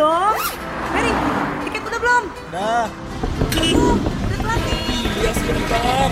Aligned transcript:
dong. 0.00 0.36
Mary, 0.96 1.12
tiket 1.68 1.82
udah 1.84 2.00
belum? 2.00 2.22
Dah. 2.48 2.88
Oh, 3.76 3.94
udah 4.00 4.38
telat 4.40 4.60
nih. 4.64 5.04
Iya 5.20 5.30
sebentar. 5.36 6.08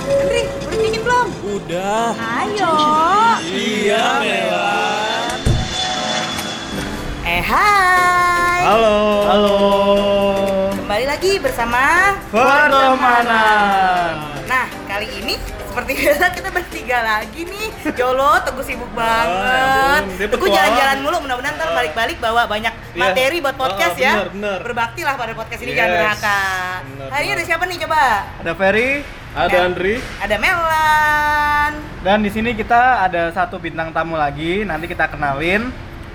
Andri, 0.00 0.42
udah 0.48 0.78
tiket 0.80 1.02
belum? 1.04 1.26
Udah. 1.44 2.08
Ayo. 2.16 2.72
Iya, 3.44 4.04
Melan. 4.24 5.36
Eh, 7.28 7.42
hai. 7.44 8.60
Halo. 8.64 8.96
Halo. 9.28 9.56
Kembali 10.80 11.04
lagi 11.04 11.32
bersama 11.36 12.16
Pertemanan. 12.32 14.25
Seperti 15.76 15.92
biasa 16.00 16.24
kita 16.32 16.48
bertiga 16.48 16.98
lagi 17.04 17.44
nih. 17.44 17.68
Yolo, 17.92 18.32
Teguh 18.40 18.64
sibuk 18.64 18.88
banget. 18.96 19.28
ampun, 20.00 20.16
dia 20.16 20.24
Teguh 20.26 20.48
jalan-jalan 20.48 20.98
mulu, 21.04 21.16
mudah-mudahan 21.20 21.52
ntar 21.54 21.68
balik-balik 21.70 22.16
bawa 22.16 22.48
banyak 22.48 22.72
Iya. 22.88 23.00
materi 23.04 23.36
buat 23.44 23.56
podcast 23.56 23.92
Ah, 23.92 24.00
ya. 24.00 24.12
bener, 24.16 24.28
bener. 24.32 24.58
Berbakti 24.64 25.00
lah 25.04 25.14
pada 25.14 25.36
podcast 25.36 25.60
ini 25.60 25.76
Yes. 25.76 25.80
jangan. 25.84 26.80
Bener, 26.88 27.08
Hari 27.12 27.22
ini 27.22 27.32
ada 27.34 27.44
siapa 27.44 27.64
nih 27.68 27.76
coba? 27.84 28.02
Ada 28.40 28.52
Ferry 28.56 28.90
Ada. 29.36 29.56
Andri. 29.68 29.94
Ada 30.16 30.36
Melan. 30.40 31.72
dan 32.00 32.18
di 32.24 32.30
sini 32.32 32.56
kita 32.56 33.04
ada 33.04 33.28
satu 33.30 33.60
bintang 33.60 33.92
tamu 33.92 34.16
lagi. 34.16 34.64
Nanti 34.64 34.88
kita 34.88 35.04
kenalin. 35.06 35.68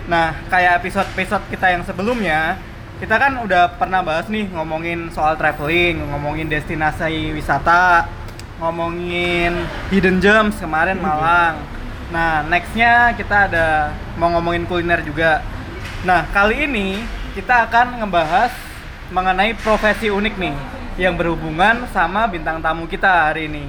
Nah, 0.03 0.33
kayak 0.49 0.81
episode-episode 0.81 1.45
kita 1.47 1.69
yang 1.69 1.85
sebelumnya, 1.85 2.57
kita 2.97 3.13
kan 3.13 3.37
udah 3.37 3.77
pernah 3.77 4.01
bahas 4.01 4.25
nih 4.25 4.49
ngomongin 4.49 5.13
soal 5.13 5.37
traveling, 5.37 6.01
ngomongin 6.01 6.49
destinasi 6.49 7.29
wisata, 7.29 8.09
ngomongin 8.61 9.57
hidden 9.89 10.21
gems 10.21 10.61
kemarin 10.61 11.01
Malang. 11.01 11.57
Nah, 12.13 12.45
nextnya 12.45 13.17
kita 13.17 13.49
ada 13.49 13.67
mau 14.15 14.29
ngomongin 14.29 14.69
kuliner 14.69 15.01
juga. 15.01 15.41
Nah, 16.05 16.29
kali 16.29 16.69
ini 16.69 17.01
kita 17.33 17.65
akan 17.65 18.05
ngebahas 18.05 18.53
mengenai 19.09 19.57
profesi 19.57 20.13
unik 20.13 20.35
nih 20.37 20.55
yang 21.01 21.17
berhubungan 21.17 21.89
sama 21.89 22.29
bintang 22.29 22.61
tamu 22.61 22.85
kita 22.85 23.33
hari 23.33 23.49
ini. 23.49 23.65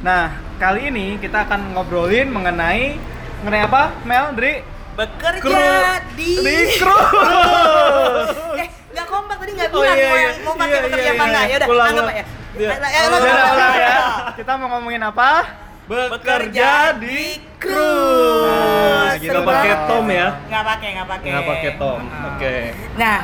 Nah, 0.00 0.30
kali 0.56 0.86
ini 0.86 1.18
kita 1.18 1.42
akan 1.42 1.74
ngobrolin 1.74 2.30
mengenai 2.30 2.94
mengenai 3.42 3.62
apa? 3.66 3.90
Mel, 4.06 4.38
Dri? 4.38 4.62
Bekerja 4.92 5.40
Kru- 5.40 6.04
di 6.14 6.30
Di 6.36 6.56
cruise. 6.76 8.36
Eh, 8.54 8.68
nggak 8.92 9.06
kompak 9.08 9.36
tadi 9.40 9.50
nggak 9.56 9.70
Oh, 9.72 9.80
bilang 9.80 9.96
iya, 9.96 10.04
mau 10.04 10.14
iya. 10.14 10.22
yang 10.22 10.36
mau 10.44 10.54
pakai 10.54 10.68
Iya, 10.68 10.82
bekerja 10.84 11.02
iya, 11.02 11.10
apa 11.10 11.16
iya. 11.16 11.26
enggak. 11.26 11.44
Ya 11.48 11.56
udah, 11.56 11.86
anggap 11.88 12.06
ya. 12.12 12.24
Iya. 12.52 12.70
Ya 12.76 13.00
ulang, 13.08 13.22
ulang 13.24 13.74
ya. 13.76 13.96
Kita 14.36 14.52
mau 14.60 14.68
ngomongin 14.76 15.02
apa? 15.02 15.30
Bekerja 15.88 16.96
di 16.96 17.40
cruise. 17.58 19.08
Nah, 19.08 19.14
gitu 19.18 19.38
pakai 19.42 19.72
dong. 19.74 19.88
Tom 19.88 20.06
ya. 20.08 20.28
Nggak 20.48 20.64
pakai, 20.64 20.88
nggak 20.96 21.08
pakai. 21.08 21.28
Nggak 21.32 21.44
pakai 21.48 21.70
Tom. 21.76 22.00
Oke. 22.32 22.54
Nah, 22.96 23.16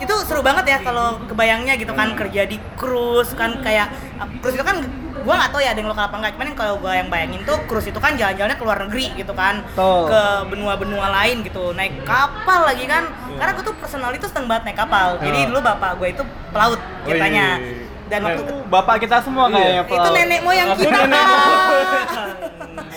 itu 0.00 0.14
seru 0.24 0.40
banget 0.40 0.64
ya 0.64 0.78
kalau 0.80 1.20
kebayangnya 1.28 1.76
gitu 1.76 1.92
kan 1.92 2.16
kerja 2.16 2.48
di 2.48 2.56
cruise 2.74 3.36
kan 3.36 3.60
kayak 3.60 3.92
cruise 4.40 4.56
itu 4.56 4.64
kan 4.64 4.80
gua 5.20 5.36
nggak 5.36 5.52
tahu 5.52 5.60
ya 5.60 5.76
ada 5.76 5.80
yang 5.84 5.92
lokal 5.92 6.08
apa 6.08 6.16
enggak 6.16 6.32
cuman 6.40 6.48
kalau 6.56 6.74
gua 6.80 6.96
yang 6.96 7.12
bayangin 7.12 7.44
tuh 7.44 7.60
cruise 7.68 7.84
itu 7.84 8.00
kan 8.00 8.16
jalan-jalannya 8.16 8.56
ke 8.56 8.64
luar 8.64 8.78
negeri 8.88 9.12
gitu 9.12 9.36
kan 9.36 9.60
Betul. 9.60 10.08
ke 10.08 10.20
benua-benua 10.48 11.06
lain 11.12 11.44
gitu 11.44 11.76
naik 11.76 12.00
kapal 12.08 12.64
lagi 12.64 12.88
kan 12.88 13.12
karena 13.36 13.52
gua 13.52 13.64
tuh 13.68 13.76
personal 13.76 14.08
itu 14.16 14.24
seneng 14.24 14.48
banget 14.48 14.72
naik 14.72 14.78
kapal 14.80 15.20
jadi 15.20 15.38
Ya. 15.44 15.46
dulu 15.52 15.60
bapak 15.60 16.00
gue 16.00 16.08
itu 16.16 16.22
pelaut 16.48 16.80
ceritanya 17.04 17.60
Wih. 17.60 17.89
Dan 18.10 18.20
waktu 18.20 18.42
Keren. 18.42 18.66
Bapak 18.66 18.94
kita 18.98 19.16
semua 19.22 19.44
Iya. 19.46 19.54
kayaknya 19.54 19.80
itu 19.80 19.88
pelaut. 19.88 20.12
nenek 20.12 20.40
moyang 20.42 20.68
Aku 20.68 20.80
kita 20.82 20.98
nenek 21.00 21.24
moyang. 21.24 21.98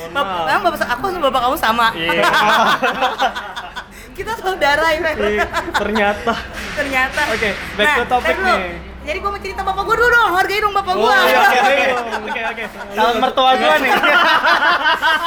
Bapak, 0.09 0.39
emang 0.44 0.64
bapak 0.64 0.88
aku 0.89 1.06
sama 1.08 1.22
bapak 1.23 1.42
kamu 1.44 1.58
sama 1.58 1.88
Iya. 1.94 2.22
kita 4.17 4.34
saudara 4.38 4.88
ya 4.89 5.00
Ternyata. 5.73 6.34
ternyata 6.73 7.22
Oke, 7.30 7.50
back 7.75 7.89
to 7.95 8.03
topic 8.08 8.36
nih. 8.39 8.93
Jadi 9.04 9.18
gua 9.18 9.30
mau 9.30 9.40
cerita 9.40 9.62
bapak 9.62 9.84
gua 9.84 9.96
dulu 9.96 10.09
dong 10.09 10.30
hargai 10.34 10.59
dong 10.59 10.73
bapak 10.73 10.94
gua 10.94 11.12
Oh, 11.14 11.26
iya, 11.26 11.40
Oke, 12.24 12.41
oke. 12.46 12.64
Calon 12.94 13.16
mertua 13.19 13.52
gua 13.53 13.75
nih. 13.78 13.91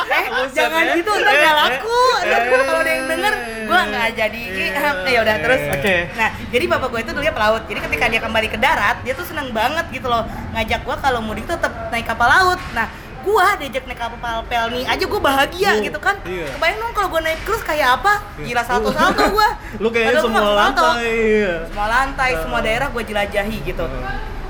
eh 0.09 0.25
jangan 0.51 0.85
gitu 0.93 1.11
ntar 1.13 1.35
Eh, 1.35 1.53
laku 1.55 1.99
ntar 2.23 2.41
eh. 2.41 2.47
kalau 2.49 2.81
ada 2.81 2.91
yang 2.91 3.05
denger 3.07 3.35
gua 3.65 3.81
nggak 3.85 4.09
jadi 4.17 4.43
Iya. 4.47 4.81
eh 5.05 5.13
ya 5.13 5.21
udah 5.21 5.37
terus 5.39 5.61
Oke. 5.71 5.97
nah 6.13 6.31
jadi 6.47 6.65
bapak 6.67 6.89
gua 6.89 7.01
itu 7.01 7.11
dulunya 7.11 7.31
pelaut 7.31 7.63
jadi 7.65 7.81
ketika 7.83 8.05
dia 8.09 8.21
kembali 8.21 8.49
ke 8.49 8.57
darat 8.57 8.97
dia 9.03 9.13
tuh 9.13 9.25
seneng 9.25 9.51
banget 9.51 9.85
gitu 9.91 10.07
loh 10.07 10.25
ngajak 10.53 10.81
gua 10.83 10.97
kalau 10.97 11.21
mudik 11.21 11.45
tetap 11.45 11.73
naik 11.89 12.05
kapal 12.05 12.27
laut 12.27 12.59
nah 12.73 12.89
gua 13.27 13.59
diajak 13.59 13.83
naik 13.85 13.99
kapal 13.99 14.39
pelni 14.47 14.83
aja 14.83 15.05
gua 15.05 15.21
bahagia 15.21 15.71
Oh, 15.73 15.83
gitu 15.83 15.99
kan 15.99 16.15
iya. 16.23 16.47
kebayang 16.49 16.79
dong 16.79 16.93
kalau 16.95 17.09
gua 17.11 17.21
naik 17.21 17.43
cruise 17.43 17.61
kayak 17.61 17.99
apa 17.99 18.13
gila 18.39 18.63
salto 18.63 18.91
salto 18.91 19.23
gua 19.29 19.49
Lu 19.83 19.91
kayaknya 19.91 20.15
Padahal 20.15 20.23
gua 20.23 20.31
semua 20.31 20.41
salto. 20.41 20.87
lantai. 20.87 21.11
iya. 21.11 21.55
semua 21.67 21.87
lantai 21.89 22.31
semua 22.39 22.61
daerah 22.61 22.89
gua 22.89 23.03
jelajahi 23.03 23.59
gitu 23.65 23.85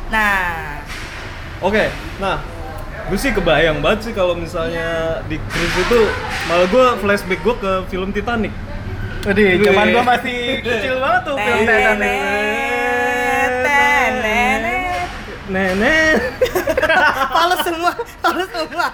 nah 0.07 0.77
Oke, 1.59 1.89
nah 2.19 2.37
gue 3.07 3.17
sih 3.17 3.33
kebayang 3.33 3.81
banget 3.81 4.01
sih 4.03 4.13
kalau 4.13 4.37
misalnya 4.37 4.89
di 5.25 5.41
cruise 5.43 5.77
itu 5.79 6.01
malah 6.45 6.69
gue 6.69 6.87
flashback 7.01 7.41
gue 7.41 7.55
ke 7.57 7.73
film 7.87 8.11
Titanic. 8.11 8.53
Jadi, 9.25 9.59
zaman 9.61 9.87
gua 9.89 10.05
masih 10.07 10.39
kecil 10.61 11.01
banget 11.01 11.21
tuh 11.25 11.35
film 11.35 11.61
Titanic. 11.65 12.19
Nenek, 15.47 16.19
Fals 17.29 17.61
semua, 17.63 17.93
fals 18.19 18.49
semua. 18.49 18.87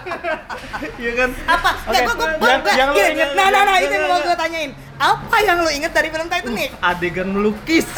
iya 0.95 1.13
kan? 1.15 1.31
Apa? 1.47 1.71
Nggak, 1.83 2.03
Oke, 2.03 2.13
gua, 2.13 2.27
gua, 2.37 2.45
yang- 2.47 2.61
gua- 2.61 2.77
yang 2.77 2.89
lu 2.89 2.95
gini, 2.95 3.09
inget- 3.11 3.33
Nah, 3.33 3.47
nah, 3.49 3.63
nah, 3.65 3.77
itu 3.79 3.89
yang 3.91 4.07
mau 4.07 4.21
gue 4.21 4.37
tanyain. 4.37 4.71
Apa 4.95 5.37
yang 5.41 5.57
lu 5.59 5.71
inget 5.71 5.91
dari 5.91 6.09
film 6.09 6.29
Titanic? 6.29 6.71
Adegan 6.79 7.29
melukis. 7.31 7.89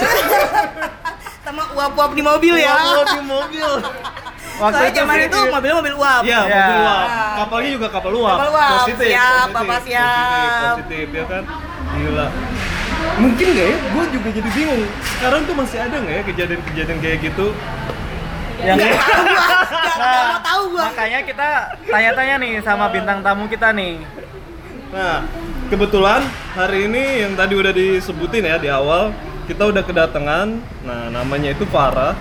Sama 1.43 1.63
uap-uap 1.73 2.11
di 2.13 2.23
mobil 2.23 2.55
ya. 2.57 2.73
Wah, 2.73 3.05
di 3.05 3.23
mobil. 3.23 3.69
Waktu 4.55 4.71
Soalnya 4.73 4.87
itu 4.87 4.99
zaman 5.03 5.17
itu 5.21 5.39
mobilnya 5.51 5.77
mobil 5.77 5.95
uap. 5.99 6.23
Iya, 6.23 6.41
Ya. 6.41 6.43
mobil 6.47 6.79
uap. 6.81 7.07
Kapalnya 7.37 7.71
juga 7.75 7.89
kapal 7.91 8.13
uap. 8.15 8.37
Kapal 8.39 8.51
uap. 8.51 8.71
Positif. 8.81 9.07
Siap, 9.11 9.27
positif, 9.27 9.51
Bapak, 9.53 9.79
siap. 9.83 10.15
Positif, 10.15 10.63
positif 10.71 11.07
ya 11.11 11.25
kan? 11.27 11.43
Gila. 11.93 12.27
Mungkin 13.15 13.47
nggak 13.49 13.67
ya? 13.67 13.77
Gue 13.91 14.05
juga 14.09 14.29
jadi 14.31 14.51
bingung. 14.55 14.83
Sekarang 15.05 15.41
tuh 15.43 15.55
masih 15.55 15.79
ada 15.81 15.97
nggak 15.99 16.15
ya 16.15 16.23
kejadian-kejadian 16.25 16.99
kayak 17.01 17.19
gitu? 17.21 17.47
Yang 18.63 18.79
Nggak 18.79 18.95
tahu 18.95 19.99
gua, 19.99 20.23
mau 20.29 20.41
tahu 20.41 20.63
gua. 20.71 20.83
makanya 20.91 21.21
kita 21.23 21.49
tanya-tanya 21.87 22.35
nih 22.39 22.53
sama 22.61 22.87
bintang 22.89 23.19
tamu 23.21 23.45
kita 23.47 23.73
nih. 23.73 23.99
Nah, 24.91 25.27
kebetulan 25.67 26.23
hari 26.55 26.87
ini 26.87 27.27
yang 27.27 27.35
tadi 27.35 27.55
udah 27.55 27.73
disebutin 27.73 28.47
ya 28.47 28.57
di 28.57 28.71
awal, 28.71 29.11
kita 29.45 29.67
udah 29.67 29.83
kedatangan. 29.83 30.49
Nah, 30.87 31.03
namanya 31.11 31.51
itu 31.51 31.67
Farah. 31.67 32.15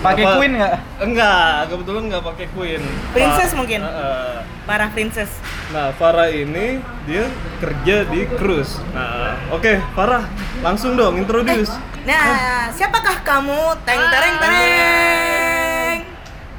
Pakai 0.00 0.24
Apa- 0.24 0.36
Queen 0.36 0.52
nggak? 0.56 0.74
Enggak, 1.00 1.52
kebetulan 1.68 2.02
nggak 2.12 2.24
pakai 2.24 2.46
Queen. 2.52 2.82
Princess 3.12 3.52
Fa- 3.52 3.56
mungkin? 3.56 3.80
Heeh. 3.80 4.36
Parah 4.64 4.88
princess. 4.88 5.30
Nah, 5.72 5.92
Farah 5.96 6.28
ini 6.28 6.80
dia 7.04 7.24
kerja 7.56 8.04
di 8.04 8.28
cruise. 8.36 8.80
Nah, 8.92 9.36
oke, 9.48 9.80
Farah, 9.92 10.24
langsung 10.60 10.96
dong 10.96 11.16
introduce. 11.16 11.72
Nah, 12.04 12.68
siapakah 12.68 13.16
kamu? 13.24 13.80
Teng 13.84 14.00
tereng 14.00 14.34
tereng. 14.36 15.63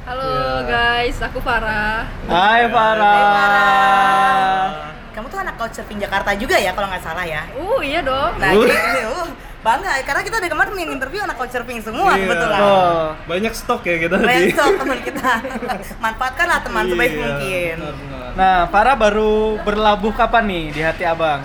Halo 0.06 0.22
Ya. 0.22 0.70
guys, 1.02 1.18
aku 1.18 1.42
Farah. 1.42 2.06
Hai 2.24 2.70
Farah. 2.70 4.62
Kamu 5.10 5.26
tuh 5.26 5.40
anak 5.40 5.56
couchsurfing 5.56 5.98
Jakarta 5.98 6.30
juga 6.32 6.54
ya 6.56 6.70
kalau 6.70 6.86
nggak 6.86 7.02
salah 7.02 7.24
ya? 7.24 7.42
Uh, 7.52 7.82
iya 7.82 8.00
dong. 8.00 8.38
Nah, 8.38 8.54
Uh. 8.54 8.62
jadi, 8.62 8.76
uh, 9.10 9.26
bangga 9.60 9.98
karena 10.00 10.22
kita 10.22 10.36
dari 10.38 10.46
kemarin 10.46 10.78
yang 10.78 10.92
interview 10.92 11.18
anak 11.20 11.34
couchsurfing 11.34 11.82
semua 11.82 12.14
Iya. 12.14 12.22
kebetulan. 12.22 12.60
Oh. 12.60 13.06
Banyak 13.26 13.52
stok 13.52 13.82
ya 13.82 13.96
kita 13.98 14.14
Banyak 14.16 14.30
di. 14.40 14.54
stok 14.54 14.72
teman 14.80 14.98
kita. 15.02 15.32
Manfaatkanlah 15.98 16.60
teman 16.62 16.84
sebaik 16.86 17.10
Iya, 17.10 17.18
mungkin. 17.18 17.74
benar-benar. 17.82 18.30
Nah, 18.36 18.58
Farah 18.68 18.94
baru 18.94 19.32
berlabuh 19.60 20.12
kapan 20.12 20.44
nih 20.46 20.64
di 20.70 20.80
hati 20.80 21.02
abang? 21.02 21.42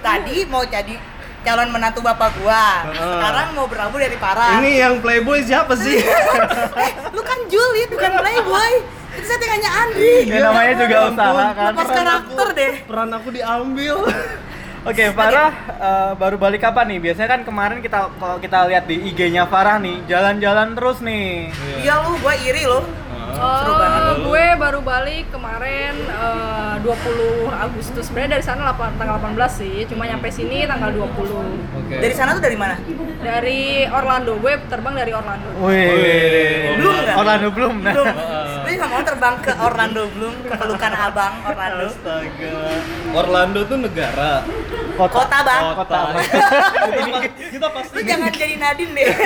Tadi 0.00 0.46
mau 0.46 0.64
jadi 0.64 0.96
calon 1.42 1.68
menantu 1.74 2.00
bapak 2.00 2.30
gua. 2.40 2.86
Heeh. 2.86 2.98
Sekarang 2.98 3.46
mau 3.58 3.66
berlabuh 3.66 3.98
dari 3.98 4.16
para. 4.16 4.62
Ini 4.62 4.70
yang 4.86 4.94
playboy 5.02 5.42
siapa 5.42 5.74
sih? 5.76 5.98
eh, 6.82 6.90
lu 7.10 7.22
kan 7.22 7.38
Juliet 7.50 7.90
bukan 7.90 8.10
playboy. 8.18 8.72
Itu 9.12 9.26
settingannya 9.28 9.70
Andri. 9.70 10.16
Ya 10.24 10.40
namanya 10.40 10.72
juga 10.78 10.94
Ya 10.94 11.00
ampun. 11.04 11.14
usaha 11.18 11.46
kan. 11.52 11.70
Lepas 11.74 11.88
karakter 11.92 12.46
deh. 12.56 12.72
Peran 12.88 13.10
aku 13.12 13.28
diambil. 13.28 13.96
Oke, 14.82 15.14
Farah 15.14 15.54
eh, 15.78 16.10
baru 16.18 16.34
balik 16.42 16.58
kapan 16.58 16.90
nih? 16.90 16.98
Biasanya 16.98 17.28
kan 17.38 17.40
kemarin 17.46 17.78
kita 17.78 18.10
kalau 18.18 18.42
kita 18.42 18.66
lihat 18.66 18.90
di 18.90 18.98
IG-nya 19.14 19.46
Farah 19.46 19.78
nih, 19.78 20.02
jalan-jalan 20.10 20.74
terus 20.74 20.98
nih. 20.98 21.54
Iya 21.86 22.02
lu, 22.02 22.18
gua 22.18 22.34
iri 22.34 22.66
Seru 23.32 23.42
Oh, 23.66 23.76
banget. 23.76 24.14
gue 24.22 24.44
baru 24.56 24.80
balik 24.80 25.24
kemarin 25.28 25.94
eh, 25.98 26.74
20 26.78 26.92
Agustus. 27.50 28.04
Sebenarnya 28.04 28.36
dari 28.36 28.44
sana 28.44 28.70
8, 28.70 28.96
tanggal 28.96 29.16
18 29.18 29.34
sih, 29.54 29.86
cuma 29.86 30.04
nyampe 30.04 30.28
sini 30.28 30.64
tanggal 30.64 30.92
20. 30.92 31.08
Oke. 31.74 31.94
Dari 31.96 32.12
sana 32.12 32.32
tuh 32.32 32.42
dari 32.42 32.54
mana? 32.54 32.76
Dari 33.18 33.62
Orlando, 33.86 34.36
gue 34.36 34.52
terbang 34.66 34.94
dari 34.94 35.12
Orlando. 35.12 35.48
Wih. 35.60 36.76
Belum 36.76 36.94
nggak? 36.94 37.16
Orlando 37.16 37.48
belum. 37.50 37.74
Nah. 37.80 37.92
Belum. 37.92 38.06
Mau 38.82 39.00
terbang 39.00 39.34
ke 39.38 39.52
Orlando 39.56 40.02
belum? 40.10 40.34
Ke 40.42 40.54
pelukan 40.54 40.92
abang 40.92 41.34
Orlando. 41.44 41.86
Astaga. 41.88 42.56
Orlando 43.12 43.60
tuh 43.64 43.78
negara. 43.78 44.32
Kota. 44.92 45.14
Kota, 45.18 45.38
Bang. 45.40 45.62
Kota. 45.74 45.98
kita, 46.12 47.06
pas- 47.08 47.32
kita 47.48 47.66
pasti 47.70 47.94
Lu 47.94 48.00
jangan 48.04 48.30
jadi 48.30 48.54
Nadine 48.56 48.92
deh. 48.92 49.06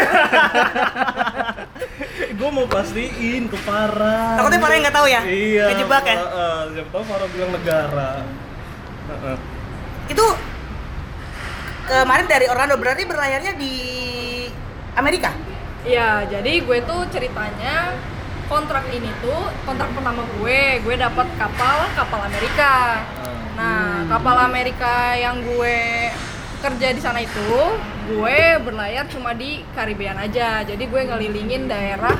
gue 2.37 2.50
mau 2.53 2.69
pastiin 2.69 3.49
ke 3.49 3.56
Farah 3.58 4.37
Takutnya 4.37 4.61
Farah 4.61 4.75
yang 4.76 4.85
nggak 4.85 4.97
tahu 4.97 5.08
ya? 5.08 5.20
iya 5.25 5.64
Kejebak 5.73 6.05
ya? 6.05 6.17
Heeh, 6.17 6.59
siapa 6.75 6.88
tahu 6.93 7.05
Farah 7.05 7.29
bilang 7.32 7.50
negara 7.50 8.11
Heeh. 9.06 9.37
Itu 10.06 10.26
kemarin 11.87 12.26
dari 12.26 12.47
Orlando 12.47 12.76
berarti 12.76 13.06
berlayarnya 13.06 13.52
di 13.55 13.75
Amerika. 14.93 15.31
Iya, 15.82 16.26
jadi 16.26 16.52
gue 16.61 16.79
tuh 16.82 17.06
ceritanya 17.09 17.94
kontrak 18.47 18.87
ini 18.91 19.11
tuh 19.19 19.43
kontrak 19.63 19.91
pertama 19.93 20.23
gue, 20.39 20.81
gue 20.81 20.95
dapat 20.97 21.27
kapal 21.35 21.79
kapal 21.95 22.21
Amerika. 22.25 23.03
Nah, 23.57 24.05
kapal 24.07 24.37
Amerika 24.43 25.17
yang 25.17 25.41
gue 25.41 26.11
kerja 26.61 26.89
di 26.93 27.01
sana 27.01 27.21
itu, 27.21 27.53
gue 28.07 28.39
berlayar 28.63 29.09
cuma 29.09 29.33
di 29.33 29.65
Karibian 29.73 30.17
aja. 30.17 30.63
Jadi 30.63 30.85
gue 30.87 31.03
ngelilingin 31.03 31.67
daerah 31.67 32.15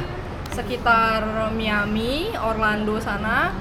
sekitar 0.50 1.52
Miami, 1.52 2.32
Orlando 2.34 2.96
sana, 2.99 3.52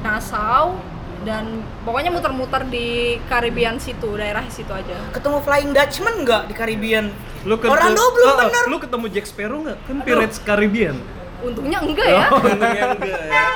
Nassau, 0.00 0.78
dan 1.26 1.66
pokoknya 1.82 2.14
muter-muter 2.14 2.62
di 2.70 3.18
Karibian 3.26 3.82
situ, 3.82 4.14
daerah 4.14 4.46
situ 4.46 4.70
aja. 4.70 4.94
Ketemu 5.10 5.38
Flying 5.42 5.70
Dutchman 5.74 6.22
nggak 6.22 6.42
di 6.46 6.54
lu 7.46 7.54
ke- 7.58 7.70
Orlando 7.70 8.02
belum 8.10 8.26
Heeh, 8.26 8.38
bener. 8.50 8.64
lu 8.66 8.76
ketemu 8.82 9.06
Jack 9.10 9.26
Sparrow 9.30 9.58
nggak 9.62 9.78
kan 9.86 9.96
Pirates 10.02 10.38
Caribbean 10.42 10.98
Untungnya 11.42 11.78
enggak 11.82 12.08
ya. 12.08 12.26
oh 12.32 12.40
untungnya 12.40 12.84
enggak 12.94 13.22
ya 13.34 13.46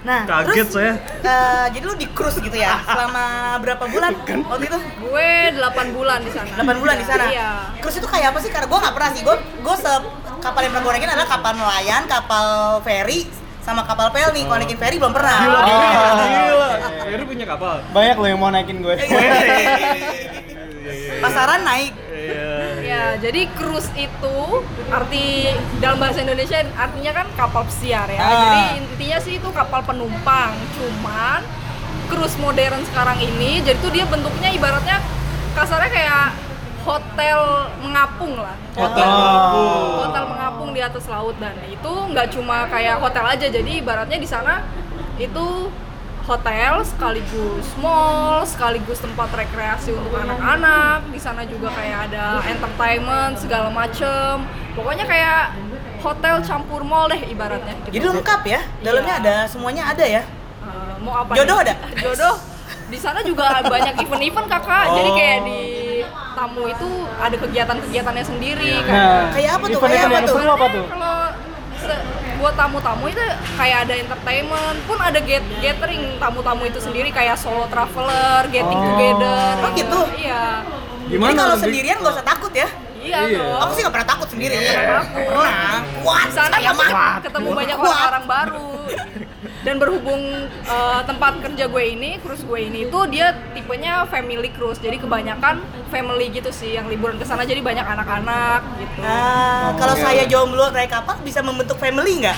Nah, 0.00 0.24
kaget 0.24 0.64
terus, 0.64 0.72
saya 0.72 0.92
eh, 1.20 1.66
jadi 1.76 1.84
lu 1.84 1.92
di 1.92 2.08
cruise 2.16 2.40
gitu 2.40 2.56
ya? 2.56 2.80
Selama 2.88 3.24
berapa 3.60 3.84
bulan 3.84 4.16
waktu 4.48 4.64
itu? 4.72 4.78
Gue 4.96 5.28
8 5.52 5.60
bulan 5.92 6.24
di 6.24 6.32
sana. 6.32 6.48
8 6.56 6.80
bulan 6.80 6.96
di 6.96 7.04
sana. 7.04 7.24
Iya. 7.28 7.50
Cruise 7.84 8.00
itu 8.00 8.08
kayak 8.08 8.32
apa 8.32 8.38
sih? 8.40 8.48
Karena 8.48 8.64
gue 8.64 8.78
nggak 8.80 8.94
pernah 8.96 9.10
sih. 9.12 9.20
Gue 9.20 9.36
gue 9.36 9.74
se 9.76 9.92
kapal 10.40 10.60
yang 10.64 10.72
pernah 10.72 10.84
gue 10.88 10.92
naikin 10.96 11.10
adalah 11.12 11.28
kapal 11.28 11.52
nelayan, 11.52 12.02
kapal 12.08 12.46
feri, 12.80 13.28
sama 13.60 13.84
kapal 13.84 14.08
pel 14.08 14.32
nih. 14.32 14.48
Kalau 14.48 14.56
naikin 14.56 14.80
feri 14.80 14.96
belum 14.96 15.12
pernah. 15.12 15.36
gila 15.36 15.60
Oh. 15.60 15.68
gila 15.68 16.10
gila 16.16 16.70
Heru 17.04 17.24
punya 17.28 17.44
kapal 17.44 17.74
Banyak 17.92 18.16
loh 18.16 18.28
yang 18.32 18.40
mau 18.40 18.48
naikin 18.48 18.80
gue. 18.80 18.96
Pasaran 21.20 21.60
naik. 21.60 21.92
iya 22.08 22.69
Ya, 23.00 23.16
jadi 23.16 23.48
cruise 23.56 23.88
itu 23.96 24.36
arti 24.92 25.48
dalam 25.80 25.96
bahasa 25.96 26.20
Indonesia 26.20 26.60
artinya 26.76 27.12
kan 27.16 27.26
kapal 27.32 27.64
pesiar 27.64 28.04
ya. 28.12 28.20
Ah. 28.20 28.28
Jadi 28.28 28.60
intinya 28.84 29.18
sih 29.24 29.34
itu 29.40 29.48
kapal 29.56 29.80
penumpang. 29.88 30.52
Cuman 30.76 31.40
cruise 32.12 32.36
modern 32.36 32.84
sekarang 32.92 33.16
ini 33.24 33.64
jadi 33.64 33.80
tuh 33.80 33.88
dia 33.88 34.04
bentuknya 34.04 34.52
ibaratnya 34.52 35.00
kasarnya 35.56 35.88
kayak 35.88 36.36
hotel 36.84 37.40
mengapung 37.80 38.36
lah. 38.36 38.56
hotel 38.76 39.06
Oh. 39.08 39.16
mengapung. 39.16 39.80
Hotel 40.04 40.24
mengapung 40.28 40.70
di 40.76 40.80
atas 40.84 41.04
laut 41.08 41.36
dan 41.40 41.56
itu 41.64 41.92
nggak 42.12 42.28
cuma 42.36 42.68
kayak 42.68 43.00
hotel 43.00 43.24
aja. 43.24 43.46
Jadi 43.48 43.80
ibaratnya 43.80 44.20
di 44.20 44.28
sana 44.28 44.60
itu 45.16 45.72
hotel 46.22 46.72
sekaligus 46.82 47.66
mall 47.76 48.44
sekaligus 48.44 48.98
tempat 48.98 49.28
rekreasi 49.30 49.90
untuk 49.90 50.14
anak-anak 50.14 51.08
di 51.08 51.18
sana 51.18 51.42
juga 51.44 51.68
kayak 51.70 51.98
ada 52.06 52.44
entertainment 52.44 53.34
segala 53.34 53.68
macem 53.68 54.44
pokoknya 54.72 55.04
kayak 55.04 55.56
hotel 55.98 56.40
campur 56.40 56.80
mall 56.80 57.06
deh 57.06 57.20
ibaratnya 57.26 57.76
gitu. 57.82 57.92
Jadi 57.94 58.06
lengkap 58.10 58.40
ya. 58.46 58.60
Dalamnya 58.80 59.14
Iya. 59.14 59.22
ada 59.22 59.34
semuanya 59.44 59.82
ada 59.86 60.00
ya. 60.02 60.22
Eh, 60.24 60.94
mau 60.98 61.14
apa 61.18 61.32
Jodoh 61.34 61.60
nih? 61.60 61.64
ada? 61.66 61.74
jodoh 62.04 62.36
di 62.86 62.98
sana 62.98 63.20
juga 63.20 63.60
banyak 63.62 63.94
event-event 63.98 64.48
kakak 64.48 64.84
jadi 64.90 65.08
Oh. 65.08 65.14
kayak 65.14 65.38
di 65.44 65.58
tamu 66.32 66.64
itu 66.66 66.88
ada 67.14 67.36
kegiatan-kegiatannya 67.36 68.24
sendiri 68.24 68.66
Iya. 68.66 68.82
kayak 68.82 69.04
Nah, 69.04 69.28
Kayak 69.30 69.50
apa 69.52 69.64
tuh? 69.66 69.80
Kayak 69.80 70.04
apa 70.06 70.18
tuh? 70.22 70.36
apa 70.40 70.66
tuh? 70.68 70.84
kalau 70.88 71.09
buat 72.40 72.56
tamu-tamu 72.56 73.04
itu 73.06 73.20
kayak 73.54 73.84
ada 73.84 73.94
entertainment 73.94 74.78
pun 74.88 74.96
ada 74.96 75.20
get 75.20 75.44
gathering 75.60 76.16
tamu-tamu 76.16 76.64
itu 76.64 76.80
sendiri 76.80 77.12
kayak 77.12 77.36
solo 77.36 77.68
traveler, 77.68 78.48
getting 78.48 78.74
Oh. 78.74 78.86
together. 78.88 79.52
Oh, 79.60 79.70
gitu? 79.76 80.00
Iya. 80.16 80.64
Gimana 81.04 81.28
Jadi 81.28 81.38
kalau 81.38 81.56
sendirian 81.58 81.96
gak 82.00 82.14
usah 82.16 82.26
takut 82.26 82.52
ya. 82.56 82.68
Iya 83.00 83.18
Iya. 83.26 83.38
dong. 83.40 83.60
Aku 83.60 83.72
sih 83.76 83.82
gak 83.84 83.94
pernah 83.94 84.08
takut 84.08 84.28
sendiri. 84.28 84.54
Pernah. 84.56 85.04
Pernah. 85.04 85.78
Kuat. 86.00 86.26
Di 86.26 86.32
sana 86.32 86.56
mah. 86.72 87.12
ketemu 87.20 87.48
banyak 87.52 87.76
Kuat. 87.76 87.88
orang-orang 87.92 88.24
baru. 88.24 88.68
Dan 89.60 89.76
berhubung 89.76 90.20
eh, 90.46 91.00
tempat 91.02 91.40
kerja 91.40 91.64
gue 91.64 91.84
ini, 91.86 92.20
cruise 92.20 92.42
gue 92.42 92.60
ini 92.60 92.84
itu 92.84 92.98
dia 93.08 93.32
tipenya 93.52 94.04
family 94.04 94.52
cruise. 94.52 94.76
Jadi 94.76 94.96
kebanyakan 94.96 95.60
family 95.88 96.28
gitu 96.30 96.48
sih 96.48 96.76
yang 96.76 96.86
liburan 96.86 97.16
ke 97.16 97.24
sana 97.24 97.42
jadi 97.42 97.60
banyak 97.60 97.82
anak-anak 97.82 98.60
gitu. 98.76 99.00
Nah, 99.00 99.72
kalau 99.74 99.94
Oke. 99.94 100.02
saya 100.02 100.24
jomblo 100.24 100.68
naik 100.70 100.88
kapal 100.88 101.16
bisa 101.20 101.40
membentuk 101.40 101.76
family 101.76 102.20
nggak? 102.20 102.36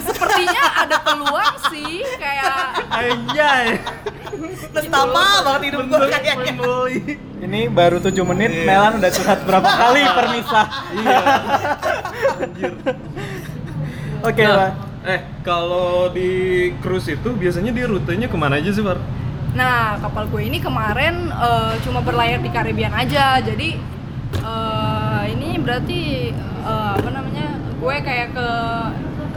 Sepertinya 0.00 0.64
ada 0.78 0.96
peluang 0.98 1.54
sih 1.68 2.00
kayak 2.16 2.56
Anjay. 2.88 3.66
Nestapa 4.68 5.22
banget 5.44 5.62
hidup 5.68 5.82
gue 5.84 6.06
kayaknya. 6.06 6.52
Ini 7.38 7.70
baru 7.70 7.96
7 7.98 8.12
menit, 8.26 8.50
Iya. 8.50 8.66
Melan 8.66 8.92
udah 8.98 9.10
curhat 9.10 9.40
berapa 9.44 9.68
kali 9.68 10.00
permisah. 10.06 10.66
Iya. 10.92 11.18
Anjir. 12.40 12.72
Oke 14.28 14.42
Nah, 14.42 14.54
lah. 14.56 14.70
Eh 15.08 15.20
kalau 15.40 16.12
di 16.12 16.30
cruise 16.78 17.08
itu 17.08 17.32
biasanya 17.32 17.72
dia 17.72 17.88
rutenya 17.88 18.28
ke 18.28 18.36
mana 18.36 18.60
aja 18.60 18.68
sih, 18.68 18.84
Far? 18.84 19.00
Nah, 19.56 19.96
kapal 19.98 20.28
gue 20.28 20.44
ini 20.44 20.60
kemarin 20.60 21.32
eh, 21.32 21.74
cuma 21.80 22.04
berlayar 22.04 22.38
di 22.38 22.50
Karibian 22.52 22.92
aja. 22.92 23.40
Jadi 23.40 23.80
eh, 24.36 25.22
ini 25.32 25.56
berarti 25.56 26.00
eh, 26.60 26.92
apa 26.92 27.08
namanya? 27.08 27.56
Gue 27.80 27.94
kayak 27.98 28.36
ke 28.36 28.48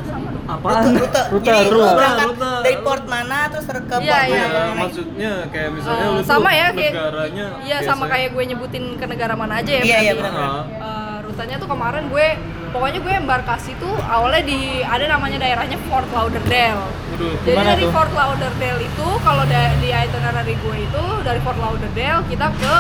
sama 0.04 0.28
dong. 0.28 0.44
Apaan? 0.44 0.84
Rute, 0.92 1.22
Rute, 1.32 1.46
Jadi 1.48 1.70
rute. 1.72 1.94
berangkat 1.96 2.28
Rute. 2.28 2.52
dari 2.60 2.78
port 2.84 3.04
mana 3.08 3.38
terus 3.48 3.66
ke 3.66 3.80
port 3.80 4.04
Iya, 4.04 4.20
mana? 4.20 4.28
iya. 4.28 4.46
Maksudnya 4.76 5.32
kayak 5.48 5.70
misalnya 5.72 6.04
Eh, 6.04 6.12
lu 6.12 6.20
tuh 6.20 6.28
sama 6.28 6.50
ya 6.52 6.68
kayak 6.76 6.92
negaranya 6.92 7.46
Iya, 7.64 7.78
sama 7.88 8.06
kayak 8.06 8.30
gue 8.36 8.44
nyebutin 8.44 8.84
ke 9.00 9.06
negara 9.08 9.34
mana 9.34 9.64
aja 9.64 9.72
ya. 9.72 9.84
Iya, 9.88 9.98
iya, 10.04 10.14
benar. 10.20 10.34
Eh, 10.68 11.18
rutenya 11.24 11.56
tuh 11.56 11.70
kemarin 11.72 12.04
gue 12.12 12.28
pokoknya 12.72 13.00
gue 13.00 13.14
embarkasi 13.14 13.76
tuh 13.78 13.94
awalnya 14.02 14.44
di 14.44 14.60
ada 14.82 15.06
namanya 15.08 15.38
daerahnya 15.40 15.78
Fort 15.86 16.08
Lauderdale. 16.10 16.80
Waduh, 17.12 17.36
Jadi 17.44 17.62
dari 17.62 17.84
tuh? 17.84 17.92
Fort 17.92 18.12
Lauderdale 18.12 18.80
itu 18.82 19.08
kalau 19.22 19.44
da- 19.46 19.76
di 19.78 19.90
itinerary 19.90 20.56
gue 20.56 20.78
itu 20.82 21.04
dari 21.22 21.40
Fort 21.40 21.58
Lauderdale 21.58 22.24
kita 22.26 22.48
ke 22.52 22.74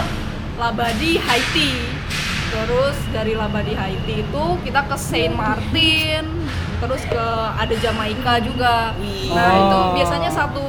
Labadie, 0.56 1.18
Haiti. 1.20 1.72
Terus 2.52 2.98
dari 3.10 3.34
Labadie, 3.34 3.74
Haiti 3.74 4.22
itu 4.22 4.44
kita 4.62 4.84
ke 4.84 4.96
Saint 4.96 5.32
Martin, 5.32 6.28
terus 6.78 7.00
ke 7.04 7.26
ada 7.54 7.72
Jamaika 7.74 8.38
juga. 8.40 8.92
Nah, 9.32 9.52
itu 9.58 9.78
Oh. 9.78 9.92
biasanya 9.96 10.28
satu 10.28 10.66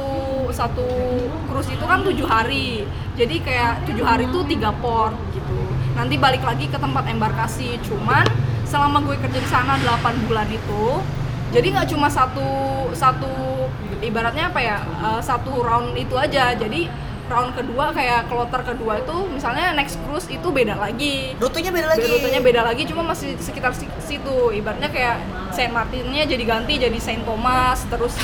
satu 0.49 0.85
cruise 1.45 1.67
itu 1.67 1.83
kan 1.83 1.99
tujuh 2.01 2.23
hari. 2.23 2.87
Jadi 3.13 3.41
kayak 3.41 3.83
tujuh 3.83 4.01
hari 4.01 4.25
itu 4.25 4.39
tiga 4.47 4.71
port 4.73 5.13
gitu. 5.29 5.59
Nanti 5.93 6.15
balik 6.15 6.41
lagi 6.41 6.65
ke 6.65 6.77
tempat 6.77 7.03
embarkasi. 7.05 7.77
Cuman 7.83 8.23
selama 8.73 9.05
gue 9.05 9.13
kerja 9.21 9.37
di 9.37 9.49
sana 9.53 9.77
8 9.77 10.25
bulan 10.25 10.49
itu, 10.49 10.97
jadi 11.53 11.67
nggak 11.77 11.87
cuma 11.93 12.09
satu 12.09 12.49
satu 12.97 13.29
ibaratnya 14.01 14.49
apa 14.49 14.57
ya 14.57 14.81
eh, 14.81 15.21
satu 15.21 15.61
round 15.61 15.93
itu 15.93 16.17
aja. 16.17 16.57
Jadi 16.57 16.89
round 17.29 17.53
kedua 17.53 17.93
kayak 17.93 18.25
kloter 18.27 18.61
kedua 18.73 18.99
itu 18.99 19.15
misalnya 19.29 19.77
next 19.77 20.01
cruise 20.01 20.25
itu 20.25 20.49
beda 20.49 20.73
lagi. 20.81 21.37
Rutenya 21.37 21.69
beda 21.69 21.87
lagi. 21.93 22.05
Rutenya 22.09 22.41
beda 22.41 22.61
lagi 22.65 22.83
cuma 22.89 23.05
masih 23.05 23.37
sekitar 23.37 23.77
si- 23.77 23.93
situ. 24.01 24.49
Ibaratnya 24.49 24.89
kayak 24.89 25.21
Saint 25.53 25.69
Martinnya 25.69 26.25
jadi 26.25 26.41
ganti 26.41 26.81
jadi 26.81 26.97
Saint 26.97 27.21
Thomas 27.21 27.85
terus 27.85 28.17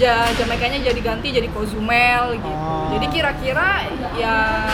ja 0.00 0.26
Jamaikanya 0.34 0.82
jadi 0.82 1.00
ganti 1.00 1.30
jadi 1.30 1.46
Cozumel 1.54 2.34
gitu. 2.42 2.50
Oh. 2.50 2.90
Jadi 2.98 3.06
kira-kira 3.14 3.86
ya 4.18 4.66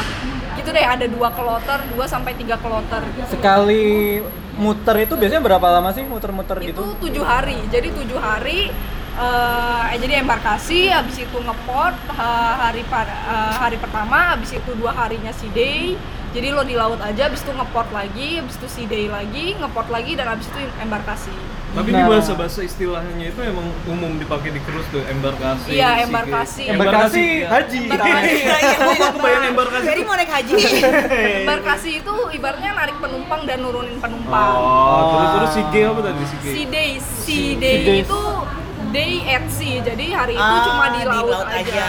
gitu 0.57 0.75
deh 0.75 0.83
ada 0.83 1.07
dua 1.07 1.29
kloter, 1.31 1.85
dua 1.93 2.09
sampai 2.09 2.35
tiga 2.35 2.57
kloter. 2.59 3.05
Sekali 3.31 4.19
muter 4.59 4.97
itu 5.07 5.15
biasanya 5.15 5.43
berapa 5.47 5.67
lama 5.71 5.91
sih 5.95 6.05
muter-muter 6.05 6.59
Itu 6.61 6.67
gitu? 6.75 6.83
tujuh 7.09 7.25
hari. 7.25 7.57
Jadi 7.71 7.89
tujuh 7.95 8.19
hari 8.19 8.69
eh 9.19 9.85
jadi 9.99 10.23
embarkasi, 10.23 10.95
habis 10.95 11.19
itu 11.19 11.39
ngeport 11.43 11.97
ha- 12.15 12.71
hari 12.71 12.83
eh, 12.87 13.55
hari 13.59 13.77
pertama, 13.79 14.35
habis 14.35 14.55
itu 14.55 14.71
dua 14.79 14.95
harinya 14.95 15.33
sea 15.35 15.51
day. 15.51 15.99
Jadi 16.29 16.53
lo 16.53 16.63
di 16.63 16.77
laut 16.77 17.01
aja, 17.01 17.27
habis 17.27 17.41
itu 17.41 17.51
ngeport 17.57 17.89
lagi, 17.91 18.37
habis 18.39 18.55
itu 18.61 18.69
sea 18.69 18.87
day 18.87 19.09
lagi, 19.09 19.57
ngeport 19.59 19.89
lagi 19.89 20.13
dan 20.15 20.29
habis 20.29 20.47
itu 20.47 20.61
embarkasi. 20.79 21.33
Tapi 21.69 21.89
di 21.89 22.01
Nah. 22.01 22.09
bahasa-bahasa 22.09 22.61
istilahnya 22.61 23.29
itu 23.29 23.41
emang 23.41 23.69
umum 23.85 24.17
dipakai 24.17 24.51
di 24.51 24.61
cruise 24.61 24.89
tuh, 24.89 25.05
embarkasi. 25.05 25.71
Iya, 25.71 26.03
embarkasi. 26.03 26.63
Embarkasi 26.67 27.25
ya. 27.39 27.49
haji. 27.51 27.79
Embarkasi. 27.85 28.33
Iya, 28.35 28.57
iya. 28.59 28.79
Kebayang 29.15 29.45
embarkasi. 29.49 29.85
Ferry 29.85 30.03
mau 30.03 30.15
naik 30.15 30.33
haji. 30.33 30.55
Embarkasi 31.45 31.91
itu 31.99 32.15
ibaratnya 32.31 32.71
narik 32.75 32.97
penumpang 32.99 33.43
dan 33.45 33.59
nurunin 33.61 33.97
penumpang. 33.97 34.55
Oh, 34.55 35.01
terus 35.13 35.29
terus 35.31 35.51
sige 35.55 35.81
apa 35.85 36.01
tadi 36.03 36.23
sige? 36.27 36.51
Sea 36.51 36.67
day, 36.67 36.91
Sea 36.99 37.49
day 37.55 37.77
days. 37.85 38.03
itu 38.03 38.21
day 38.91 39.25
at 39.27 39.45
sea. 39.49 39.79
Jadi 39.81 40.07
hari 40.11 40.33
itu 40.33 40.43
Ah, 40.43 40.65
cuma 40.65 40.85
di 40.89 40.99
di 40.99 41.05
laut, 41.05 41.31
laut 41.31 41.47
aja. 41.47 41.61
aja. 41.61 41.89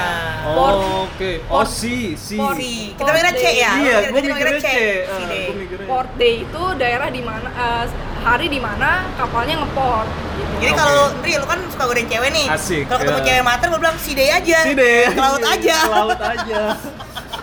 Port, 0.50 0.76
Oh, 0.76 1.06
oke. 1.06 1.32
Oh, 1.48 1.64
si, 1.64 2.14
si. 2.14 2.36
Port- 2.36 2.60
kita 2.60 3.10
mikirnya 3.10 3.34
C 3.34 3.46
ya? 3.54 3.72
Iya, 3.76 3.98
Kita 4.00 4.08
gue 4.08 4.20
mikirnya 4.22 4.36
mikirnya 4.36 4.62
C. 4.62 4.70
Ah, 5.06 5.20
port 5.86 6.10
day 6.16 6.34
itu 6.42 6.64
daerah 6.76 7.10
di 7.10 7.22
mana 7.22 7.48
eh, 7.50 7.86
hari 8.20 8.48
di 8.48 8.60
mana 8.60 8.90
kapalnya 9.14 9.56
ngeport. 9.58 10.08
Gitu. 10.36 10.54
Jadi 10.60 10.72
Oke. 10.72 10.78
kalau 10.78 10.96
Ndri, 11.14 11.34
lu 11.36 11.46
kan 11.46 11.60
suka 11.68 11.84
godain 11.86 12.08
cewek 12.08 12.30
nih. 12.32 12.48
Asik, 12.48 12.84
Kalau 12.86 13.00
ketemu 13.00 13.18
ya. 13.18 13.26
cewek 13.26 13.44
mater, 13.44 13.66
gue 13.68 13.80
bilang 13.80 13.98
si 13.98 14.12
deh 14.14 14.30
aja. 14.30 14.60
Si 14.62 14.72
deh. 14.74 15.04
Ke 15.08 15.20
laut 15.20 15.44
aja. 15.44 15.78
Ke 15.78 15.90
laut 15.90 16.20
aja. 16.20 16.62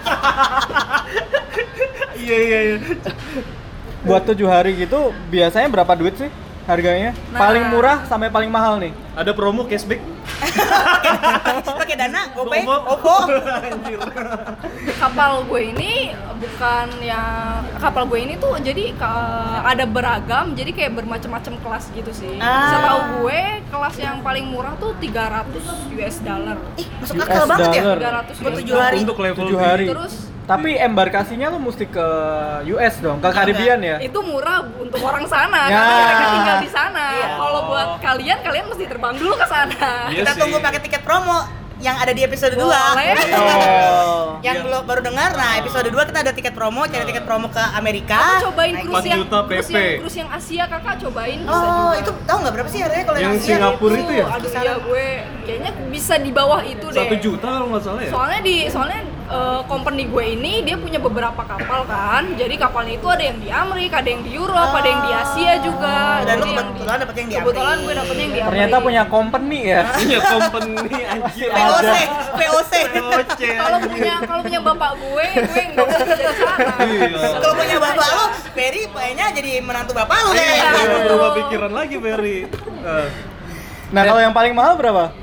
Iya, 2.16 2.36
iya, 2.40 2.58
iya. 2.64 2.76
Buat 4.02 4.22
tujuh 4.24 4.46
hari 4.46 4.74
gitu 4.76 5.10
biasanya 5.28 5.66
berapa 5.68 5.92
duit 5.92 6.14
sih 6.16 6.30
harganya? 6.66 7.10
Nah. 7.30 7.38
Paling 7.38 7.64
murah 7.70 8.02
sampai 8.04 8.28
paling 8.28 8.50
mahal 8.50 8.82
nih. 8.82 8.92
Ada 9.14 9.32
promo 9.32 9.64
cashback? 9.64 10.02
Pakai 11.80 11.96
dana, 11.96 12.34
GoPay. 12.34 12.62
Anjir. 13.70 13.98
kapal 14.96 15.44
gue 15.46 15.62
ini 15.76 16.10
bukan 16.36 16.86
yang 17.04 17.62
kapal 17.78 18.04
gue 18.08 18.18
ini 18.20 18.34
tuh 18.40 18.56
jadi 18.60 18.92
ada 19.62 19.84
beragam 19.84 20.52
jadi 20.56 20.72
kayak 20.72 20.92
bermacam-macam 20.98 21.54
kelas 21.62 21.84
gitu 21.94 22.10
sih. 22.12 22.36
Ah. 22.42 22.74
Setahu 22.74 23.00
gue 23.22 23.40
kelas 23.70 23.96
yang 24.02 24.16
paling 24.20 24.44
murah 24.50 24.74
tuh 24.76 24.92
300 24.98 25.96
US 25.96 26.16
dollar. 26.20 26.56
Ih, 26.76 26.86
masuk 27.00 27.14
akal 27.22 27.44
banget 27.46 27.68
ya. 27.72 27.82
dollar. 27.82 28.24
300 28.26 28.42
Buat 28.42 28.52
US 28.52 28.58
tujuh 28.60 28.76
hari. 28.76 28.98
Untuk 29.06 29.18
level 29.22 29.44
Tujuh 29.46 29.58
B. 29.58 29.62
hari. 29.62 29.86
Terus 29.86 30.14
Tapi 30.46 30.78
embarkasinya 30.78 31.50
lu 31.50 31.58
mesti 31.58 31.84
ke 31.84 32.06
US 32.70 32.94
dong, 32.98 33.18
ke 33.18 33.28
Karibian 33.28 33.82
ya? 33.82 33.98
itu 33.98 34.14
murah 34.20 34.62
untuk 34.72 35.02
orang 35.02 35.26
sana 35.26 35.66
Ya. 35.66 35.74
karena 35.74 35.94
mereka 35.98 36.26
tinggal 36.32 36.56
di 36.60 36.70
sana. 36.70 37.04
Iya. 37.12 37.26
Kalau 37.34 37.60
buat 37.66 37.88
kalian 37.98 38.38
kalian 38.40 38.64
mesti 38.66 38.84
terbang 38.86 39.14
dulu 39.16 39.34
ke 39.34 39.46
sana. 39.46 40.06
Iya 40.06 40.22
Kita 40.22 40.32
sih. 40.32 40.40
tunggu 40.40 40.58
pakai 40.60 40.80
tiket 40.80 41.02
promo 41.02 41.38
yang 41.76 41.98
ada 41.98 42.08
di 42.08 42.22
episode 42.22 42.54
2. 42.54 42.62
Boleh. 42.62 43.12
Oh. 43.36 44.38
Yang 44.46 44.54
Iya. 44.54 44.64
belum 44.64 44.82
baru 44.86 45.00
dengar, 45.02 45.30
nah 45.32 45.58
episode 45.58 45.88
2 45.88 46.06
kita 46.06 46.18
ada 46.20 46.30
tiket 46.30 46.54
promo, 46.54 46.86
cari 46.86 47.04
tiket 47.04 47.24
promo 47.24 47.48
ke 47.48 47.64
Amerika. 47.74 48.14
Kakak 48.16 48.42
cobain 48.46 48.74
cruise 48.78 48.96
4 48.96 49.10
yang 49.10 49.18
juta 49.20 49.38
cruise 49.42 49.68
yang 49.68 49.98
cruise 49.98 50.16
yang 50.16 50.30
Asia 50.30 50.64
kakak 50.66 50.96
cobain 51.00 51.38
bisa 51.42 51.52
Oh, 51.52 51.66
juga. 51.66 51.98
itu 51.98 52.10
tahu 52.22 52.38
nggak 52.38 52.54
berapa 52.54 52.68
sih 52.68 52.80
harganya 52.80 53.04
kalau 53.04 53.18
Yang 53.18 53.34
Asia? 53.34 53.48
Singapura 53.50 53.94
itu 53.96 54.12
ya? 54.14 54.26
Aduh 54.30 54.50
ya 54.54 54.74
gue 54.78 55.06
kayaknya 55.42 55.70
bisa 55.90 56.14
di 56.16 56.30
bawah 56.30 56.60
itu 56.62 56.86
deh. 56.86 57.00
Satu 57.02 57.16
juta 57.18 57.48
kalau 57.50 57.66
nggak 57.68 57.82
salah 57.82 58.00
ya? 58.00 58.10
Soalnya 58.10 58.40
di 58.40 58.56
soalnya 58.70 59.00
eh, 59.26 59.60
company 59.66 60.02
gue 60.06 60.24
ini 60.34 60.52
dia 60.62 60.76
punya 60.76 60.98
beberapa 60.98 61.42
kapal 61.42 61.82
kan. 61.84 62.34
Jadi 62.34 62.54
kapalnya 62.56 62.94
itu 62.96 63.08
ada 63.10 63.22
yang 63.22 63.38
di 63.38 63.48
Amerika, 63.50 64.00
ada 64.00 64.10
yang 64.10 64.22
di 64.22 64.32
Eropa, 64.32 64.76
ada 64.78 64.88
yang 64.88 65.02
di 65.02 65.12
Asia 65.12 65.52
juga. 65.60 65.96
Dan 66.22 66.34
lu 66.36 66.44
Jadi 66.46 66.50
yang 66.52 66.66
kebetulan 66.70 66.96
dapet 67.02 67.14
yang 67.16 67.28
di 67.28 67.34
Kebetulan 67.36 67.76
gue 67.78 67.92
dapetnya 67.94 68.22
yang 68.22 68.34
di 68.34 68.40
Amrik. 68.40 68.50
Ternyata 68.52 68.76
punya 68.80 69.02
company 69.06 69.60
ya. 69.66 69.80
Iya, 70.06 70.18
company 70.22 70.98
anjir. 71.02 71.48
POC. 71.50 71.94
POC. 72.38 72.72
POC. 72.94 73.40
Kalau 73.58 73.78
punya 73.82 74.14
kalau 74.22 74.40
punya 74.46 74.60
bapak 74.62 74.90
gue, 74.96 75.26
gue 75.34 75.62
nggak 75.74 75.88
sana. 76.38 76.72
Iya. 76.86 77.06
Kalau 77.42 77.54
punya 77.54 77.76
bapak 77.82 78.08
lu, 78.14 78.24
Ferry 78.54 78.82
kayaknya 78.86 79.26
jadi 79.34 79.50
menantu 79.60 79.92
bapak 79.92 80.16
lu 80.22 80.30
Iya, 80.32 80.42
kayaknya. 80.42 80.70
Aduh. 80.86 81.00
berubah 81.06 81.30
pikiran 81.42 81.72
lagi, 81.74 81.96
Ferry. 81.98 82.38
Eh, 82.86 83.08
Nah, 83.86 84.02
kalau 84.02 84.18
yang 84.18 84.34
paling 84.34 84.50
mahal 84.50 84.74
berapa? 84.74 85.14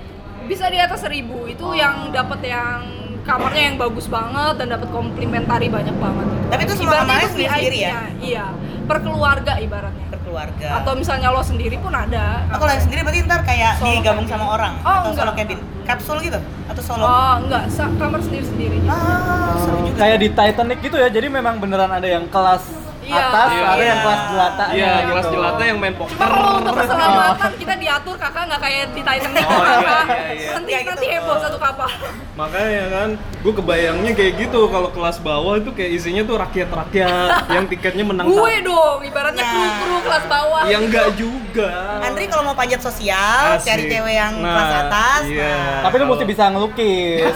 Bisa 0.48 0.72
di 0.72 0.80
atas 0.80 1.04
seribu 1.04 1.48
itu 1.52 1.76
yang 1.76 2.16
dapat 2.16 2.40
yang 2.48 3.03
kamarnya 3.24 3.64
yang 3.66 3.78
bagus 3.78 4.06
banget 4.06 4.54
dan 4.56 4.68
dapat 4.70 4.88
komplimentari 4.90 5.68
banyak 5.68 5.96
banget. 5.96 6.28
Tapi 6.48 6.62
itu 6.62 6.74
semua 6.76 6.94
kamarnya 6.98 7.22
itu 7.22 7.32
sendiri-sendiri 7.34 7.78
ya? 7.78 7.94
Iya, 8.20 8.46
per 8.84 8.98
keluarga 9.00 9.54
ibaratnya. 9.58 10.06
Berkeluarga. 10.10 10.68
Atau 10.78 10.92
misalnya 10.94 11.28
lo 11.30 11.42
sendiri 11.42 11.76
pun 11.78 11.90
ada. 11.90 12.44
Oh, 12.48 12.58
kalau 12.58 12.72
yang 12.72 12.84
sendiri 12.84 13.00
berarti 13.02 13.20
ntar 13.24 13.42
kayak 13.42 13.72
Solo 13.78 13.92
digabung 13.94 14.26
cabin. 14.26 14.34
sama 14.34 14.46
orang 14.52 14.74
Oh, 14.78 14.90
atau 14.90 15.00
enggak. 15.06 15.16
solo 15.20 15.32
cabin, 15.34 15.58
kapsul 15.84 16.18
gitu 16.20 16.40
atau 16.66 16.82
solo. 16.82 17.02
Oh, 17.02 17.34
enggak, 17.40 17.64
sa- 17.70 17.94
kamar 17.94 18.20
sendiri-sendiri. 18.20 18.78
Ah, 18.86 19.56
seru 19.58 19.78
juga. 19.84 19.98
Kayak 19.98 20.18
di 20.20 20.30
Titanic 20.30 20.78
gitu 20.82 20.98
ya. 20.98 21.08
Jadi 21.08 21.28
memang 21.30 21.56
beneran 21.58 21.90
ada 21.90 22.06
yang 22.06 22.28
kelas. 22.28 22.83
Atas, 23.06 23.48
Iya. 23.50 23.64
ada 23.66 23.76
yang 23.76 23.90
Iya. 23.90 23.96
kelas 24.00 24.22
jelata 24.26 24.64
Iya, 24.66 24.92
gitu. 24.94 25.10
kelas 25.10 25.26
jelata 25.28 25.64
yang 25.64 25.78
main 25.78 25.96
poker. 25.96 26.14
Cuma 26.14 26.28
kalau 26.30 26.52
untuk 26.56 26.74
keselamatan 26.78 27.52
kita 27.56 27.74
diatur 27.76 28.16
kakak 28.16 28.44
nggak 28.46 28.62
kayak 28.62 28.84
di 28.88 29.02
Titanic 29.02 29.44
Oh, 29.44 29.52
iya, 29.52 29.66
kakak. 29.66 30.04
iya, 30.06 30.24
iya. 30.32 30.50
Nanti 30.54 30.70
Kayak 30.70 30.86
nanti 30.88 31.06
gitu. 31.06 31.16
heboh 31.18 31.38
satu 31.38 31.58
kapal. 31.58 31.90
Makanya 32.34 32.84
kan, 32.90 33.10
gue 33.40 33.54
kebayangnya 33.54 34.12
kayak 34.12 34.34
gitu 34.40 34.60
kalau 34.68 34.90
kelas 34.90 35.18
bawah 35.20 35.54
itu 35.56 35.70
kayak 35.70 35.92
isinya 35.94 36.24
tuh 36.24 36.36
rakyat-rakyat 36.40 37.30
yang 37.56 37.66
tiketnya 37.68 38.04
menang 38.04 38.26
Gue 38.26 38.54
dong, 38.62 39.00
ibaratnya 39.02 39.42
Nah. 39.42 39.52
kru-kru 39.54 39.98
kelas 40.04 40.26
bawah. 40.28 40.64
Yang 40.64 40.82
enggak 40.84 41.08
juga. 41.14 41.70
Andri 42.02 42.26
kalau 42.26 42.44
mau 42.44 42.56
panjat 42.56 42.80
sosial, 42.80 43.56
Asik. 43.56 43.68
cari 43.68 43.84
cewek 43.88 44.16
yang 44.16 44.34
Nah, 44.36 44.50
kelas 44.50 44.74
atas, 44.82 45.22
iya. 45.28 45.46
nah, 45.46 45.82
Tapi 45.84 45.96
lu 45.96 46.06
mesti 46.08 46.26
bisa 46.26 46.44
ngelukis. 46.48 47.34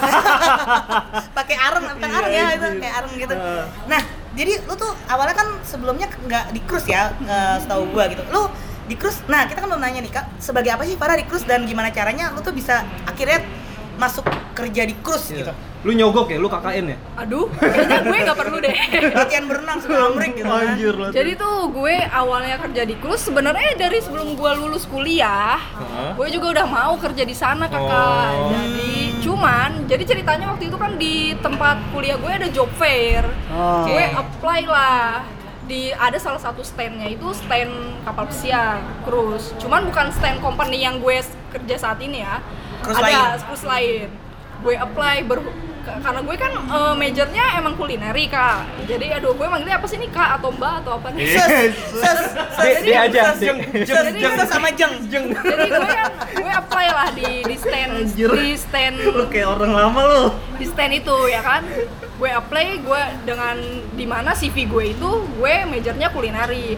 pakai 1.37 1.55
areng, 1.55 1.83
bukan 1.87 2.09
Iya, 2.09 2.17
areng 2.17 2.31
ya 2.31 2.37
iya. 2.39 2.47
itu 2.51 2.65
kayak 2.79 2.95
areng 2.95 3.13
gitu. 3.15 3.35
Nah. 3.85 4.03
Jadi 4.37 4.53
lu 4.69 4.73
tuh 4.77 4.93
awalnya 5.09 5.33
kan 5.33 5.47
sebelumnya 5.65 6.05
nggak 6.05 6.53
di 6.53 6.61
cruise 6.61 6.85
ya, 6.85 7.09
setahu 7.57 7.89
gua 7.89 8.05
gitu. 8.05 8.21
Lu 8.29 8.45
di 8.85 8.93
cruise, 8.95 9.19
nah 9.27 9.49
kita 9.49 9.59
kan 9.59 9.67
belum 9.67 9.81
nanya 9.81 9.99
nih 9.99 10.13
kak, 10.13 10.39
sebagai 10.39 10.71
apa 10.71 10.85
sih 10.85 10.95
para 10.95 11.17
di 11.17 11.25
cruise 11.25 11.43
dan 11.43 11.65
gimana 11.65 11.89
caranya 11.91 12.31
lu 12.31 12.39
tuh 12.39 12.53
bisa 12.53 12.85
akhirnya 13.03 13.41
masuk 13.97 14.23
kerja 14.53 14.85
di 14.85 14.93
cruise 15.01 15.33
Iya. 15.33 15.37
gitu. 15.41 15.53
Lu 15.87 15.95
nyogok 15.95 16.27
ya, 16.27 16.35
lu 16.35 16.51
KKN 16.51 16.85
ya? 16.91 16.97
Aduh, 17.23 17.47
kayaknya 17.55 18.03
gue 18.03 18.17
nggak 18.27 18.39
perlu 18.43 18.57
deh. 18.59 18.75
Latihan 19.15 19.45
berenang 19.47 19.79
sebelum 19.79 20.01
Amrik 20.11 20.35
gitu 20.35 20.51
kan. 20.51 20.67
Anjir 20.75 20.95
lah. 20.99 21.09
Jadi 21.15 21.31
tuh 21.39 21.55
gue 21.71 21.95
awalnya 22.11 22.59
kerja 22.59 22.83
di 22.83 22.95
cruise 22.99 23.23
sebenarnya 23.23 23.71
dari 23.79 24.03
sebelum 24.03 24.35
gue 24.35 24.51
lulus 24.59 24.83
kuliah, 24.83 25.55
Hah? 25.55 26.11
gue 26.19 26.27
juga 26.27 26.59
udah 26.59 26.67
mau 26.67 26.99
kerja 26.99 27.23
di 27.23 27.31
sana 27.31 27.71
kakak. 27.71 28.31
Oh. 28.35 28.51
Jadi 28.51 29.15
cuman, 29.23 29.87
jadi 29.87 30.03
ceritanya 30.03 30.51
waktu 30.51 30.67
itu 30.67 30.75
kan 30.75 30.99
di 30.99 31.31
tempat 31.39 31.79
kuliah 31.95 32.19
gue 32.19 32.31
ada 32.35 32.51
job 32.51 32.67
fair, 32.75 33.23
Oh. 33.47 33.87
gue 33.87 34.03
apply 34.11 34.67
lah 34.67 35.23
di 35.71 35.95
ada 35.95 36.19
salah 36.19 36.39
satu 36.39 36.67
standnya 36.67 37.07
itu 37.07 37.31
stand 37.31 37.71
kapal 38.03 38.27
pesiar 38.27 38.83
cruise. 39.07 39.55
Cuman 39.55 39.87
bukan 39.87 40.11
stand 40.11 40.43
company 40.43 40.83
yang 40.83 40.99
gue 40.99 41.23
kerja 41.55 41.75
saat 41.79 41.99
ini 42.03 42.27
ya. 42.27 42.43
Cruise 42.83 42.99
ada 42.99 43.07
lain. 43.07 43.39
cruise 43.47 43.63
lain. 43.63 44.07
Gue 44.67 44.75
apply 44.75 45.23
ber 45.23 45.39
karena 45.87 46.19
gue 46.19 46.35
kan 46.35 46.51
eh, 46.53 46.93
majornya 46.93 47.43
emang 47.55 47.73
kulineri 47.73 48.25
kak. 48.27 48.67
Jadi 48.83 49.07
aduh 49.09 49.31
gue 49.31 49.47
manggilnya 49.47 49.77
apa 49.77 49.87
sih 49.87 49.97
nih 49.97 50.09
kak 50.09 50.29
atau 50.37 50.51
mbak 50.51 50.73
atau 50.81 50.91
apa 50.95 51.07
nih? 51.11 51.23
Iya. 51.25 51.45
Ses, 51.95 52.19
ses, 52.53 52.77
aja, 52.85 53.21
ses, 53.33 53.55
Jadi- 53.83 54.19
ses 54.19 54.47
sama 54.47 54.69
jeng. 54.69 54.93
Jeng. 55.07 55.31
Jadi 55.31 55.69
gue 55.69 55.87
kan 55.87 56.11
gue 56.33 56.51
apply 56.53 56.87
lah 56.89 57.09
di 57.11 57.29
di 57.41 57.55
stand 57.55 57.91
Anjir. 57.97 58.29
di 58.29 58.49
stand 58.53 58.95
Lu 58.99 59.25
kayak 59.27 59.47
orang 59.49 59.71
lama 59.71 60.01
lu. 60.03 60.23
di 60.55 60.65
stand 60.65 60.93
itu 60.93 61.15
ya 61.27 61.39
kan 61.39 61.61
gue 62.17 62.29
apply 62.29 62.81
gue 62.81 63.01
dengan 63.23 63.55
di 63.93 64.05
mana 64.05 64.33
CV 64.33 64.65
gue 64.65 64.83
itu 64.91 65.09
gue 65.31 65.53
majornya 65.65 66.09
kulineri 66.09 66.73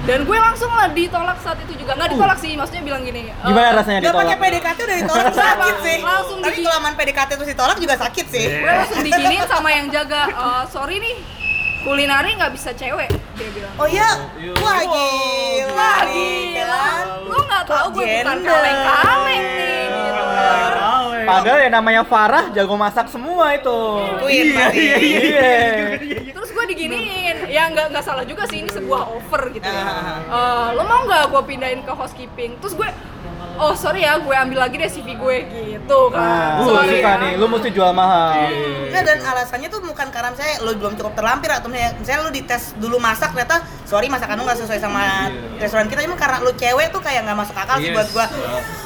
dan 0.00 0.18
gue 0.22 0.38
langsung 0.38 0.70
lah 0.70 0.88
ditolak 0.88 1.38
saat 1.38 1.60
itu 1.60 1.76
juga 1.76 1.92
nggak 1.92 2.10
ditolak 2.10 2.38
sih 2.38 2.52
maksudnya 2.52 2.82
bilang 2.82 3.02
gini 3.02 3.28
eh, 3.28 3.34
Gimana 3.42 3.68
rasanya 3.74 3.98
Gak 4.00 4.10
pakai 4.10 4.26
ditolak? 4.30 4.40
PDKT 4.42 4.78
udah 4.80 4.98
ditolak 4.98 5.26
sakit 5.34 5.74
sih. 5.78 5.96
Langsung 6.00 6.38
Tapi 6.40 6.54
di- 6.54 6.64
kelamaan 6.64 6.94
PDKT 6.94 7.30
terus 7.32 7.48
ditolak 7.48 7.76
juga 7.76 7.94
sakit 7.96 8.26
sih. 8.26 8.44
Iya. 8.44 8.58
gue 8.58 8.72
langsung 8.74 9.00
diginiin 9.02 9.44
sama 9.46 9.68
yang 9.70 9.86
jaga 9.88 10.22
"Eh, 10.26 10.64
sorry 10.66 10.96
nih 10.98 11.14
kulineri 11.80 12.30
nggak 12.34 12.52
bisa 12.52 12.70
cewek 12.72 13.08
dia 13.08 13.48
bilang 13.50 13.72
Oh 13.74 13.86
iya, 13.86 14.08
Iya. 14.36 14.52
wah 14.54 14.78
gila 14.78 15.70
Wah 15.70 16.00
gila, 16.06 16.84
lo 17.22 17.38
nggak 17.42 17.64
tahu 17.64 17.86
gue 17.90 18.04
bukan 18.04 18.20
Gender. 18.26 18.36
kaleng-kaleng 18.46 19.44
nih 19.50 19.84
gitu 19.86 20.22
kan. 20.26 20.70
Padahal 21.22 21.58
yang 21.58 21.74
namanya 21.74 22.02
Farah 22.02 22.44
jago 22.50 22.74
masak 22.74 23.06
semua 23.06 23.52
itu. 23.52 23.78
Iya, 24.22 24.64
iya, 24.74 24.96
iya. 24.98 25.46
Iya. 26.00 26.32
terus 26.32 26.49
gue 26.60 26.66
diginiin 26.68 27.48
ya 27.48 27.62
nggak 27.66 27.88
nggak 27.88 28.04
salah 28.04 28.20
juga 28.22 28.44
sih 28.44 28.60
ini 28.60 28.68
sebuah 28.68 29.02
offer 29.10 29.48
gitu 29.50 29.64
ya 29.64 29.80
Ah. 29.80 30.20
Eh, 30.20 30.68
lo 30.76 30.84
mau 30.84 31.00
nggak 31.02 31.24
gue 31.26 31.42
pindahin 31.46 31.80
ke 31.80 31.88
housekeeping 31.90 32.60
terus 32.60 32.76
gue 32.76 32.84
oh 33.56 33.72
sorry 33.74 34.00
ya 34.00 34.16
gue 34.16 34.32
ambil 34.34 34.58
lagi 34.58 34.76
deh 34.76 34.86
CV 34.86 35.08
gue 35.14 35.36
gitu 35.70 36.00
kan 36.08 36.60
lu 36.60 36.68
sorry 36.70 36.88
suka 36.94 37.10
ya. 37.10 37.16
nih, 37.18 37.32
lu 37.34 37.46
mesti 37.46 37.68
jual 37.70 37.92
mahal. 37.92 38.36
Nah 38.86 39.02
dan 39.02 39.18
alasannya 39.22 39.68
tuh 39.68 39.80
bukan 39.82 40.08
karena 40.08 40.28
misalnya 40.30 40.56
lo 40.60 40.72
belum 40.74 40.92
cukup 40.94 41.12
terlampir 41.14 41.48
atau 41.50 41.68
misalnya, 41.68 41.92
misalnya 41.96 42.20
lo 42.22 42.30
dites 42.30 42.62
dulu 42.76 42.96
masak 42.98 43.32
ternyata 43.32 43.56
sorry 43.84 44.06
masakan 44.06 44.36
lo 44.36 44.44
nggak 44.44 44.60
sesuai 44.60 44.78
sama 44.78 45.00
Iya. 45.28 45.60
restoran 45.60 45.88
kita 45.88 46.04
cuma 46.04 46.16
karena 46.16 46.40
lo 46.40 46.52
cewek 46.52 46.88
tuh 46.88 47.00
kayak 47.00 47.20
nggak 47.22 47.38
masuk 47.38 47.52
akal 47.54 47.76
sih 47.78 47.88
Yes. 47.88 47.96
buat 47.96 48.08
gua. 48.10 48.26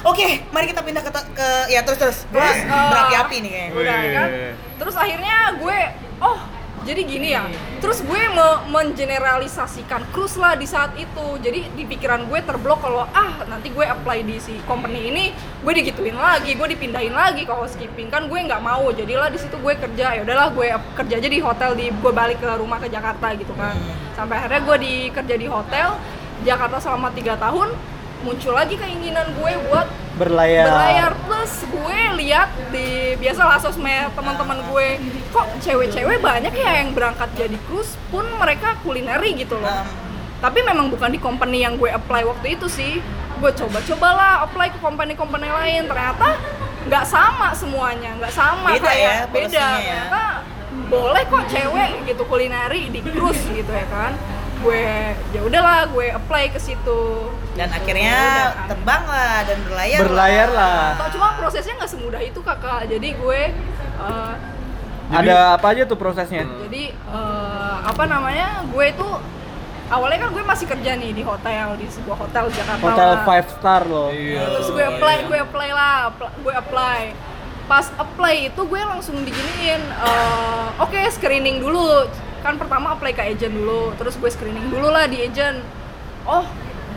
Oke, 0.04 0.26
mari 0.48 0.66
kita 0.66 0.80
pindah 0.80 1.02
ke, 1.02 1.10
ke 1.32 1.48
ya 1.68 1.80
terus 1.82 1.98
terus. 2.00 2.18
Gua 2.28 2.38
Terus, 2.40 2.58
eh, 2.60 2.88
berapi-api 2.88 3.36
nih 3.36 3.50
kayaknya. 3.52 3.74
udah 3.74 3.96
kan 4.12 4.28
terus 4.74 4.94
akhirnya 4.96 5.36
gue 5.56 5.78
oh 6.20 6.38
jadi 6.84 7.00
gini 7.02 7.28
ya 7.32 7.48
terus 7.80 8.04
gue 8.04 8.22
me- 8.32 8.62
mengeneralisasikan 8.68 10.08
cruise 10.12 10.36
lah 10.40 10.56
di 10.56 10.64
saat 10.68 10.92
itu. 10.96 11.26
Jadi 11.40 11.68
di 11.76 11.84
pikiran 11.84 12.28
gue 12.28 12.40
terblok 12.44 12.84
kalau 12.84 13.04
ah 13.12 13.44
nanti 13.48 13.68
gue 13.72 13.84
apply 13.84 14.24
di 14.24 14.36
si 14.40 14.56
company 14.64 15.08
ini 15.12 15.24
gue 15.64 15.72
digituin 15.72 16.16
lagi 16.16 16.56
gue 16.56 16.68
dipindahin 16.76 17.12
lagi 17.12 17.44
ke 17.44 17.52
housekeeping. 17.52 18.08
Kan 18.08 18.28
gue 18.28 18.36
nggak 18.36 18.60
mau 18.60 18.88
jadilah 18.92 19.28
di 19.28 19.38
situ 19.40 19.56
gue 19.60 19.74
kerja. 19.76 20.16
Ya 20.16 20.20
udahlah 20.24 20.52
gue 20.52 20.66
kerja 20.96 21.14
aja 21.20 21.28
di 21.28 21.40
hotel 21.40 21.70
di 21.76 21.86
gue 21.92 22.12
balik 22.12 22.40
ke 22.40 22.48
rumah 22.56 22.80
ke 22.80 22.88
Jakarta 22.92 23.32
gitu 23.36 23.52
kan. 23.56 23.76
Sampai 24.16 24.40
akhirnya 24.40 24.60
gue 24.64 24.76
di 24.80 24.94
kerja 25.12 25.34
di 25.36 25.46
hotel 25.48 25.96
Jakarta 26.44 26.76
selama 26.80 27.12
tiga 27.12 27.36
tahun 27.40 27.72
muncul 28.24 28.56
lagi 28.56 28.80
keinginan 28.80 29.28
gue 29.36 29.52
buat 29.68 29.84
Berlayar. 30.14 30.66
berlayar. 30.70 31.10
Plus 31.26 31.52
gue 31.66 32.00
lihat 32.22 32.48
di 32.70 33.18
biasalah 33.18 33.58
sosmed 33.58 34.14
teman-teman 34.14 34.62
gue 34.70 34.88
kok 35.34 35.46
cewek-cewek 35.58 36.22
banyak 36.22 36.54
ya 36.54 36.82
yang 36.82 36.94
berangkat 36.94 37.28
jadi 37.34 37.58
cruise 37.66 37.98
pun 38.14 38.22
mereka 38.38 38.78
kulineri 38.86 39.34
gitu 39.34 39.58
loh. 39.58 39.70
Um, 39.70 39.86
tapi 40.38 40.62
memang 40.62 40.92
bukan 40.92 41.10
di 41.10 41.18
company 41.18 41.66
yang 41.66 41.74
gue 41.74 41.90
apply 41.90 42.22
waktu 42.22 42.54
itu 42.54 42.70
sih. 42.70 43.02
Gue 43.42 43.50
coba-cobalah 43.50 44.46
apply 44.46 44.70
ke 44.70 44.78
company-company 44.78 45.48
lain. 45.50 45.82
Ternyata 45.90 46.38
nggak 46.84 47.04
sama 47.08 47.48
semuanya 47.56 48.12
nggak 48.20 48.34
sama 48.34 48.76
Beda 48.76 48.84
ya, 48.84 48.88
kayak 48.92 49.16
beda. 49.32 49.32
polisinya 49.32 49.64
ya. 49.64 49.80
ternyata 49.80 50.22
boleh 50.84 51.22
kok 51.32 51.44
cewek 51.48 51.90
gitu 52.12 52.22
kulineri 52.28 52.82
di 52.92 53.00
cruise 53.00 53.40
gitu 53.48 53.72
ya 53.72 53.86
kan 53.88 54.12
gue 54.64 54.82
ya 55.30 55.40
udahlah 55.40 55.86
gue 55.86 56.06
apply 56.10 56.44
ke 56.48 56.58
situ 56.58 57.28
dan 57.54 57.68
akhirnya 57.70 58.16
Udah. 58.50 58.66
terbang 58.66 59.02
lah 59.04 59.36
dan 59.44 59.58
berlayar. 59.62 60.00
Berlayar 60.02 60.48
lah. 60.50 60.82
Atau 60.96 61.08
cuma 61.14 61.36
prosesnya 61.36 61.76
nggak 61.76 61.86
semudah 61.86 62.18
itu 62.18 62.40
kakak 62.40 62.88
jadi 62.88 63.08
gue 63.14 63.40
uh, 63.96 64.34
Ada 65.06 65.54
apa 65.54 65.66
aja 65.70 65.82
tuh 65.84 65.94
prosesnya? 65.94 66.42
jadi 66.66 66.90
uh, 67.06 67.84
apa 67.84 68.08
namanya 68.08 68.64
gue 68.64 68.84
itu 68.88 69.08
awalnya 69.86 70.18
kan 70.18 70.30
gue 70.32 70.42
masih 70.42 70.66
kerja 70.66 70.90
nih 70.96 71.12
di 71.12 71.22
hotel 71.22 71.76
di 71.76 71.86
sebuah 71.86 72.16
hotel 72.18 72.48
di 72.48 72.54
Jakarta 72.56 72.82
Hotel 72.82 73.10
lah. 73.12 73.22
five 73.22 73.46
star 73.52 73.82
loh. 73.84 74.08
Iya. 74.10 74.48
terus 74.50 74.68
gue 74.72 74.80
apply 74.82 75.16
gue 75.28 75.38
apply 75.38 75.68
lah 75.70 75.94
apply- 76.08 76.34
gue 76.40 76.54
apply 76.56 77.00
pas 77.64 77.86
apply 77.94 78.34
itu 78.48 78.60
gue 78.60 78.80
langsung 78.82 79.16
diginiin 79.20 79.80
eh, 79.80 80.66
oke 80.76 81.00
screening 81.10 81.60
dulu 81.60 82.08
kan 82.44 82.60
pertama 82.60 82.92
apply 82.92 83.16
ke 83.16 83.24
agent 83.24 83.56
dulu 83.56 83.96
terus 83.96 84.14
gue 84.14 84.28
screening 84.28 84.68
dulu 84.68 84.92
lah 84.92 85.08
di 85.08 85.24
agent. 85.24 85.64
Oh 86.28 86.44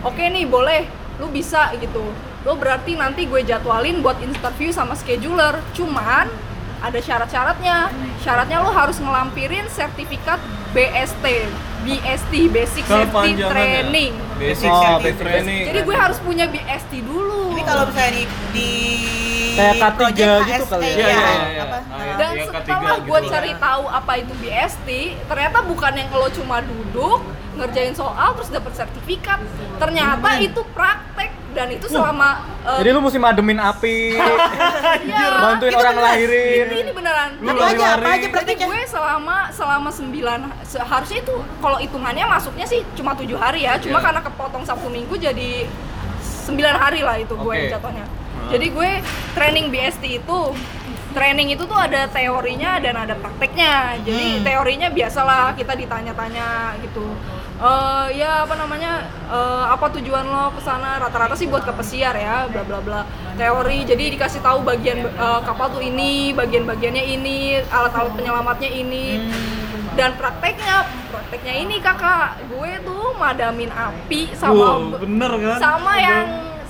oke 0.04 0.20
nih 0.20 0.44
boleh. 0.44 0.84
Lu 1.18 1.32
bisa 1.32 1.72
gitu. 1.80 2.04
Lo 2.44 2.54
berarti 2.54 2.94
nanti 2.94 3.24
gue 3.24 3.42
jadwalin 3.42 4.04
buat 4.04 4.20
interview 4.20 4.70
sama 4.70 4.94
scheduler. 4.94 5.64
Cuman 5.72 6.28
ada 6.78 7.00
syarat-syaratnya. 7.00 7.90
Syaratnya 8.20 8.60
lo 8.60 8.70
harus 8.70 9.00
ngelampirin 9.00 9.66
sertifikat 9.68 10.38
BST 10.76 11.26
BST 11.88 12.34
Basic 12.52 12.84
Safety 12.84 13.08
Kepanjangannya. 13.08 13.88
Training. 13.88 14.14
Basic 14.38 14.68
Oh, 14.68 14.84
safety 14.84 15.04
basic 15.10 15.24
training. 15.24 15.64
jadi 15.66 15.80
gue 15.82 15.96
harus 15.96 16.20
punya 16.20 16.46
BST 16.46 16.92
dulu. 17.02 17.56
Ini 17.56 17.64
kalau 17.64 17.88
misalnya 17.88 18.12
di 18.14 18.24
di 18.52 18.70
Kayak 19.58 19.74
K3 19.76 19.88
project 19.92 20.30
gitu 20.46 20.66
kali 20.68 20.84
ya? 20.84 20.88
iya, 20.88 21.02
Iya, 21.02 21.10
iya, 21.10 21.48
iya. 21.50 21.64
apa? 21.64 21.78
Ah, 21.80 21.98
iya. 21.98 22.14
Dan 22.16 22.30
setelah 22.38 22.54
ketiga 22.56 22.94
gue 23.02 23.20
gitu. 23.20 23.32
cari 23.32 23.52
tahu 23.58 23.84
apa 23.90 24.12
itu 24.16 24.34
BST, 24.38 24.88
ternyata 25.26 25.58
bukan 25.62 25.92
yang 25.94 26.10
lo 26.12 26.28
cuma 26.30 26.58
duduk 26.62 27.20
ngerjain 27.54 27.94
soal 27.94 28.30
terus 28.34 28.50
dapat 28.50 28.74
sertifikat. 28.76 29.40
Ternyata 29.76 30.30
itu 30.40 30.62
praktek 30.72 31.30
dan 31.52 31.68
itu 31.70 31.86
selama 31.88 32.38
eh, 32.62 32.78
Jadi 32.78 32.90
lu 32.92 33.02
mesti 33.02 33.18
mademin 33.18 33.58
api, 33.58 34.14
iya, 35.10 35.26
bantuin 35.42 35.74
orang 35.74 35.90
beneran. 35.92 36.06
lahirin. 36.08 36.66
ini, 36.68 36.78
ini 36.80 36.92
beneran. 36.94 37.30
Lu 37.36 37.50
Apa 37.50 37.64
aja, 37.68 37.86
apa 37.98 38.10
aja 38.14 38.28
prakteknya? 38.30 38.66
gue 38.68 38.82
selama 38.86 39.38
selama 39.50 39.90
9 39.90 40.06
seharusnya 40.64 41.18
itu 41.20 41.34
kalau 41.58 41.78
hitungannya 41.78 42.26
masuknya 42.26 42.66
sih 42.66 42.86
cuma 42.94 43.18
tujuh 43.18 43.36
hari 43.36 43.66
ya, 43.66 43.74
cuma 43.78 43.98
Iya. 43.98 44.06
karena 44.06 44.22
kepotong 44.22 44.64
Sabtu 44.64 44.86
Minggu 44.88 45.18
jadi 45.18 45.66
9 46.46 46.54
hari 46.78 47.02
lah 47.02 47.18
itu 47.18 47.34
gue 47.34 47.56
Oke. 47.58 47.70
jatuhnya. 47.70 48.06
Hmm. 48.38 48.50
Jadi 48.50 48.68
gue 48.70 48.90
training 49.34 49.66
BST 49.68 50.04
itu 50.18 50.40
training 51.12 51.50
itu 51.50 51.64
tuh 51.64 51.74
ada 51.76 52.06
teorinya 52.08 52.78
dan 52.78 52.94
ada 52.96 53.14
prakteknya. 53.14 53.98
Jadi 54.02 54.28
Hmm. 54.38 54.44
teorinya 54.44 54.88
biasalah 54.90 55.54
kita 55.54 55.74
ditanya-tanya 55.74 56.48
gitu. 56.80 57.10
Eh 57.58 58.08
ya 58.16 58.46
apa 58.46 58.54
namanya 58.54 59.02
eh, 59.28 59.66
apa 59.68 59.90
tujuan 59.92 60.22
lo 60.24 60.54
ke 60.54 60.62
sana 60.62 61.02
rata-rata 61.02 61.34
sih 61.34 61.50
buat 61.50 61.66
ke 61.66 61.74
pesiar 61.74 62.14
ya 62.14 62.46
bla 62.46 62.62
bla 62.62 62.78
bla 62.78 63.02
teori 63.34 63.82
jadi 63.82 64.14
dikasih 64.14 64.46
tahu 64.46 64.62
bagian 64.62 65.02
eh, 65.02 65.40
kapal 65.42 65.74
tuh 65.74 65.82
ini 65.82 66.38
bagian-bagiannya 66.38 67.02
ini 67.10 67.38
alat-alat 67.66 68.14
penyelamatnya 68.14 68.70
ini 68.70 69.26
dan 69.98 70.14
prakteknya 70.14 70.86
prakteknya 71.10 71.54
ini 71.58 71.82
kakak 71.82 72.38
gue 72.46 72.72
tuh 72.86 73.18
madamin 73.18 73.74
api 73.74 74.38
sama 74.38 74.54
Wow, 74.54 75.02
bener 75.02 75.32
kan? 75.34 75.58
sama 75.58 75.94
yang 75.98 76.26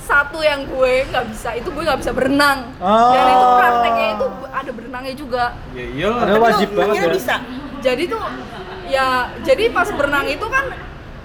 satu 0.08 0.38
yang 0.40 0.64
gue 0.64 1.04
nggak 1.06 1.24
bisa 1.28 1.52
itu 1.52 1.68
gue 1.68 1.82
nggak 1.82 2.00
bisa 2.00 2.10
berenang 2.10 2.72
Oh. 2.78 3.12
dan 3.12 3.24
itu 3.28 3.46
prakteknya 3.54 4.06
itu 4.10 4.26
ada 4.48 4.70
berenangnya 4.72 5.14
juga 5.14 5.44
Ya 5.70 5.84
iyalah. 5.86 6.20
Ada 6.24 6.38
wajib 6.40 6.68
banget 6.72 6.94
ya. 6.98 7.10
bisa. 7.10 7.34
jadi 7.78 8.02
tuh 8.06 8.24
ya 8.86 9.06
jadi 9.40 9.64
pas 9.68 9.86
berenang 9.88 10.26
itu 10.26 10.46
kan 10.46 10.64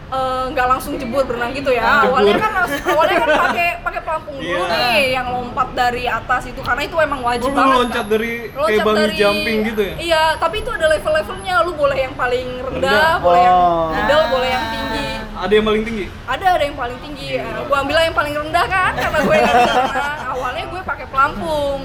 eh, 0.10 0.43
nggak 0.48 0.67
langsung 0.67 0.93
jebur 0.96 1.24
berenang 1.24 1.50
gitu 1.52 1.72
ya 1.72 2.04
Jebur. 2.04 2.13
awalnya 2.13 2.36
kan 2.38 2.52
awalnya 2.86 3.15
kan 3.17 3.30
pakai 3.41 3.67
pakai 3.82 4.02
pelampung 4.04 4.36
dulu 4.36 4.46
Iya. 4.60 4.69
nih 4.69 5.00
yang 5.12 5.28
lompat 5.32 5.67
dari 5.74 6.04
atas 6.06 6.43
itu 6.46 6.60
karena 6.60 6.84
itu 6.84 6.96
emang 7.00 7.19
Oh, 7.19 7.26
wajib 7.26 7.50
lu 7.50 7.56
banget 7.56 7.76
loncat 7.80 7.96
kan. 7.98 8.12
dari 8.12 8.32
Loncat 8.48 8.67
kayak 8.69 8.84
bungee 8.84 9.02
dari- 9.02 9.17
jumping 9.17 9.58
gitu 9.65 9.82
ya? 9.82 9.93
iya 9.98 10.24
tapi 10.38 10.56
itu 10.60 10.69
ada 10.69 10.86
level-levelnya 10.88 11.56
lu 11.62 11.72
boleh 11.74 11.98
yang 12.00 12.13
paling 12.13 12.48
rendah, 12.60 12.91
Rendah. 12.91 13.13
boleh 13.17 13.41
yang 13.41 13.58
Oh. 13.58 13.89
middle 13.89 14.26
boleh 14.30 14.50
yang 14.52 14.65
tinggi 14.69 15.08
Ada 15.43 15.53
yang 15.53 15.65
paling 15.65 15.84
tinggi? 15.84 16.06
ada 16.23 16.45
ada 16.49 16.63
yang 16.63 16.77
paling 16.77 16.99
tinggi 16.99 17.36
Eh, 17.36 17.62
gua 17.67 17.77
ambil 17.84 17.97
yang 18.01 18.15
paling 18.15 18.32
rendah 18.34 18.65
kan 18.65 18.91
karena 18.95 19.19
gue 19.19 19.36
nggak 19.36 19.56
bisa 19.58 19.73
renang 19.77 20.19
awalnya 20.34 20.63
gue 20.65 20.82
pakai 20.82 21.06
pelampung 21.06 21.79